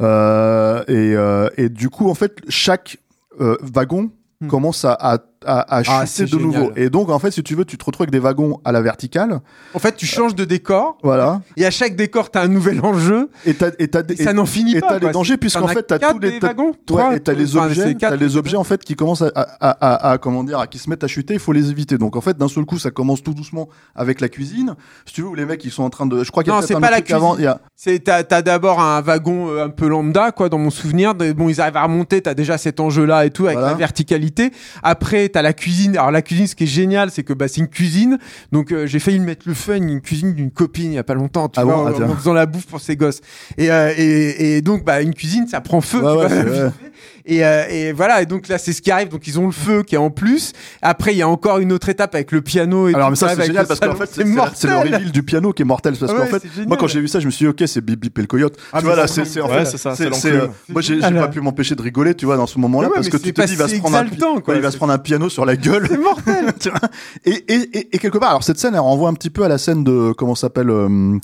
[0.00, 2.98] Euh, et, euh, et du coup, en fait, chaque
[3.40, 4.10] euh, wagon
[4.40, 4.48] Hmm.
[4.48, 6.70] commence à, à, à, à Ah, chuter c'est de nouveau.
[6.76, 8.80] Et donc, en fait, si tu veux, tu te retrouves avec des wagons à la
[8.80, 9.40] verticale.
[9.74, 11.42] En fait tu changes de décor Voilà.
[11.56, 14.32] et à chaque décor t'as un nouvel enjeu Et t'as, et t'as, et, et- ça
[14.32, 14.88] n'en finit et pas.
[14.88, 15.12] t'as les quoi.
[15.12, 17.66] dangers puisqu'en as fait t'as tous les des t'as- wagons, Ouais, et t'as les enfin,
[17.66, 20.78] objets, t'as les objets en fait qui commencent à, à, à, comment dire, à qui
[20.78, 21.34] se mettent à chuter.
[21.34, 21.98] Il faut les éviter.
[21.98, 24.74] Donc en fait, d'un seul coup, ça commence tout doucement avec la cuisine.
[25.04, 26.56] Si tu veux, où les mecs ils sont en train de, je crois qu'il y
[26.56, 27.32] a Non, c'est pas la avant.
[27.34, 27.44] cuisine.
[27.44, 30.70] Y a, C'est t'as t'as d'abord un wagon euh, un peu lambda quoi dans mon
[30.70, 31.14] souvenir.
[31.14, 34.50] Bon ils arrivent à remonter, t'as déjà cet enjeu là et tout avec la verticalité.
[34.82, 35.96] Après t'as la cuisine.
[35.96, 38.18] Alors la cuisine ce qui est génial c'est que bah c'est une cuisine.
[38.52, 41.04] Donc euh, j'ai failli me mettre le fun une cuisine d'une copine il y a
[41.04, 41.48] pas longtemps.
[41.48, 43.20] Tu Ah vois bon en, faisant la bouffe pour ses gosses.
[43.58, 46.02] Et, euh, et, et donc bah une cuisine ça prend feu.
[46.02, 46.72] Ouais, tu ouais, vois,
[47.26, 47.32] fait.
[47.34, 49.08] Et, euh, et voilà et donc là c'est ce qui arrive.
[49.08, 50.52] Donc ils ont le feu qui est en plus.
[50.82, 52.88] Après il y a encore une autre étape avec le piano.
[52.88, 54.54] Et Alors tout, mais ça c'est génial parce qu'en fait c'est c'est mortel.
[54.56, 56.68] c'est le reveal du piano qui est mortel parce Ah qu'en ouais, fait c'est génial.
[56.68, 58.78] moi quand j'ai vu ça je me suis dit ok c'est Bibi le coyote Ah,
[58.80, 60.32] tu vois là c'est en fait c'est
[60.68, 62.94] moi j'ai Ah, pas pu m'empêcher de rigoler tu vois dans ce moment là Ouais,
[62.94, 64.54] parce que tu te dis il va se prendre un exaltant, quoi.
[64.54, 66.52] ouais, il va se prendre un piano sur la gueule C'est mortel.
[66.60, 66.78] Tu vois
[67.24, 69.48] et, et, et, et quelque part alors cette scène elle renvoie un petit peu à
[69.48, 71.18] la scène de comment ça s'appelle euh,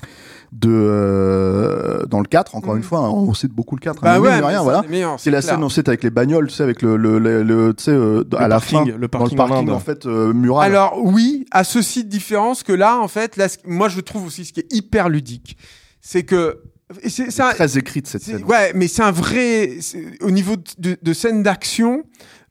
[0.52, 0.68] de
[1.16, 2.78] euh, dans le 4 encore Mm.
[2.78, 4.82] une fois hein, on cite beaucoup le 4 Bah hein, ouais, mais rien c'est voilà
[4.82, 5.42] la clair.
[5.42, 7.90] scène on sait avec les bagnoles tu sais avec le le, le, le- tu sais
[7.90, 10.98] euh, à la fin parking, le dans le parking en parking fait euh, mural Alors
[11.02, 14.52] oui, à ceci de différence que là, en fait, là, moi je trouve aussi ce
[14.52, 15.56] qui est hyper ludique,
[16.00, 16.60] c'est que
[17.08, 19.70] c'est très écrite cette scène ouais, mais c'est un vrai
[20.20, 22.02] au niveau de, de, de scène d'action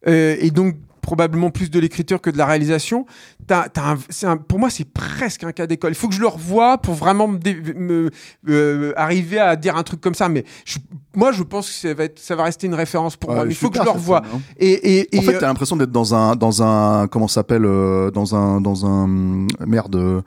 [0.07, 3.05] euh, et donc probablement plus de l'écriture que de la réalisation.
[3.51, 3.97] T'as, t'as
[4.29, 5.91] un- pour moi, c'est presque un cas d'école.
[5.91, 8.09] Il faut que je le revoie pour vraiment me, dé- me-
[8.47, 10.29] euh, arriver à dire un truc comme ça.
[10.29, 10.77] Mais je-
[11.17, 13.43] moi, je pense que ça va, être, ça va rester une référence pour Ouais, moi.
[13.45, 14.21] Mais il faut que je le revoie.
[14.33, 14.39] hein.
[14.57, 17.35] Et, et, et, En fait, euh, t'as l'impression d'être dans un, dans un, comment ça
[17.41, 19.07] s'appelle, euh, dans un, dans un,
[19.67, 20.23] merde,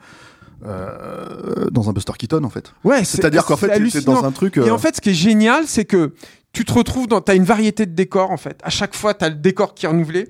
[0.65, 2.73] euh, dans un Buster Keaton en fait.
[2.83, 4.13] ouais, c'est- C'est-à-dire qu'en fait, t'es hallucinant.
[4.21, 4.57] dans un truc.
[4.57, 6.13] Et en fait, ce qui est génial, c'est que
[6.53, 7.21] tu te retrouves dans.
[7.21, 8.59] Tu as une variété de décors, en fait.
[8.63, 10.29] À chaque fois, tu as le décor qui est renouvelé.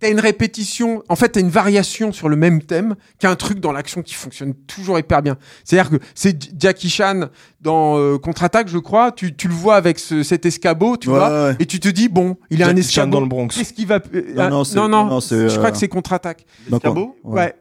[0.00, 1.02] Tu as une répétition.
[1.08, 3.72] En fait, tu as une variation sur le même thème, qui a un truc dans
[3.72, 5.36] l'action qui fonctionne toujours hyper bien.
[5.64, 7.28] C'est-à-dire que c'est Jackie Chan
[7.60, 9.12] dans euh, Contre-attaque, je crois.
[9.12, 11.46] Tu, tu le vois avec ce- cet escabeau, tu ouais, vois.
[11.48, 11.56] ouais.
[11.60, 13.10] Et tu te dis, bon, il a un Jackie Chan escabeau.
[13.12, 13.48] dans le Bronx.
[13.54, 13.98] Qu'est-ce qui va.
[14.14, 16.44] euh, Non, ah, non, non, non, non, je crois euh, que c'est Contre-attaque.
[16.68, 16.94] D'accord.
[16.94, 17.54] L'escabeau Ouais.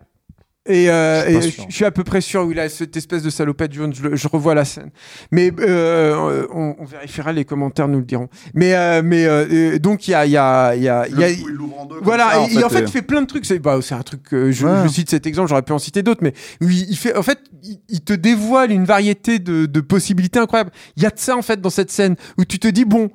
[0.70, 1.66] Et, euh, Je suis pas et sûr.
[1.70, 3.94] je suis à peu près sûr où il a cette espèce de salopette jaune.
[3.94, 4.92] Je, le- je revois la scène.
[5.32, 8.30] Mais euh, on, on vérifiera les commentaires, nous le diront.
[8.54, 11.20] Mais euh, mais euh, donc il y a il y a il y a, il
[11.20, 11.96] y a- il l'ouvre en deux.
[11.96, 13.46] comme voilà, ça, et- et en fait, il fait plein de trucs.
[13.46, 14.84] C'est bah, c'est un truc que je, Ouais.
[14.84, 17.40] je cite cet exemple, j'aurais pu en citer d'autres, mais oui, il fait, en fait,
[17.64, 20.72] il, il te dévoile une variété de, de possibilités incroyables.
[20.98, 23.10] Il y a de ça en fait dans cette scène où tu te dis bon,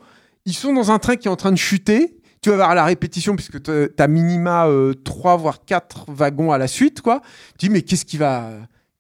[0.44, 2.16] ils sont dans un train qui est en train de chuter.
[2.45, 6.59] Tu vas voir la répétition puisque te- t'as minima euh, trois voire quatre wagons à
[6.59, 7.23] la suite, quoi.
[7.59, 8.51] Tu dis mais qu'est-ce qui va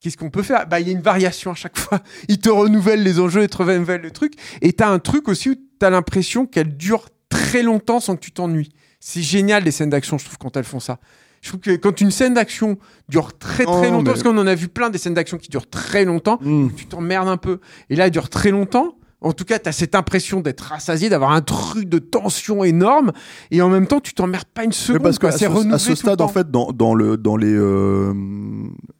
[0.00, 0.66] Qu'est-ce qu'on peut faire?
[0.66, 2.00] Bah, il y a une variation à chaque fois.
[2.28, 4.32] Il te renouvelle les enjeux, il te renouvelle le truc.
[4.62, 8.32] Et t'as un truc aussi où t'as l'impression qu'elle dure très longtemps sans que tu
[8.32, 8.70] t'ennuies.
[8.98, 10.98] C'est génial les scènes d'action, je trouve, quand elles font ça.
[11.42, 12.78] Je trouve que quand une scène d'action
[13.10, 15.36] dure très très Oh, longtemps, mais- parce qu'on en a vu plein des scènes d'action
[15.36, 16.68] qui durent très longtemps, Mm.
[16.74, 17.60] tu t'emmerdes un peu.
[17.90, 18.96] Et là, elle dure très longtemps.
[19.24, 23.12] En tout cas, tu as cette impression d'être rassasié, d'avoir un truc de tension énorme.
[23.50, 25.02] Et en même temps, tu t'emmerdes pas une Mais seconde.
[25.02, 27.52] parce que c'est ce, renouvelé à ce stade, en fait, dans, dans le dans les,
[27.52, 28.12] euh,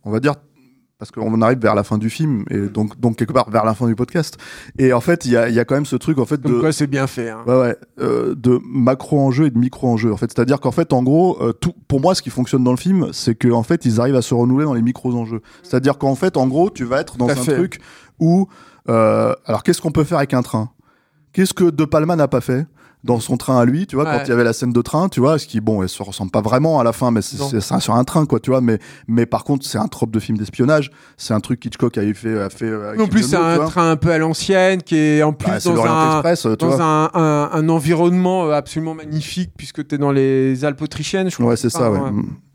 [0.05, 0.34] on va dire,
[0.98, 3.74] parce qu'on arrive vers la fin du film et donc donc quelque part vers la
[3.74, 4.38] fin du podcast.
[4.78, 6.59] Et en fait, il y a y a quand même ce truc en fait de
[6.60, 7.28] quoi, c'est bien fait.
[7.30, 7.42] hein.
[7.46, 10.12] Ouais, ouais, euh, de macro enjeu et de micro enjeu.
[10.12, 12.70] En fait, c'est-à-dire qu'en fait, en gros, euh, tout, pour moi, ce qui fonctionne dans
[12.70, 15.42] le film, c'est que en fait, ils arrivent à se renouveler dans les micros enjeux.
[15.62, 17.55] C'est-à-dire qu'en fait, en gros, tu vas être dans un fait.
[17.56, 17.80] truc
[18.20, 18.46] où,
[18.89, 20.70] euh, alors, qu'est-ce qu'on peut faire avec un train?
[21.32, 22.66] Qu'est-ce que De Palma n'a pas fait
[23.02, 24.16] dans son train à lui, tu vois, Ouais.
[24.16, 26.02] quand il y avait la scène de train, tu vois, ce qui, bon, elle se
[26.02, 28.78] ressemble pas vraiment à la fin, mais c'est sur un train, quoi, tu vois, mais,
[29.09, 32.40] mais par contre, c'est un trope de film d'espionnage, c'est un truc qu'Hitchcock avait fait,
[32.40, 33.66] a fait euh, En plus, c'est un vois.
[33.66, 36.56] train un peu à l'ancienne, qui est en plus Bah, c'est dans, un, Express, tu
[36.65, 36.82] dans vois.
[36.82, 41.35] un, un- un environnement euh, absolument magnifique, puisque tu es dans les Alpes autrichiennes, je
[41.35, 41.48] crois.
[41.48, 42.01] Ouais, c'est ça, ouais.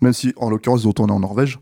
[0.01, 1.60] Même si, en l'occurrence, ils ont tourné en Norvège.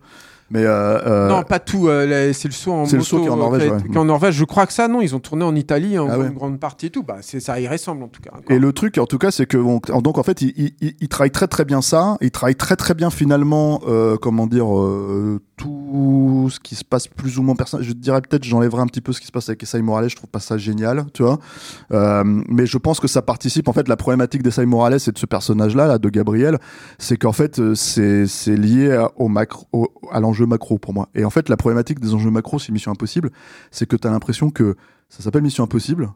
[0.49, 1.87] Mais, euh, euh, Non, pas tout.
[1.89, 3.97] euh, c'est le saut en C'est le moto, saut qui est en Norvège, qui ouais.
[3.97, 4.35] en Norvège.
[4.35, 6.27] Je crois que ça, non, ils ont tourné en Italie en Ah ouais.
[6.27, 7.03] une grande partie et tout.
[7.03, 8.31] Bah, c'est ça y ressemble en tout cas.
[8.49, 10.95] Et le truc, en tout cas, c'est que bon, donc en fait, il, il, il-
[11.01, 12.17] il travaille très très bien ça.
[12.21, 17.07] Il travaille très très bien finalement, euh, comment dire, euh, tout ce qui se passe
[17.07, 17.81] plus ou moins personne.
[17.81, 20.09] Je dirais peut-être, j'enlèverai un petit peu ce qui se passe avec Essay Morales.
[20.09, 21.39] Je trouve pas ça génial, tu vois.
[21.91, 23.67] Euh, mais je pense que ça participe.
[23.67, 26.59] En fait, la problématique d'Essay Morales et de ce personnage-là, là, de Gabriel,
[26.99, 29.67] c'est qu'en fait, euh, c'est lié à- au macro,
[30.11, 31.09] à l'enjeu macro pour moi.
[31.15, 33.31] Et en fait, la problématique des enjeux macro, c'est Mission Impossible,
[33.71, 34.75] c'est que tu as l'impression que
[35.09, 36.11] ça s'appelle Mission Impossible,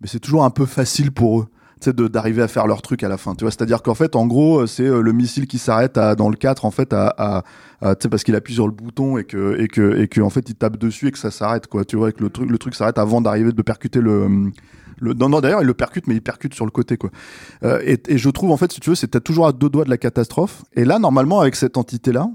[0.00, 1.46] mais c'est toujours un peu facile pour eux
[1.90, 3.34] de- d'arriver à faire leur truc à la fin.
[3.34, 6.28] Tu vois, c'est-à-dire qu'en fait, en gros, c'est euh, le missile qui s'arrête à- dans
[6.28, 7.42] le 4, en fait, à, à,
[7.80, 10.20] à- tu sais, parce qu'il appuie sur le bouton et que, et que, et que,
[10.20, 11.84] en fait, il tape dessus et que ça s'arrête, quoi.
[11.84, 14.28] Tu vois, que le truc, le truc s'arrête avant d'arriver de percuter le,
[15.00, 17.10] non, non, d'ailleurs, il le percute, mais il percute sur le côté, quoi.
[17.64, 19.90] Euh, et, je trouve, en fait, si tu veux, c'est toujours à deux doigts de
[19.90, 20.62] la catastrophe.
[20.74, 22.28] Et là, normalement, avec cette entité-là,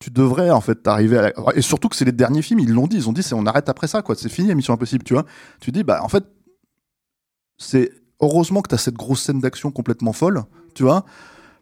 [0.00, 2.86] tu devrais en fait arriver à et surtout que c'est les derniers films ils l'ont
[2.88, 5.14] dit ils ont dit c'est on arrête après ça quoi c'est fini mission impossible tu
[5.14, 5.24] vois
[5.60, 6.24] tu dis bah en fait
[7.56, 7.90] c'est
[8.24, 10.42] heureusement que tu as cette grosse scène d'action complètement folle
[10.74, 11.04] tu vois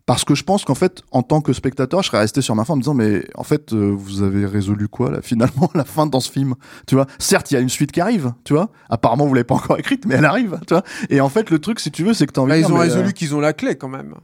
[0.04, 2.64] parce que je pense qu'en fait en tant que spectateur je serais resté sur ma
[2.64, 5.84] fin en me disant mais en fait euh, vous avez résolu quoi là finalement la
[5.84, 6.54] fin dans ce film
[6.86, 7.06] tu vois?
[7.18, 8.70] Certes il y a une suite qui arrive tu vois?
[8.90, 10.82] Apparemment vous l'avez pas encore écrite mais elle arrive tu vois?
[11.08, 12.72] Et en fait le truc si tu veux c'est que tu as envie Bah, ils
[12.72, 14.14] ont résolu euh, qu'ils ont la clé quand même.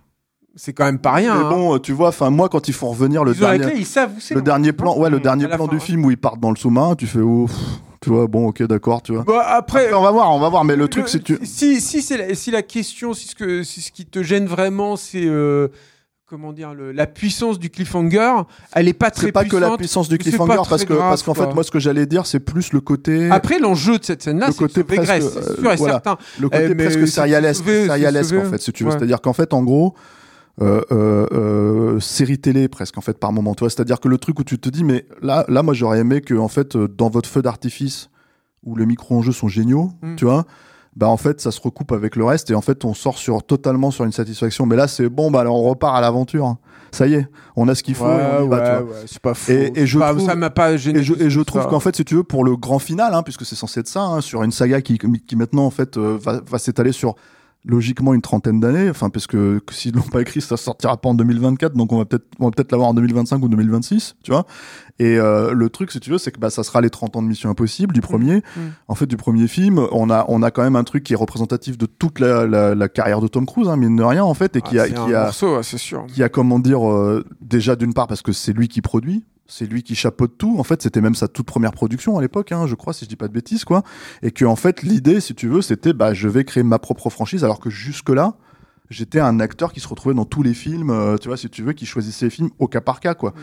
[0.56, 1.36] C'est quand même pas rien.
[1.36, 1.50] mais hein.
[1.50, 3.80] bon tu vois enfin moi quand ils font revenir le ils ont la dernier clé,
[3.82, 4.34] ils savent où c'est.
[4.34, 5.84] le en dernier fait, plan, ouais, le dernier la plan fin, du ouais.
[5.84, 7.52] film où ils partent dans le sous-marin, tu fais ouf,
[8.00, 9.24] tu vois, bon, ok, d'accord, tu vois.
[9.24, 11.34] Bah, après, Après, on va voir, on va voir, mais le truc, le- c'est que
[11.34, 11.38] tu.
[11.46, 14.46] si si c'est la, si la question, si ce que si ce qui te gêne
[14.46, 15.68] vraiment, c'est euh,
[16.26, 18.42] comment dire le- la puissance du cliffhanger,
[18.74, 21.22] elle est pas très C'est pas que la puissance du cliffhanger, parce que, grave, parce
[21.22, 24.22] qu'en fait, moi, ce que j'allais dire, c'est plus le côté, Après, l'enjeu de cette
[24.22, 25.94] scène-là, Le c'est côté Grèce, presque, c'est euh, sûr et voilà.
[25.94, 26.18] certain.
[26.38, 28.40] le côté presque sérialesque, sauvé.
[28.46, 28.90] en fait, si tu veux.
[28.90, 28.96] Ouais.
[28.98, 29.94] C'est-à-dire qu'en fait, en gros,
[30.60, 33.70] euh, euh, euh, série télé presque, en fait, par moment, tu vois.
[33.70, 36.34] C'est-à-dire que le truc où tu te dis, mais là, là, moi, j'aurais aimé que,
[36.34, 38.10] en fait, euh, dans votre feu d'artifice,
[38.64, 40.16] où les micro-enjeux sont géniaux, Mm.
[40.16, 40.44] tu vois,
[40.96, 43.42] bah, en fait, ça se recoupe avec le reste, et en fait, on sort sur,
[43.44, 44.66] totalement sur une satisfaction.
[44.66, 46.56] Mais là, c'est bon, bah, alors, on repart à l'aventure.
[46.90, 50.26] Ça y est, on a ce qu'il faut, et ouais, c'est pas je Pas- trouve-
[50.26, 51.00] ça m'a pas gêné.
[51.00, 53.22] Et je, et je trouve qu'en fait, si tu veux, pour le grand final, hein,
[53.22, 56.16] puisque c'est censé être ça, hein, sur une saga qui, qui maintenant en fait euh,
[56.18, 57.14] va, va s'étaler sur
[57.68, 61.10] logiquement une trentaine d'années, enfin parce que, que s'ils l'ont pas écrit, ça sortira pas
[61.10, 64.30] en 2024, donc on va peut-être on va peut-être l'avoir en 2025 ou 2026, tu
[64.32, 64.46] vois.
[64.98, 67.22] Et euh, le truc, si tu veux, c'est que bah, ça sera les 30 ans
[67.22, 68.38] de Mission Impossible du premier.
[68.38, 68.60] Mm.
[68.88, 71.16] En fait, du premier film, on a on a quand même un truc qui est
[71.16, 74.34] représentatif de toute la, la, la carrière de Tom Cruise, hein, mine de rien en
[74.34, 76.06] fait, et qui Ah, a qui un a morceau, ouais, c'est sûr.
[76.08, 79.66] qui a comment dire euh, déjà d'une part parce que c'est lui qui produit c'est
[79.66, 80.56] lui qui chapeaute tout.
[80.58, 83.08] En fait c'était même sa toute première production à l'époque hein, je crois si je
[83.08, 83.82] dis pas de bêtises quoi.
[84.22, 87.10] Et que en fait l'idée si tu veux c'était bah je vais créer ma propre
[87.10, 88.34] franchise alors que jusque là
[88.90, 91.62] j'étais un acteur qui se retrouvait dans tous les films euh, tu vois si tu
[91.62, 93.34] veux qui choisissait les films au cas par cas quoi.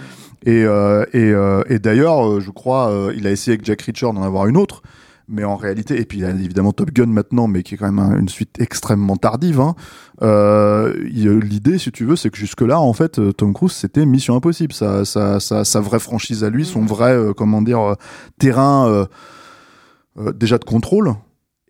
[0.45, 3.81] Et euh, et, euh, et d'ailleurs euh, je crois euh, il a essayé avec Jack
[3.81, 4.81] Reacher d'en avoir une autre
[5.27, 7.77] mais en réalité, et puis il y a évidemment Top Gun maintenant, mais qui est
[7.77, 9.59] quand même un- une suite extrêmement tardive.
[9.59, 9.75] Hein.
[10.21, 14.35] Euh, L'idée, si tu veux, c'est que jusque-là, en fait, euh, Tom Cruise, c'était Mission
[14.35, 17.95] Impossible, sa, sa, sa, sa vraie franchise à lui, son vrai, euh, comment dire, euh,
[18.39, 19.07] terrain
[20.35, 21.15] déjà de contrôle.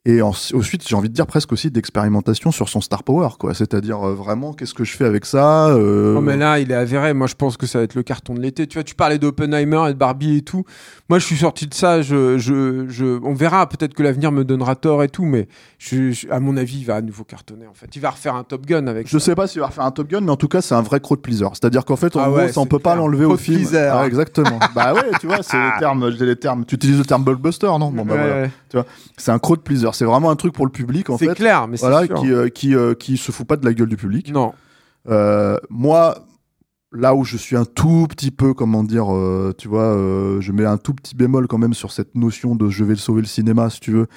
[0.08, 3.56] Et en- ensuite, j'ai envie de dire presque aussi d'expérimentation sur son star power, quoi.
[3.56, 6.76] C'est-à-dire euh, vraiment, qu'est-ce que je fais avec ça euh, Non, mais là, il est
[6.76, 7.14] avéré.
[7.16, 8.68] Moi, je pense que ça va être le carton de l'été.
[8.68, 10.64] Tu vois, tu parlais d'Oppenheimer et de Barbie et tout.
[11.10, 12.04] Moi, je suis sorti de ça.
[12.04, 13.68] Je, je, je, on verra.
[13.68, 15.48] Peut-être que l'avenir me donnera tort et tout, mais
[15.80, 17.66] je, je- à mon avis, il va à nouveau cartonner.
[17.66, 19.08] En fait, il va refaire un Top Gun avec.
[19.08, 19.26] Je ça.
[19.26, 21.00] sais pas s'il va refaire un Top Gun, mais en tout cas, c'est un vrai
[21.00, 21.48] crowd pleaser.
[21.54, 23.66] C'est-à-dire qu'en fait, en Ah gros, ouais, ça, on peut pas l'enlever au film.
[23.74, 24.60] Ah, exactement.
[24.76, 26.64] bah ouais, tu vois, c'est les termes, j'ai les termes.
[26.64, 27.90] Tu utilises le terme blockbuster, non?
[27.92, 28.86] Bon, bah Ouais, voilà.
[29.18, 29.90] C'est un crowd pleaser.
[29.96, 31.36] C'est vraiment un truc pour le public, en c'est fait.
[31.36, 32.16] clair, mais c'est Voilà, sûr.
[32.20, 34.32] qui, euh, qui, euh, qui se fout pas de la gueule du public.
[34.32, 34.54] Non.
[35.10, 36.26] Euh, moi,
[36.92, 39.08] là où je suis un tout petit peu, comment dire,
[39.58, 39.94] tu vois,
[40.40, 43.22] je mets un tout petit bémol quand même sur cette notion de je vais sauver
[43.22, 44.08] le cinéma, si tu veux.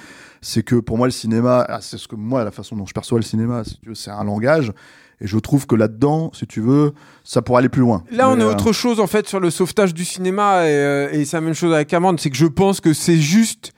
[0.40, 2.92] C'est que pour moi, le cinéma, ah, c'est ce que moi, la façon dont je
[2.94, 4.72] perçois le cinéma, si tu veux, c'est un langage.
[5.20, 6.92] Et je trouve que là-dedans, si tu veux,
[7.24, 8.05] ça pourrait aller plus loin.
[8.12, 10.72] Là, on Mais, est euh, autre chose en fait sur le sauvetage du cinéma et,
[10.72, 12.14] euh, et c'est la même chose avec Cameron.
[12.18, 13.72] C'est que je pense que c'est juste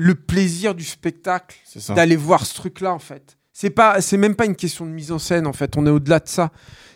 [0.00, 1.58] le plaisir du spectacle
[1.90, 3.36] d'aller voir ce truc-là en fait.
[3.52, 5.76] C'est pas, c'est même pas une question de mise en scène en fait.
[5.76, 6.50] On est au-delà de ça.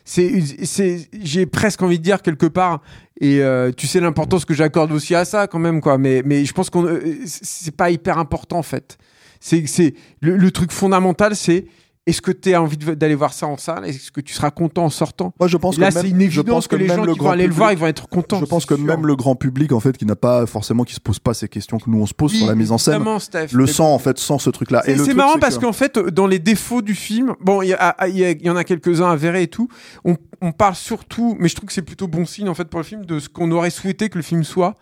[0.06, 2.80] C'est, c'est, j'ai presque envie de dire quelque part.
[3.20, 5.98] Et euh, tu sais l'importance que j'accorde aussi à ça quand même quoi.
[5.98, 8.96] Mais, mais je pense qu'on, euh, c'est pas hyper important en fait.
[9.38, 11.66] C'est, c'est le, le truc fondamental, c'est
[12.06, 13.86] est-ce que tu as envie d'aller voir ça en salle?
[13.86, 15.32] Est-ce que tu seras content en sortant?
[15.40, 17.12] Moi, je pense Là, que même, c'est une je évidence pense que, les gens le
[17.14, 18.40] qui vont grand aller le public- voir, ils vont être contents.
[18.40, 18.84] Je pense que sûr.
[18.84, 21.48] même le grand public, en fait, qui n'a pas forcément, qui se pose pas ces
[21.48, 23.48] questions que nous on se pose sur la mise en scène, Steph.
[23.52, 24.82] le sent en fait sans ce truc-là.
[24.84, 27.72] C'est truc, marrant parce que- qu'en fait, dans les défauts du film, bon, il y,
[27.74, 29.68] a- il y a- il y en a quelques-uns avérés et tout.
[30.04, 32.80] On, on parle surtout, mais je trouve que c'est plutôt bon signe en fait pour
[32.80, 34.74] le film de ce qu'on aurait souhaité que le film soit,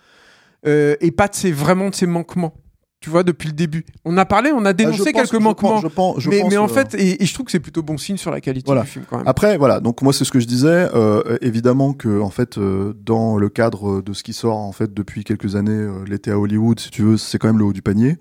[0.66, 2.54] euh, et pas de ses vraiment de ses manquements.
[3.02, 5.70] Tu vois, depuis le début, on a parlé, on a Ah, dénoncé quelques je manquements,
[5.72, 7.50] pense- je pense- je mais, pense, mais en euh, fait, et, et je trouve que
[7.52, 8.82] c'est plutôt bon signe sur la qualité Voilà.
[8.82, 9.26] du film quand même.
[9.26, 9.80] Après, voilà.
[9.80, 10.88] Donc moi, c'est ce que je disais.
[10.94, 14.94] Euh, évidemment que, en fait, euh, dans le cadre de ce qui sort en fait
[14.94, 17.72] depuis quelques années, euh, l'été à Hollywood, si tu veux, c'est quand même le haut
[17.72, 18.18] du panier.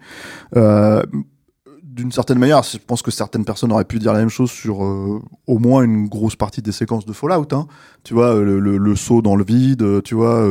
[1.84, 4.80] D'une certaine manière, je pense que certaines personnes auraient pu dire la même chose sur
[4.80, 7.48] au moins une grosse partie des séquences de Fallout.
[7.52, 7.68] Hein.
[8.04, 10.48] Tu vois, le, le, le saut dans le vide, tu vois,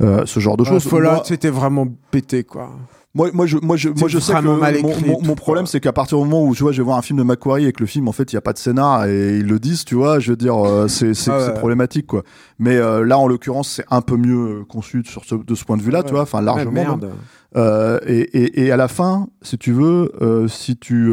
[0.00, 0.84] ce genre de Ouais, choses.
[0.88, 2.70] Fallout, Moi- c'était vraiment pété quoi.
[3.14, 5.34] Moi, moi, je, moi, je, moi, je sais que mal mon, écrit mon- et mon
[5.34, 7.18] tout, problème, c'est qu'à partir du moment où tu vois, je vais voir un film
[7.18, 9.36] de Macquarie et que le film, en fait, il n'y a pas de scénar et
[9.38, 11.44] ils le disent, tu vois, je veux dire, euh, c'est c'est Ah ouais.
[11.44, 12.22] c'est problématique, quoi.
[12.58, 15.76] Mais euh, là, en l'occurrence, c'est un peu mieux conçu sur ce, de ce point
[15.76, 16.04] de vue-là, Ouais.
[16.06, 16.70] tu vois, enfin largement.
[16.72, 16.86] Ouais, même.
[17.00, 17.10] merde.
[17.54, 20.10] Euh, et, et, et à la fin, si tu veux,
[20.48, 21.12] si tu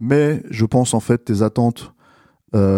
[0.00, 1.92] mets, je pense, en fait, tes attentes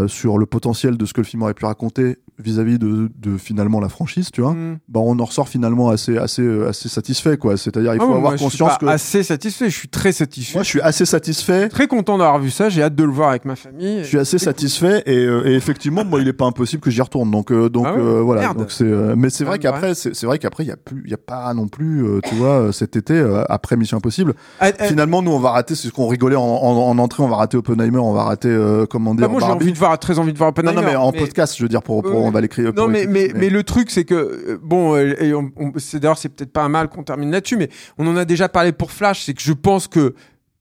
[0.07, 3.81] sur le potentiel de ce que le film aurait pu raconter vis-à-vis de, de finalement
[3.81, 4.79] la franchise, tu vois, Mm.
[4.89, 7.57] bah on en ressort finalement assez, assez, euh, assez satisfait, quoi.
[7.57, 8.87] C'est-à-dire, il Ah faut avoir moi, je suis conscience pas que.
[8.87, 9.71] assez satisfait.
[9.71, 10.59] Je suis très satisfait.
[10.59, 11.69] Moi, je suis assez satisfait.
[11.69, 12.69] très content d'avoir vu ça.
[12.69, 13.99] J'ai hâte de le voir avec ma famille.
[14.03, 17.01] Je suis assez satisfait et, euh, et effectivement, moi, il est pas impossible que j'y
[17.03, 17.31] retourne.
[17.31, 18.41] Donc, euh, donc Ah ouais euh, voilà.
[18.43, 18.59] Merde.
[18.59, 18.85] Donc c'est.
[18.85, 21.19] mais c'est Ah, vrai qu'après, c'est vrai qu'après, il y a plus, il y a
[21.19, 24.35] pas non plus, tu vois, cet été après Mission Impossible.
[24.61, 27.23] Ah, ah, Finalement, nous, on va rater, c'est ce qu'on rigolait en, en, en entrée,
[27.23, 28.49] on va rater Oppenheimer, on va rater,
[28.91, 30.81] comment bah, dire, moi, j'ai envie de voir, très envie de voir Non, Oppenheimer.
[30.83, 32.73] non, mais en mais- podcast, je veux dire, pour, pour on va l'écrire.
[32.75, 36.01] Non, mais, mais, mais le truc, c'est que, euh, bon, euh, et on- on- c'est
[36.01, 38.73] d'ailleurs, c'est peut-être pas un mal qu'on termine là-dessus, mais on en a déjà parlé
[38.73, 40.15] pour Flash, c'est que je pense que,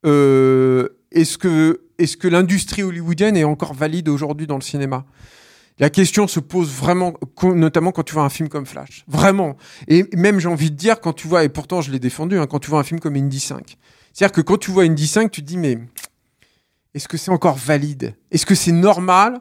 [0.05, 5.05] euh, est-ce que, est-ce que l'industrie hollywoodienne est encore valide aujourd'hui dans le cinéma?
[5.79, 7.13] La question se pose vraiment,
[7.43, 9.05] notamment quand tu vois un film comme Flash.
[9.07, 9.55] Vraiment.
[9.87, 12.47] Et même, j'ai envie de dire, quand tu vois, et pourtant je l'ai défendu, hein,
[12.47, 13.77] quand tu vois un film comme Indy 5.
[14.11, 15.77] C'est-à-dire que quand tu vois Indy 5, tu te dis, mais
[16.93, 18.13] est-ce que c'est encore valide?
[18.31, 19.39] Est-ce que c'est normal?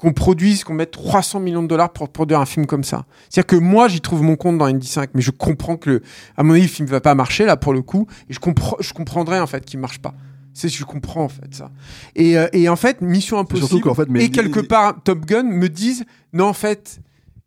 [0.00, 3.46] Qu'on produise, qu'on mette 300 millions de dollars pour produire un film comme ça C'est-à-dire
[3.46, 6.00] que moi, j'y trouve mon compte dans Indy 5, mais je comprends que,
[6.38, 8.78] à mon avis, le film va pas marcher, là, pour le coup, et je, comprends,
[8.80, 10.14] je comprendrais, en fait, qu'il marche pas.
[10.54, 11.70] C'est, je comprends, en fait, ça.
[12.16, 15.26] Et, euh, et en fait, Mission Impossible, surtout qu'en fait, mais et quelque part, Top
[15.26, 17.00] Gun me disent, non, en fait,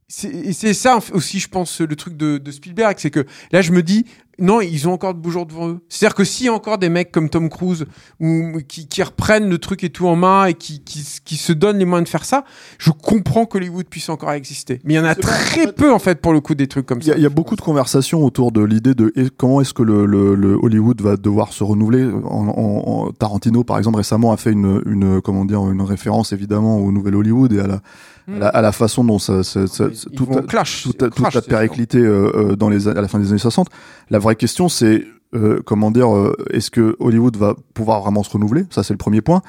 [0.08, 3.82] c'est ça aussi, je pense, le truc de, de Spielberg, c'est que là, je me
[3.82, 4.06] dis,
[4.40, 5.80] non, ils ont encore de beaux jours devant eux.
[5.90, 7.86] C'est-à-dire que s'il y a encore des mecs comme Tom Cruise
[8.20, 11.54] ou qui, qui reprennent le truc et tout en main et qui, qui, qui se
[11.54, 12.44] donnent les moyens de faire ça,
[12.80, 14.80] je comprends que Hollywood puisse encore exister.
[14.86, 16.98] Mais il y en a très peu, en fait, pour le coup, des trucs comme
[17.02, 17.14] Il y, ça.
[17.14, 20.06] a- il y a beaucoup de conversations autour de l'idée de comment est-ce que le,
[20.08, 22.04] le- le Hollywood va devoir se renouveler?
[22.06, 26.34] En, en- en- Tarantino, par exemple, récemment a fait une, une comment dire une référence
[26.34, 29.68] évidemment au nouvel Hollywood et à la, à la, à la façon dont ça, ça-
[29.68, 33.08] ça- Ils tout a- clash, tout a, tout périclité euh, euh, dans les, à la
[33.08, 33.68] fin des années 60.
[34.10, 35.06] La vraie question, c'est
[35.36, 38.66] euh, comment dire, euh, est-ce que Hollywood va pouvoir vraiment se renouveler?
[38.70, 39.42] Ça, c'est le premier point.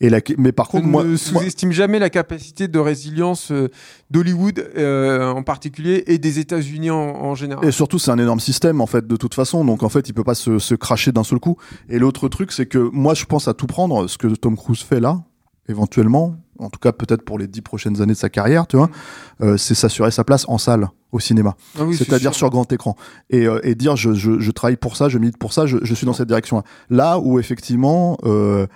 [0.00, 3.68] Et la, mais par contre, moi, ne moi- sous-estime jamais la capacité de résilience euh,
[4.10, 7.64] d'Hollywood euh, en particulier et des États-Unis en, en général.
[7.64, 9.64] Et surtout, c'est un énorme système, en fait, de toute façon.
[9.64, 11.56] Donc, en fait, il peut pas se, se cracher d'un seul coup.
[11.88, 14.82] Et l'autre truc, c'est que moi, je pense à tout prendre, ce que Tom Cruise
[14.82, 15.24] fait là,
[15.68, 18.88] éventuellement, en tout cas, peut-être pour les dix prochaines années de sa carrière, tu vois,
[19.42, 21.56] euh, c'est s'assurer sa place en salle, au cinéma.
[21.78, 22.96] Ah oui, C'est-à-dire sur grand écran.
[23.30, 25.78] Et, euh, et dire, je, je, je travaille pour ça, je milite pour ça, je,
[25.82, 26.62] je suis dans cette direction-là.
[26.88, 28.66] Là où, effectivement, euh,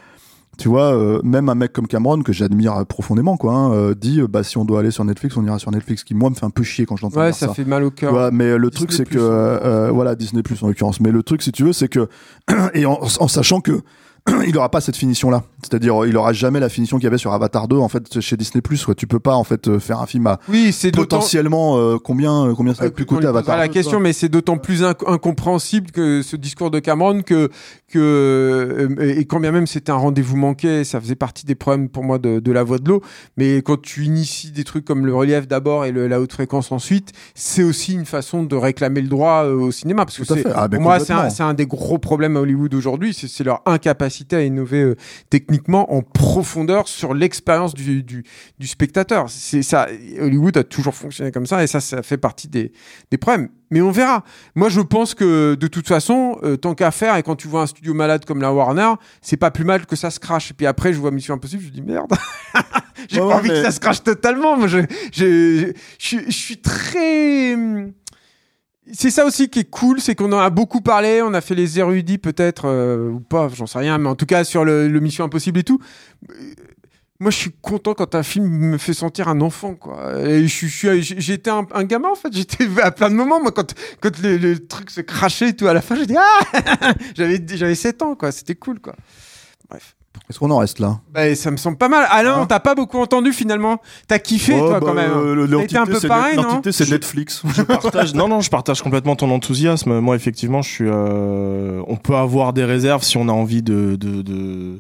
[0.59, 4.57] tu vois, même un mec comme Cameron, que j'admire profondément, quoi, hein, dit, bah, si
[4.57, 6.63] on doit aller sur Netflix, on ira sur Netflix, qui, moi, me fait un peu
[6.63, 7.55] chier quand je l'entends Ouais, ça, ça.
[7.55, 8.13] fait mal au cœur.
[8.13, 11.01] Ouais, mais le truc c'est que voilà Disney Plus en l'occurrence.
[11.01, 12.09] Mais le truc si tu veux c'est que
[12.75, 13.81] et en, en sachant que
[14.47, 15.43] il aura pas cette finition là.
[15.63, 18.37] C'est-à-dire il aura jamais la finition qu'il y avait sur Avatar 2 en fait chez
[18.37, 18.87] Disney Plus.
[18.97, 22.53] Tu peux pas en fait euh, faire un film à Oui, c'est potentiellement euh, combien
[22.57, 25.07] combien ça va Euh, plus coûter Avatar la 2, question, mais c'est d'autant plus inc-
[25.07, 27.51] incompréhensible que ce discours de Cameron que
[27.89, 31.89] que euh, et quand bien même c'était un rendez-vous manqué, ça faisait partie des problèmes
[31.89, 33.03] pour moi de, de la voie de l'eau.
[33.37, 36.73] Mais quand tu inities des trucs comme le relief d'abord et le- la haute fréquence
[36.73, 40.45] ensuite, c'est aussi une façon de réclamer le droit euh, au cinéma parce que c'est.
[40.55, 44.43] Ah, pour moi c'est un, des gros problèmes à Hollywood aujourd'hui, c'est leur incapacité à
[44.43, 44.97] innover euh,
[45.31, 48.25] techniquement en profondeur sur l'expérience du, du,
[48.59, 49.29] du spectateur.
[49.31, 49.87] C'est ça.
[50.21, 52.73] Hollywood a toujours fonctionné comme ça et ça, ça fait partie des,
[53.11, 53.49] des problèmes.
[53.71, 54.23] Mais on verra.
[54.55, 57.63] Moi, je pense que de toute façon, euh, tant qu'à faire, et quand tu vois
[57.63, 60.53] un studio malade comme la Warner, c'est pas plus mal que ça se crache.
[60.53, 62.13] Et puis après, je vois Mission Impossible, je dis merde.
[63.09, 64.57] J'ai Ouais, pas envie mais- que ça se crache totalement.
[64.57, 64.79] Moi, je,
[65.13, 67.57] je, je, je suis très.
[68.93, 71.57] C'est ça aussi qui est cool, c'est qu'on en a beaucoup parlé, on a fait
[71.57, 74.87] les érudits peut-être, euh, ou pas, j'en sais rien, mais en tout cas sur le,
[74.89, 75.81] le Mission Impossible et tout.
[76.31, 76.35] Euh,
[77.19, 80.21] Moi, je suis content quand un film me fait sentir un enfant, quoi.
[80.21, 82.33] Et je suis, j'étais un, un gamin, en fait.
[82.33, 85.67] J'étais à plein de moments, moi, quand, quand le, le truc se crachait et tout,
[85.67, 86.93] à la fin, j'ai dit, ah!
[87.17, 88.31] j'avais, j'avais 7 ans, quoi.
[88.33, 88.95] C'était cool, quoi.
[89.69, 89.96] Bref.
[90.29, 90.99] Est-ce qu'on en reste là?
[91.15, 92.07] Bah, ça me semble pas mal.
[92.11, 93.81] Alain, Hein on t'a pas beaucoup entendu, finalement.
[94.09, 95.13] T'as kiffé, Ouais, toi, bah, quand même.
[95.13, 97.43] euh, le- T'as été un l'entité, peu c'est pareil, L'entité c'est Netflix.
[97.55, 100.01] Je partage, non, non, je partage complètement ton enthousiasme.
[100.01, 100.85] Moi, effectivement, je suis.
[100.89, 104.79] euh, on peut avoir des réserves si on a envie de, de, de-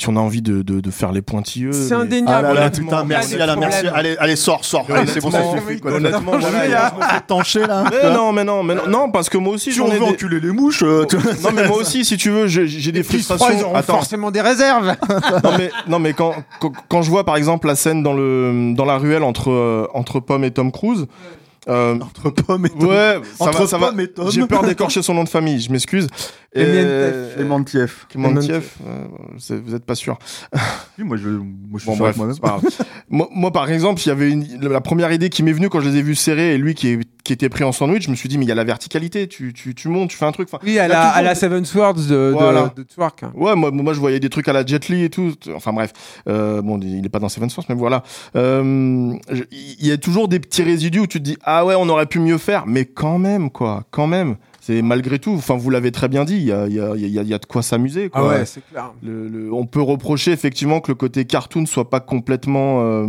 [0.00, 1.72] si on a envie de, de, de faire les pointilleux.
[1.72, 2.46] C'est mais- indéniable.
[2.48, 3.86] Ah là là, putain, merci, Alain, merci.
[3.88, 4.86] Allez, allez, sors, sors.
[4.90, 5.80] Allez, c'est bon, ça Honnêtement, suffit.
[5.80, 5.92] Quoi.
[5.92, 7.42] honnêtement, je voilà, vais il y a- là.
[7.44, 7.84] Je là.
[7.90, 9.98] Mais non, mais non, mais non, non, parce que moi aussi, Si j'en on ai
[9.98, 12.64] veut des- enculer les mouches, euh, tu- Non, mais moi aussi, si tu veux, je-
[12.66, 13.48] j'ai des frustrations.
[13.56, 14.96] ils auront Attends, forcément des réserves.
[15.44, 18.72] non mais non mais quand, quand quand je vois par exemple la scène dans le
[18.74, 21.06] dans la ruelle entre euh, entre Pomme et Tom Cruise.
[21.68, 22.88] Euh, entre pommes et Tom.
[22.88, 23.92] ouais, ça Entre va, ça va.
[23.92, 24.30] Pomme.
[24.30, 26.06] J'ai peur d'écorcher son nom de famille, je m'excuse.
[26.54, 26.64] Et-.
[27.34, 28.06] Clémentieff.
[28.08, 30.18] Clémentieff, euh, vous êtes pas sûr.
[30.98, 32.16] Oui, moi, je, moi, je suis Bon sûr bref,
[33.08, 35.80] moi, moi, par exemple, il y avait une, la première idée qui m'est venue quand
[35.80, 38.10] je les ai vus serrés et lui qui, est- qui était pris en sandwich, je
[38.10, 40.24] me suis dit mais il y a la verticalité, tu, tu, tu montes, tu fais
[40.24, 40.48] un truc.
[40.52, 42.72] Enfin, Oui, à la, à la Seven Swords de, de, Voilà.
[42.74, 43.22] de Twerk.
[43.34, 45.32] Ouais, moi, moi je voyais des trucs à la Jet Li et tout.
[45.54, 45.92] Enfin bref,
[46.28, 48.02] euh, bon, il est pas dans Seven Source, mais voilà.
[48.36, 49.12] Euh,
[49.50, 52.06] Il y a toujours des petits résidus où tu te dis ah ouais, on aurait
[52.06, 54.36] pu mieux faire, mais quand même quoi, quand même.
[54.70, 55.32] C'est malgré tout.
[55.32, 56.36] Enfin, vous l'avez très bien dit.
[56.36, 58.08] Il y a, y a, y a, il y a de quoi s'amuser.
[58.12, 58.28] Ah quoi.
[58.28, 58.92] ouais, c'est clair.
[59.02, 63.04] Le- le- on peut reprocher effectivement que le côté cartoon soit pas complètement euh,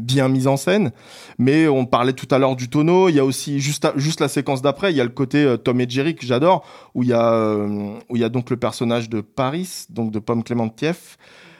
[0.00, 0.90] bien mis en scène,
[1.38, 3.08] mais on parlait tout à l'heure du tonneau.
[3.08, 5.38] Il y a aussi juste à- juste la séquence d'après, il y a le côté
[5.44, 6.64] euh, Tom et Jerry que j'adore,
[6.96, 10.10] où il y a euh, où il y a donc le personnage de Paris, donc
[10.10, 11.16] de Pomme Clémentieff.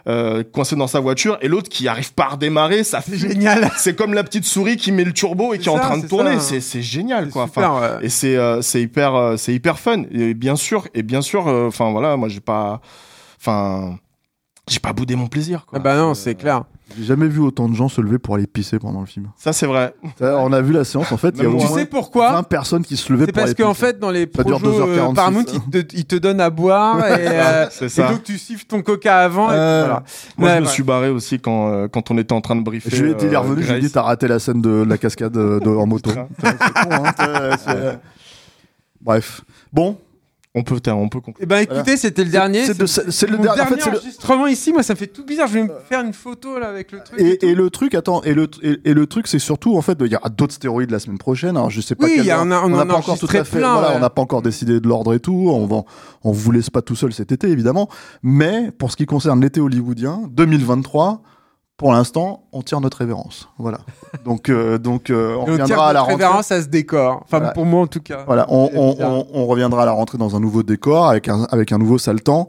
[0.09, 3.29] Euh, coincé dans sa voiture et l'autre qui arrive pas à redémarrer ça C'est fait
[3.29, 3.71] génial.
[3.77, 6.07] c'est comme la petite souris qui met le turbo et qui est en train de
[6.07, 8.07] tourner c'est c'est génial quoi super, Enfin, ouais.
[8.07, 11.47] et c'est euh, c'est hyper euh, c'est hyper fun et bien sûr et bien sûr
[11.47, 12.81] enfin voilà moi j'ai pas
[13.39, 13.99] enfin
[14.67, 15.79] j'ai pas boudé mon plaisir quoi.
[15.79, 16.65] Ah bah non, c'est clair.
[16.97, 19.29] J'ai jamais vu autant de gens se lever pour aller pisser pendant le film.
[19.37, 21.59] ça c'est vrai Ça, On a vu la séance, en fait, il y a au.
[21.59, 23.87] Tu moins sais pourquoi 20 personnes qui se levaient C'est pour parce aller qu'en pisser.
[23.87, 26.49] fait, dans les Ça dure projets euh, 2h46, Paramount, ils te, ils te donnent à
[26.51, 29.51] boire et, euh, c'est et ça donc tu siffles ton coca avant.
[29.51, 30.03] et Euh, voilà.
[30.39, 30.73] moi Ouais, je me ouais.
[30.73, 33.15] suis barré aussi quand euh, quand on était en train de briefer Je lui ai
[33.15, 33.93] dit, il est euh, revenu, je lui ai dit, Grace.
[33.93, 36.11] t'as raté la scène de la cascade euh, de- en moto.
[36.11, 36.27] Putain.
[36.43, 37.99] C'est con, hein, c'est- c'est-
[39.01, 39.43] Bref.
[39.73, 39.99] Bon.
[40.55, 42.65] On peut on peut conclure Eh ben écoutez, c'était le dernier.
[42.65, 44.73] C'est le dernier- en fait, c'est le- ici.
[44.73, 45.47] Moi, ça me fait tout bizarre.
[45.47, 47.21] Je vais me faire une photo là avec le truc.
[47.21, 50.07] Et, le truc, attends, et le, et, et le truc, c'est surtout, en fait, il
[50.13, 51.57] y aura d'autres stéroïdes la semaine prochaine.
[51.57, 52.47] Alors, je sais pas Oui, quel y a- ordre.
[52.65, 53.95] on n'a en a pas encore tout à fait, plein, voilà, ouais.
[53.97, 55.49] on n'a pas encore décidé de l'ordre et tout.
[55.53, 55.83] On va,
[56.25, 57.89] on vous laisse pas tout seul cet été, évidemment.
[58.23, 61.23] Mais, pour ce qui concerne l'été hollywoodien, 2023,
[61.79, 63.49] pour l'instant, on tire notre révérence.
[63.57, 63.79] Voilà.
[64.25, 66.15] Donc, euh, donc, euh, on on reviendra à la rentrée.
[66.17, 67.21] révérence à ce décor.
[67.25, 67.53] Enfin, Voilà.
[67.53, 68.25] pour moi en tout cas.
[68.27, 71.45] Voilà, on, on, on, on reviendra à la rentrée dans un nouveau décor avec un,
[71.45, 72.49] avec un nouveau sale temps.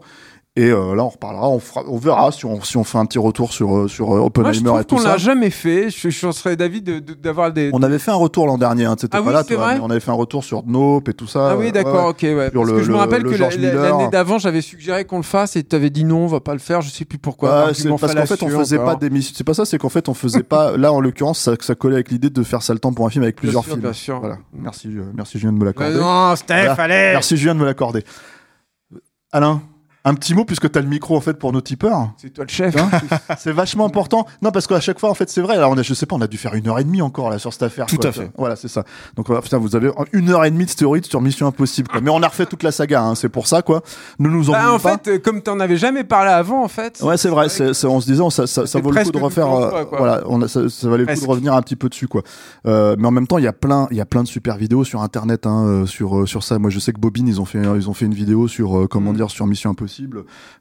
[0.62, 3.06] Et euh, là, on reparlera, on, fera, on verra si on, si on fait un
[3.06, 5.10] petit retour sur, euh, sur euh, Oppenheimer et tout qu'on ça.
[5.12, 5.88] l'a jamais fait.
[5.88, 7.70] Je, je serais d'avis de- de- d'avoir des.
[7.72, 9.88] On avait fait un retour l'an dernier, hein, Ah pas oui, là, toi, vrai on
[9.88, 11.52] avait fait un retour sur Nope et tout ça.
[11.52, 12.10] Ah oui, d'accord, ouais.
[12.10, 12.22] ok.
[12.24, 12.50] Ouais.
[12.50, 15.22] Parce le- que je me le- rappelle le que l'année d'avant, j'avais suggéré qu'on le
[15.22, 16.82] fasse et tu avais dit non, on va pas le faire.
[16.82, 17.48] Je sais plus pourquoi.
[17.50, 19.32] Ouais, Argument c'est parce qu'en fait on faisait pas d'émission.
[19.34, 20.76] C'est pas ça, c'est qu'en fait on faisait pas.
[20.76, 23.10] Là en l'occurrence, ça, ça collait avec l'idée de faire ça le temps pour un
[23.10, 23.80] film avec plusieurs films.
[23.80, 24.20] bien sûr.
[24.20, 24.36] Voilà.
[24.52, 25.94] Merci, euh, merci Julien de me l'accorder.
[25.98, 27.12] non, Steph, allez.
[27.14, 28.04] Merci Julien de me l'accorder.
[29.32, 29.62] Alain,
[30.04, 32.12] un petit mot puisque t'as le micro en fait pour nos tipeurs.
[32.16, 32.74] C'est toi le chef.
[32.76, 32.88] Hein
[33.38, 34.26] c'est vachement important.
[34.42, 35.56] Non, parce qu'à chaque fois, en fait, c'est vrai.
[35.56, 37.28] Alors, on a, je sais pas, on a dû faire une heure et demie encore
[37.30, 37.86] là sur cette affaire.
[37.86, 38.08] Tout quoi.
[38.08, 38.30] à fait.
[38.38, 38.84] Voilà, c'est ça.
[39.16, 41.88] Donc, voilà, putain, vous avez une heure et demie de stéroïdes sur Mission Impossible.
[41.88, 42.00] quoi.
[42.00, 43.02] Mais on a refait toute la saga.
[43.02, 43.82] Hein, c'est pour ça, quoi.
[44.18, 44.92] Ne nous en Bah, en pas.
[44.98, 46.98] fait, euh, comme t'en avais jamais parlé avant, en fait.
[47.02, 47.48] Ouais, c'est vrai.
[47.50, 49.52] C'est, c'est- on se disait, ça, ça, vaut le coup de refaire.
[49.52, 52.08] euh, voilà, on a, ça, ça valait le coup de revenir un petit peu dessus,
[52.08, 52.22] quoi.
[52.66, 54.56] Euh, mais en même temps, il y a plein, il y a plein de super
[54.56, 56.58] vidéos sur Internet, hein, euh, sur euh, sur ça.
[56.58, 58.86] Moi, je sais que Bobine, ils ont fait, ils ont fait une vidéo sur euh,
[58.86, 59.16] comment Mm.
[59.16, 59.89] dire, sur Mission Impossible.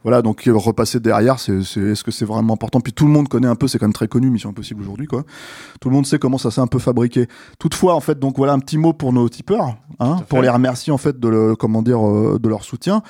[0.04, 2.82] Voilà, donc euh, repasser derrière, c'est, est-ce que c'est vraiment important?
[2.82, 5.08] Puis tout le monde connaît un peu, c'est quand même très connu Mission Impossible aujourd'hui,
[5.08, 5.24] quoi.
[5.80, 7.28] Tout le monde sait comment ça s'est un peu fabriqué.
[7.60, 10.92] Toutefois, en fait, donc voilà un petit mot pour nos tipeurs, hein, pour les remercier
[10.94, 13.02] en fait de le, comment dire, euh, de leur soutien.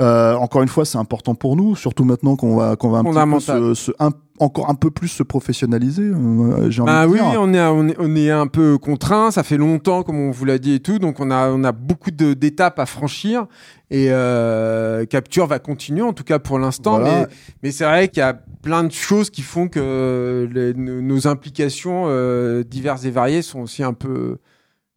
[0.00, 3.02] Euh, encore une fois, c'est important pour nous, surtout maintenant qu'on va, qu'on va un
[3.10, 3.40] petit peu
[3.74, 6.02] se, se- un- encore un peu plus se professionnaliser.
[6.02, 7.40] euh, j'ai envie Ah de oui, dire.
[7.40, 10.44] on est, on, est, on est un peu contraint, ça fait longtemps, comme on vous
[10.44, 13.46] l'a dit et tout, donc on a, on a beaucoup de- d'étapes à franchir.
[13.90, 16.98] Et euh, Capture va continuer, en tout cas pour l'instant.
[16.98, 17.20] Voilà.
[17.20, 17.26] Mais,
[17.62, 21.26] mais c'est vrai qu'il y a plein de choses qui font que les- nos, nos
[21.28, 24.38] implications euh, diverses et variées sont aussi un peu.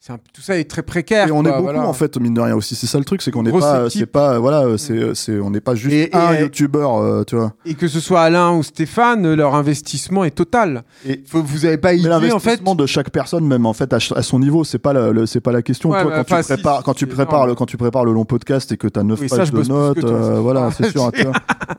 [0.09, 1.27] Un- tout ça est très précaire.
[1.27, 1.85] Et on quoi, est beaucoup voilà.
[1.87, 2.75] en fait mine de rien aussi.
[2.75, 5.59] C'est ça le truc, c'est qu'on n'est pas, c'est pas, voilà, c'est, c'est, on n'est
[5.59, 7.53] pas juste Et- un et- youtubeur, euh, tu vois.
[7.65, 10.83] Et que ce soit Alain ou Stéphane, leur investissement est total.
[11.05, 12.61] Et- Faut, vous avez pas idée en fait.
[12.63, 15.51] de chaque personne, même en fait à, son niveau, c'est pas la, le- c'est pas
[15.51, 15.89] la question.
[15.89, 18.05] Ouais, Toi, bah, quand tu prépares, si, quand tu c'est prépares le, quand tu prépares
[18.05, 20.39] le long podcast et que t'as 9 Oui, ça, pages je de notes, toi euh,
[20.39, 21.11] voilà, Ah, c'est sûr.
[21.11, 21.33] tu vois.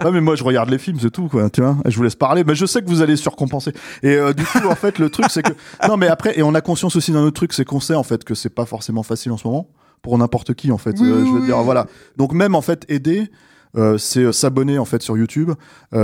[0.04, 1.48] Ouais, mais moi je regarde les films, c'est tout, quoi.
[1.50, 3.72] Tu vois, je vous laisse parler, mais je sais que vous allez surcompenser.
[4.02, 5.52] Et euh, du coup, en fait, le truc, c'est que
[5.88, 8.24] non, mais après, et on a conscience aussi d'un autre truc, c'est qu'on sait fait
[8.24, 9.68] que c'est pas forcément facile en ce moment
[10.02, 10.96] pour n'importe qui, en fait.
[10.98, 11.86] Oui, Euh, je veux oui, dire, voilà.
[12.16, 13.30] Donc même en fait, aider.
[13.76, 15.50] euh, c'est euh, s'abonner en fait sur YouTube,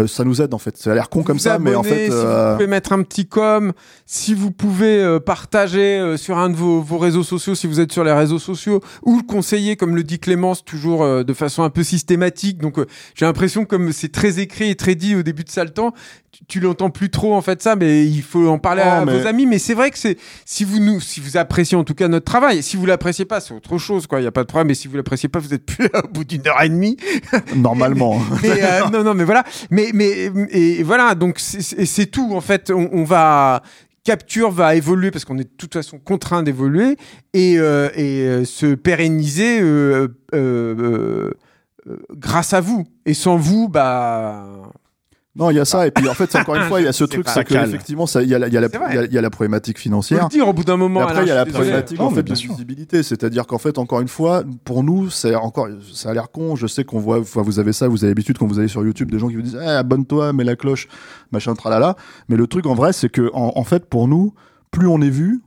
[0.07, 0.77] ça nous aide en fait.
[0.77, 3.03] Ça a l'air con comme vous ça, mais en fait, si vous pouvez mettre un
[3.03, 3.73] petit com,
[4.05, 8.05] si vous pouvez partager sur un de vos, vos réseaux sociaux, si vous êtes sur
[8.05, 11.83] les réseaux sociaux, ou le conseiller, comme le dit Clémence, toujours de façon un peu
[11.83, 12.59] systématique.
[12.59, 12.77] Donc
[13.15, 15.95] j'ai l'impression comme c'est très écrit et très dit au début de ça le temps,
[16.49, 19.27] tu, l'entends plus trop en fait ça, mais il faut en parler à mais- vos
[19.27, 19.47] amis.
[19.47, 22.25] Mais c'est vrai que c'est si vous nous, si vous appréciez en tout cas notre
[22.25, 24.21] travail, si vous l'appréciez pas, c'est autre chose quoi.
[24.21, 24.69] Il y a pas de problème.
[24.69, 26.97] Mais si vous l'appréciez pas, vous êtes plus là au bout d'une heure et demie.
[27.57, 28.19] normalement.
[28.43, 29.45] Mais, euh, non, non, mais voilà.
[29.71, 31.15] Mais, mais, et voilà.
[31.15, 32.33] Donc, c'est- tout.
[32.35, 33.63] En fait, on, on va.
[34.05, 36.99] Capture va évoluer parce qu'on est de toute façon contraint d'évoluer
[37.33, 41.31] et, euh, et euh, se pérenniser euh, euh,
[42.15, 42.85] grâce à vous.
[43.07, 44.45] Et sans vous, bah.
[45.37, 46.93] Non, il y a ça, et puis en fait, encore une fois, il y a
[46.93, 47.69] ce truc, c'est que calme.
[47.69, 49.31] effectivement, ça, il y a la, y a la, y a- il y a la
[49.31, 50.29] problématique financière.
[50.29, 51.01] dire au bout d'un moment.
[51.01, 52.53] Et après, il y a la problématique Non, en fait de sûr.
[52.53, 56.55] visibilité, c'est-à-dire qu'en fait, encore une fois, pour nous, c'est encore, ça a l'air con.
[56.55, 59.11] Je sais qu'on voit, vous avez ça, vous avez l'habitude quand vous allez sur YouTube,
[59.11, 60.87] des gens qui vous disent, eh, abonne-toi, mets la cloche,
[61.33, 61.97] machin, tralala.
[62.29, 64.35] Mais le truc en vrai, c'est que en, en fait, pour nous,
[64.71, 65.43] plus on est vu,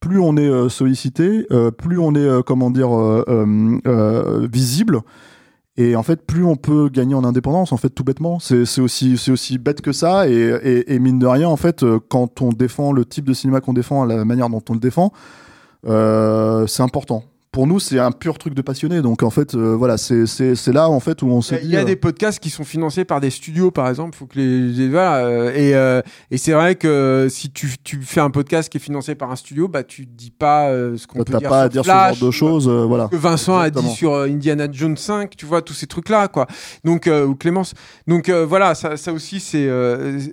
[0.00, 4.48] plus on est euh, sollicité, euh, plus on est, euh, comment dire, euh, euh, euh,
[4.50, 5.00] visible.
[5.78, 8.38] Et en fait, plus on peut gagner en indépendance, en fait, tout bêtement.
[8.38, 10.28] C'est aussi, bête que ça.
[10.28, 13.74] Et mine de rien, en fait, euh, quand on défend le type de cinéma qu'on
[13.74, 15.12] défend, la manière dont on le défend,
[15.86, 17.24] euh, c'est important.
[17.56, 19.00] Pour nous, c'est un pur truc de passionné.
[19.00, 20.26] Donc, en fait, euh, voilà, c'est
[20.74, 21.68] là, en fait, où on s'est dit.
[21.68, 24.14] il y a euh, des podcasts qui sont financés par des studios, par exemple.
[24.14, 25.24] Faut que les, voilà.
[25.24, 29.14] euh, et et c'est vrai que si tu, tu fais un podcast qui est financé
[29.14, 31.82] par un studio, bah tu dis pas ce qu'on peut T'as dire pas à dire
[31.82, 33.08] Flash, ce genre de choses, voilà.
[33.08, 36.46] que Vincent a dit sur Indiana Jones 5, tu vois tous ces trucs là quoi.
[36.84, 37.72] Donc ou Clémence.
[38.06, 39.66] Donc voilà, ça, ça aussi c'est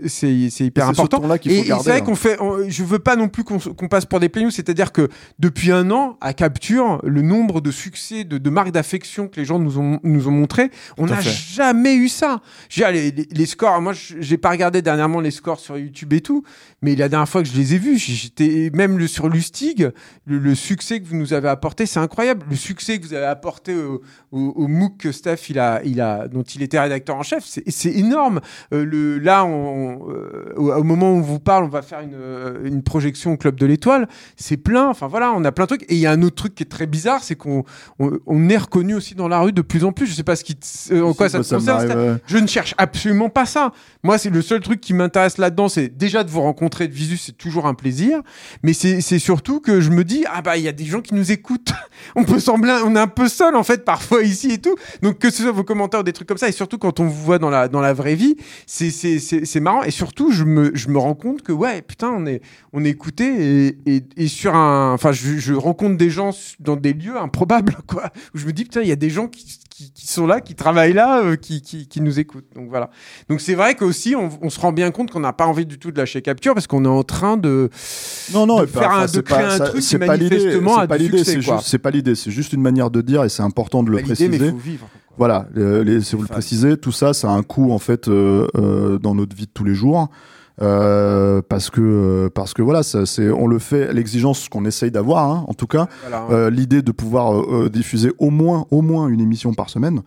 [0.07, 0.29] c'est
[0.65, 1.21] hyper ce important.
[1.37, 2.01] qu'il Et, faut et c'est vrai hein.
[2.01, 4.91] qu'on fait, on- je veux pas non plus qu'on qu'on passe pour des plaignous, c'est-à-dire
[4.91, 5.07] que
[5.39, 9.45] depuis un an, à Capture, le nombre de succès, de, de marques d'affection que les
[9.45, 11.21] gens nous ont, nous ont montré, on n'a
[11.55, 12.41] jamais eu ça.
[12.91, 16.21] Les, les- les scores, moi, je- j'ai pas regardé dernièrement les scores sur YouTube et
[16.21, 16.43] tout,
[16.81, 19.91] mais la dernière fois que je les ai vus, j'étais même le, sur Lustig,
[20.25, 22.45] le, le succès que vous nous avez apporté, c'est incroyable.
[22.49, 26.01] Le succès que vous avez apporté au, au, au MOOC que Steph, il a, il
[26.01, 28.41] a, dont il était rédacteur en chef, c'est énorme.
[28.73, 31.99] Euh, le, là, on, euh, au, au moment où on vous parle, on va faire
[32.01, 34.07] une, euh, une projection au Club de l'Étoile.
[34.35, 34.87] C'est plein.
[34.89, 35.83] Enfin voilà, on a plein de trucs.
[35.83, 37.63] Et il y a un autre truc qui est très bizarre c'est qu'on
[37.97, 40.05] on, on est reconnu aussi dans la rue de plus en plus.
[40.05, 40.55] Je sais pas ce qui,
[40.91, 41.91] euh, en quoi ça te Ça concerne.
[41.91, 42.17] ouais.
[42.27, 43.71] Je ne cherche absolument pas ça.
[44.03, 47.17] Moi, c'est le seul truc qui m'intéresse là-dedans, c'est déjà de vous rencontrer de visu,
[47.17, 48.21] c'est toujours un plaisir.
[48.61, 51.01] Mais c'est c'est surtout que je me dis, ah bah, il y a des gens
[51.01, 51.73] qui nous écoutent.
[52.15, 54.75] on peut sembler, on est un peu seul, en fait, parfois ici et tout.
[55.01, 57.05] Donc, que ce soit vos commentaires ou des trucs comme ça, et surtout quand on
[57.05, 58.35] vous voit dans la, dans la vraie vie,
[58.67, 59.83] c'est, c'est, c'est, c'est marrant.
[59.83, 62.41] Et surtout, je me, je me rends compte que, ouais, putain, on est,
[62.73, 66.75] on est écouté et, et, et sur un, enfin, je, je rencontre des gens dans
[66.83, 68.11] des lieux improbables, quoi.
[68.35, 70.39] Où je me dis, putain, il y a des gens qui, qui, qui sont là,
[70.39, 72.45] qui travaillent là, euh, qui, qui, qui nous écoutent.
[72.55, 72.91] Donc voilà.
[73.29, 75.79] Donc c'est vrai qu'aussi, on, on se rend bien compte qu'on n'a pas envie du
[75.79, 77.71] tout de lâcher capture parce qu'on est en train de,
[78.33, 81.39] Non, non, de un- créer pas- un ça- truc qui manifestement a pas du succès,
[81.63, 84.03] c'est pas l'idée, c'est juste une manière de dire et c'est important de le Bah,
[84.07, 84.49] mais préciser.
[84.51, 84.87] faut vivre.
[85.17, 88.47] Voilà, les, si vous le précisez, tout ça, ça a un coût en fait euh,
[88.55, 90.09] euh, dans notre vie de tous les jours.
[90.61, 95.45] Euh, parce que parce que voilà c'est on le fait l'exigence qu'on essaye d'avoir hein,
[95.47, 96.27] en tout cas Voilà.
[96.29, 100.01] euh, l'idée de pouvoir euh, diffuser au moins au moins une émission par semaine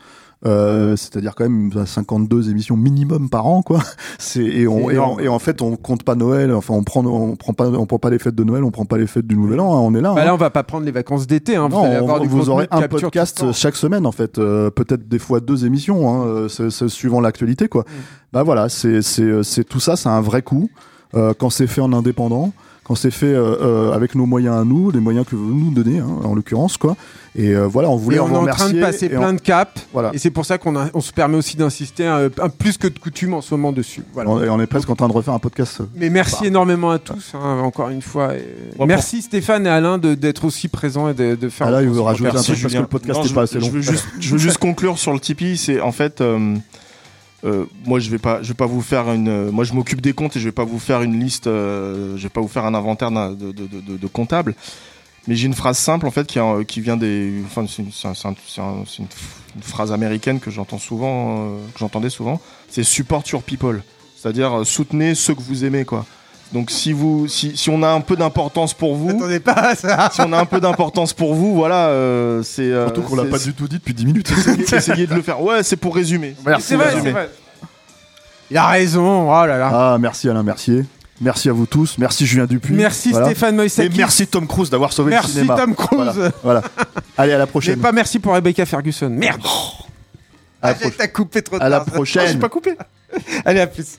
[0.46, 3.80] euh, c'est-à-dire quand même euh, 52 émissions minimum par an quoi
[4.18, 7.52] c'est et, on, on- en fait on compte pas Noël enfin on prend on prend
[7.52, 9.60] pas on prend pas les fêtes de Noël on prend pas les fêtes du Nouvel
[9.60, 10.24] An hein, on est là Bah hein.
[10.26, 11.56] là, on va pas prendre les vacances d'été.
[11.56, 11.68] Hein.
[11.68, 14.70] Non, vous allez on- avoir du vous aurez un podcast chaque semaine en fait, euh,
[14.70, 17.82] peut-être des fois deux émissions, hein, euh, suivant l'actualité quoi.
[17.82, 17.92] Mm.
[18.32, 20.68] Bah voilà, c'est c'est c'est tout ça, c'est un vrai coup
[21.14, 22.52] euh, quand c'est fait en indépendant,
[22.86, 25.72] quand c'est fait euh, euh, avec nos moyens à nous, les moyens que vous nous
[25.72, 26.96] donnez hein, en l'occurrence quoi.
[27.38, 29.32] Et euh, voilà, on voulait Et en on est en train de passer plein on-
[29.34, 29.86] de caps.
[29.92, 30.10] Voilà.
[30.14, 32.88] Et c'est pour ça qu'on a- on se permet aussi d'insister un, un plus que
[32.88, 34.02] de coutume en ce moment dessus.
[34.14, 34.30] Voilà.
[34.30, 35.82] on, et on est presque en train de refaire un podcast.
[35.96, 36.46] Mais merci Bah.
[36.46, 38.30] énormément à tous, hein, encore une fois.
[38.76, 41.66] Pour- merci Stéphane et Alain de- d'être aussi présents et de, de faire.
[41.66, 43.44] Ah là, il veut rajouter un truc parce que le podcast n'est je pas veux-
[43.44, 43.66] assez long.
[43.66, 45.58] Je veux juste, je veux juste conclure sur le Tipeee.
[45.58, 46.54] C'est en fait, euh,
[47.84, 49.28] moi je vais pas, je vais pas vous faire une.
[49.28, 51.46] euh, moi je m'occupe des comptes et je vais pas vous faire une liste.
[51.46, 54.54] euh, je vais pas vous faire un inventaire de, de, de, de- comptables.
[55.28, 57.42] Mais j'ai une phrase simple en fait qui, euh, vient des.
[57.46, 59.06] Enfin, c'est une,
[59.62, 62.40] phrase américaine que j'entends souvent, euh, que j'entendais souvent.
[62.68, 63.82] C'est support your people,
[64.16, 66.04] c'est-à-dire euh, soutenez ceux que vous aimez quoi.
[66.52, 69.74] Donc si vous, si, si on a un peu d'importance pour vous, Attendez pas à
[69.74, 70.10] ça.
[70.12, 72.62] si on a un peu d'importance pour vous, voilà, euh, c'est.
[72.62, 74.30] euh, Surtout qu'on l'a pas du tout dit depuis 10 minutes.
[74.30, 75.42] Essayez, essayez de le faire.
[75.42, 76.34] Ouais, c'est pour résumer.
[76.46, 76.66] Merci.
[76.68, 77.00] C'est vrai, Alain.
[77.02, 77.30] c'est vrai.
[78.50, 79.28] Il a raison.
[79.28, 79.70] Oh là là.
[79.72, 80.84] Ah merci Alain Mercier,
[81.20, 82.74] merci à vous tous, merci Julien Dupuis.
[82.74, 83.26] merci Voilà.
[83.26, 83.98] Stéphane Et Moïsaki.
[83.98, 85.44] merci Tom Cruise d'avoir sauvé le Merci.
[85.46, 85.98] Tom Cruise.
[86.14, 86.32] Voilà.
[86.44, 86.62] Voilà.
[87.18, 87.80] Allez, à la Mais prochaine.
[87.80, 89.10] pas merci pour Rebecca Ferguson.
[89.10, 89.42] Merde.
[90.62, 92.22] À la, Ah, T'as coupé trop à la prochaine.
[92.24, 92.76] Ah, j'ai pas coupé.
[93.44, 93.98] Allez, à plus.